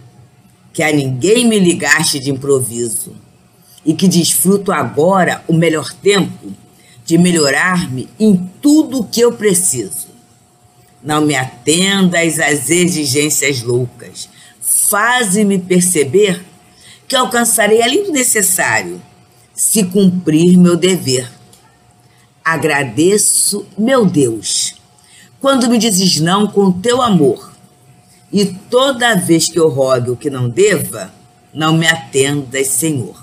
que 0.73 0.81
a 0.81 0.91
ninguém 0.91 1.45
me 1.45 1.59
ligaste 1.59 2.17
de 2.17 2.31
improviso 2.31 3.13
e 3.85 3.93
que 3.93 4.07
desfruto 4.07 4.71
agora 4.71 5.43
o 5.47 5.53
melhor 5.53 5.91
tempo 5.93 6.53
de 7.11 7.17
melhorar-me 7.17 8.07
em 8.17 8.37
tudo 8.61 8.99
o 8.99 9.03
que 9.03 9.19
eu 9.19 9.33
preciso. 9.33 10.07
Não 11.03 11.19
me 11.19 11.35
atendas 11.35 12.39
às 12.39 12.69
exigências 12.69 13.61
loucas. 13.61 14.29
Faze-me 14.61 15.59
perceber 15.59 16.41
que 17.09 17.15
alcançarei 17.17 17.81
além 17.81 18.05
do 18.05 18.13
necessário, 18.13 19.01
se 19.53 19.83
cumprir 19.83 20.57
meu 20.57 20.77
dever. 20.77 21.29
Agradeço, 22.45 23.65
meu 23.77 24.05
Deus, 24.05 24.75
quando 25.41 25.69
me 25.69 25.77
dizes 25.77 26.17
não 26.21 26.47
com 26.47 26.71
teu 26.71 27.01
amor, 27.01 27.51
e 28.31 28.45
toda 28.45 29.15
vez 29.15 29.49
que 29.49 29.59
eu 29.59 29.67
rogo 29.67 30.13
o 30.13 30.17
que 30.17 30.29
não 30.29 30.47
deva, 30.47 31.13
não 31.53 31.75
me 31.75 31.87
atendas, 31.87 32.67
Senhor. 32.67 33.21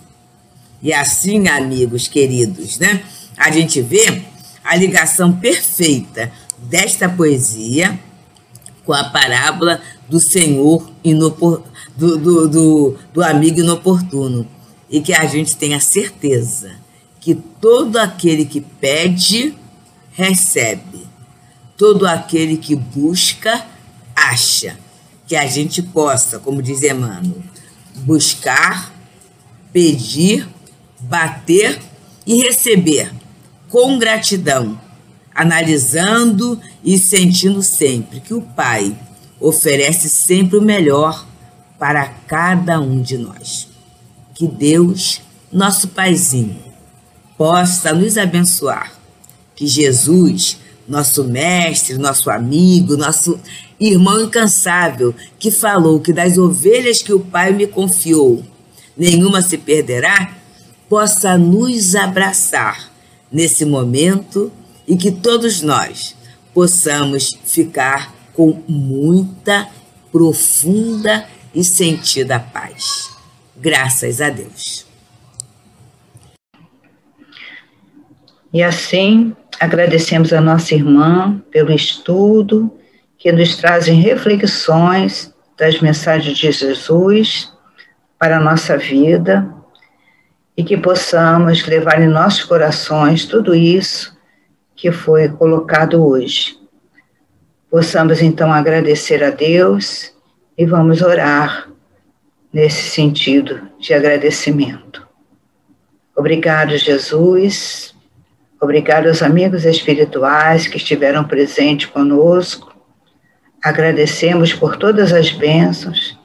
E 0.82 0.92
assim, 0.92 1.48
amigos 1.48 2.06
queridos, 2.06 2.78
né? 2.78 3.02
A 3.38 3.50
gente 3.50 3.80
vê 3.80 4.22
a 4.64 4.76
ligação 4.76 5.32
perfeita 5.32 6.30
desta 6.58 7.08
poesia 7.08 7.98
com 8.84 8.92
a 8.92 9.04
parábola 9.04 9.80
do 10.08 10.18
Senhor 10.18 10.90
inopor, 11.04 11.62
do, 11.96 12.18
do, 12.18 12.48
do, 12.48 12.98
do 13.12 13.22
amigo 13.22 13.60
inoportuno. 13.60 14.46
E 14.90 15.00
que 15.00 15.12
a 15.12 15.26
gente 15.26 15.56
tenha 15.56 15.78
certeza 15.80 16.72
que 17.20 17.34
todo 17.34 17.98
aquele 17.98 18.46
que 18.46 18.60
pede, 18.60 19.54
recebe. 20.12 21.06
Todo 21.76 22.06
aquele 22.06 22.56
que 22.56 22.74
busca, 22.74 23.66
acha. 24.16 24.78
Que 25.26 25.36
a 25.36 25.46
gente 25.46 25.82
possa, 25.82 26.38
como 26.38 26.62
diz 26.62 26.82
Emmanuel, 26.82 27.42
buscar, 27.96 28.90
pedir, 29.70 30.48
bater 31.00 31.78
e 32.26 32.42
receber 32.42 33.17
com 33.68 33.98
gratidão, 33.98 34.80
analisando 35.34 36.60
e 36.82 36.98
sentindo 36.98 37.62
sempre 37.62 38.20
que 38.20 38.34
o 38.34 38.40
Pai 38.40 38.96
oferece 39.40 40.08
sempre 40.08 40.58
o 40.58 40.62
melhor 40.62 41.26
para 41.78 42.06
cada 42.26 42.80
um 42.80 43.00
de 43.00 43.18
nós. 43.18 43.68
Que 44.34 44.46
Deus, 44.46 45.20
nosso 45.52 45.88
Paizinho, 45.88 46.58
possa 47.36 47.92
nos 47.92 48.16
abençoar. 48.16 48.92
Que 49.54 49.66
Jesus, 49.66 50.58
nosso 50.88 51.24
mestre, 51.24 51.98
nosso 51.98 52.30
amigo, 52.30 52.96
nosso 52.96 53.38
irmão 53.78 54.22
incansável, 54.22 55.14
que 55.38 55.50
falou 55.50 56.00
que 56.00 56.12
das 56.12 56.38
ovelhas 56.38 57.02
que 57.02 57.12
o 57.12 57.20
Pai 57.20 57.52
me 57.52 57.66
confiou, 57.66 58.42
nenhuma 58.96 59.42
se 59.42 59.58
perderá, 59.58 60.32
possa 60.88 61.36
nos 61.36 61.94
abraçar 61.94 62.97
nesse 63.30 63.64
momento 63.64 64.52
e 64.86 64.96
que 64.96 65.10
todos 65.10 65.62
nós 65.62 66.16
possamos 66.54 67.38
ficar 67.44 68.14
com 68.32 68.62
muita, 68.66 69.68
profunda 70.10 71.26
e 71.54 71.62
sentida 71.62 72.40
paz. 72.40 73.10
Graças 73.56 74.20
a 74.20 74.30
Deus. 74.30 74.86
E 78.52 78.62
assim, 78.62 79.36
agradecemos 79.60 80.32
a 80.32 80.40
nossa 80.40 80.74
irmã 80.74 81.42
pelo 81.50 81.72
estudo, 81.72 82.72
que 83.18 83.30
nos 83.30 83.56
trazem 83.56 84.00
reflexões 84.00 85.34
das 85.58 85.80
mensagens 85.80 86.38
de 86.38 86.42
Jesus 86.42 87.52
para 88.18 88.38
a 88.38 88.40
nossa 88.40 88.78
vida 88.78 89.57
e 90.58 90.64
que 90.64 90.76
possamos 90.76 91.64
levar 91.64 92.02
em 92.02 92.08
nossos 92.08 92.42
corações 92.42 93.24
tudo 93.24 93.54
isso 93.54 94.18
que 94.74 94.90
foi 94.90 95.28
colocado 95.28 96.04
hoje. 96.04 96.58
Possamos 97.70 98.20
então 98.20 98.52
agradecer 98.52 99.22
a 99.22 99.30
Deus 99.30 100.12
e 100.56 100.66
vamos 100.66 101.00
orar 101.00 101.70
nesse 102.52 102.90
sentido 102.90 103.68
de 103.78 103.94
agradecimento. 103.94 105.06
Obrigado, 106.16 106.76
Jesus. 106.76 107.94
Obrigado 108.60 109.06
aos 109.06 109.22
amigos 109.22 109.64
espirituais 109.64 110.66
que 110.66 110.76
estiveram 110.76 111.22
presentes 111.22 111.86
conosco. 111.86 112.74
Agradecemos 113.62 114.52
por 114.52 114.76
todas 114.76 115.12
as 115.12 115.30
bênçãos 115.30 116.17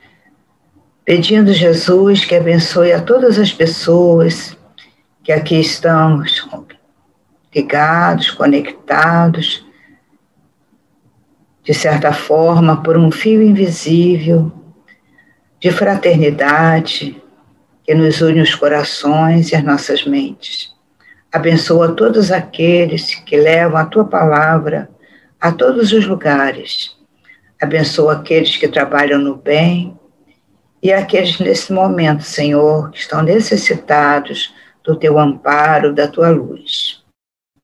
pedindo 1.06 1.52
Jesus 1.52 2.24
que 2.24 2.36
abençoe 2.36 2.94
a 2.94 3.02
todas 3.02 3.38
as 3.38 3.52
pessoas 3.52 4.58
que 5.24 5.32
aqui 5.32 5.60
estamos 5.60 6.48
ligados, 7.54 8.32
conectados, 8.32 9.66
de 11.64 11.74
certa 11.74 12.12
forma, 12.12 12.82
por 12.82 12.98
um 12.98 13.12
fio 13.12 13.42
invisível 13.42 14.52
de 15.60 15.72
fraternidade 15.72 17.22
que 17.86 17.94
nos 17.94 18.22
une 18.22 18.42
os 18.42 18.56
corações 18.56 19.52
e 19.52 19.56
as 19.56 19.64
nossas 19.64 20.06
mentes. 20.06 20.74
Abençoa 21.32 21.94
todos 21.94 22.32
aqueles 22.32 23.16
que 23.16 23.38
levam 23.38 23.78
a 23.78 23.86
tua 23.86 24.06
palavra 24.06 24.90
a 25.40 25.52
todos 25.52 25.92
os 25.92 26.06
lugares. 26.06 26.98
Abençoa 27.62 28.14
aqueles 28.14 28.58
que 28.58 28.68
trabalham 28.68 29.20
no 29.20 29.36
bem, 29.36 29.98
e 30.84 30.92
aqueles 30.92 31.40
nesse 31.40 31.72
momento, 31.72 32.24
Senhor, 32.24 32.92
que 32.92 33.00
estão 33.00 33.24
necessitados 33.24 34.54
do 34.84 34.98
teu 34.98 35.18
amparo, 35.18 35.94
da 35.94 36.10
tua 36.10 36.30
luz. 36.30 37.02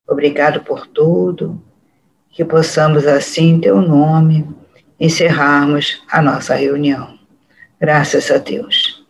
Obrigado 0.08 0.62
por 0.62 0.88
tudo, 0.88 1.62
que 2.30 2.46
possamos 2.46 3.06
assim, 3.06 3.50
em 3.50 3.60
teu 3.60 3.82
nome, 3.82 4.48
encerrarmos 4.98 6.02
a 6.10 6.22
nossa 6.22 6.56
reunião. 6.56 7.20
Graças 7.78 8.32
a 8.32 8.38
Deus. 8.38 9.06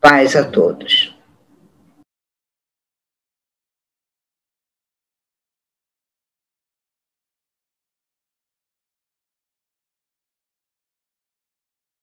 Paz 0.00 0.34
a 0.34 0.42
todos. 0.42 1.14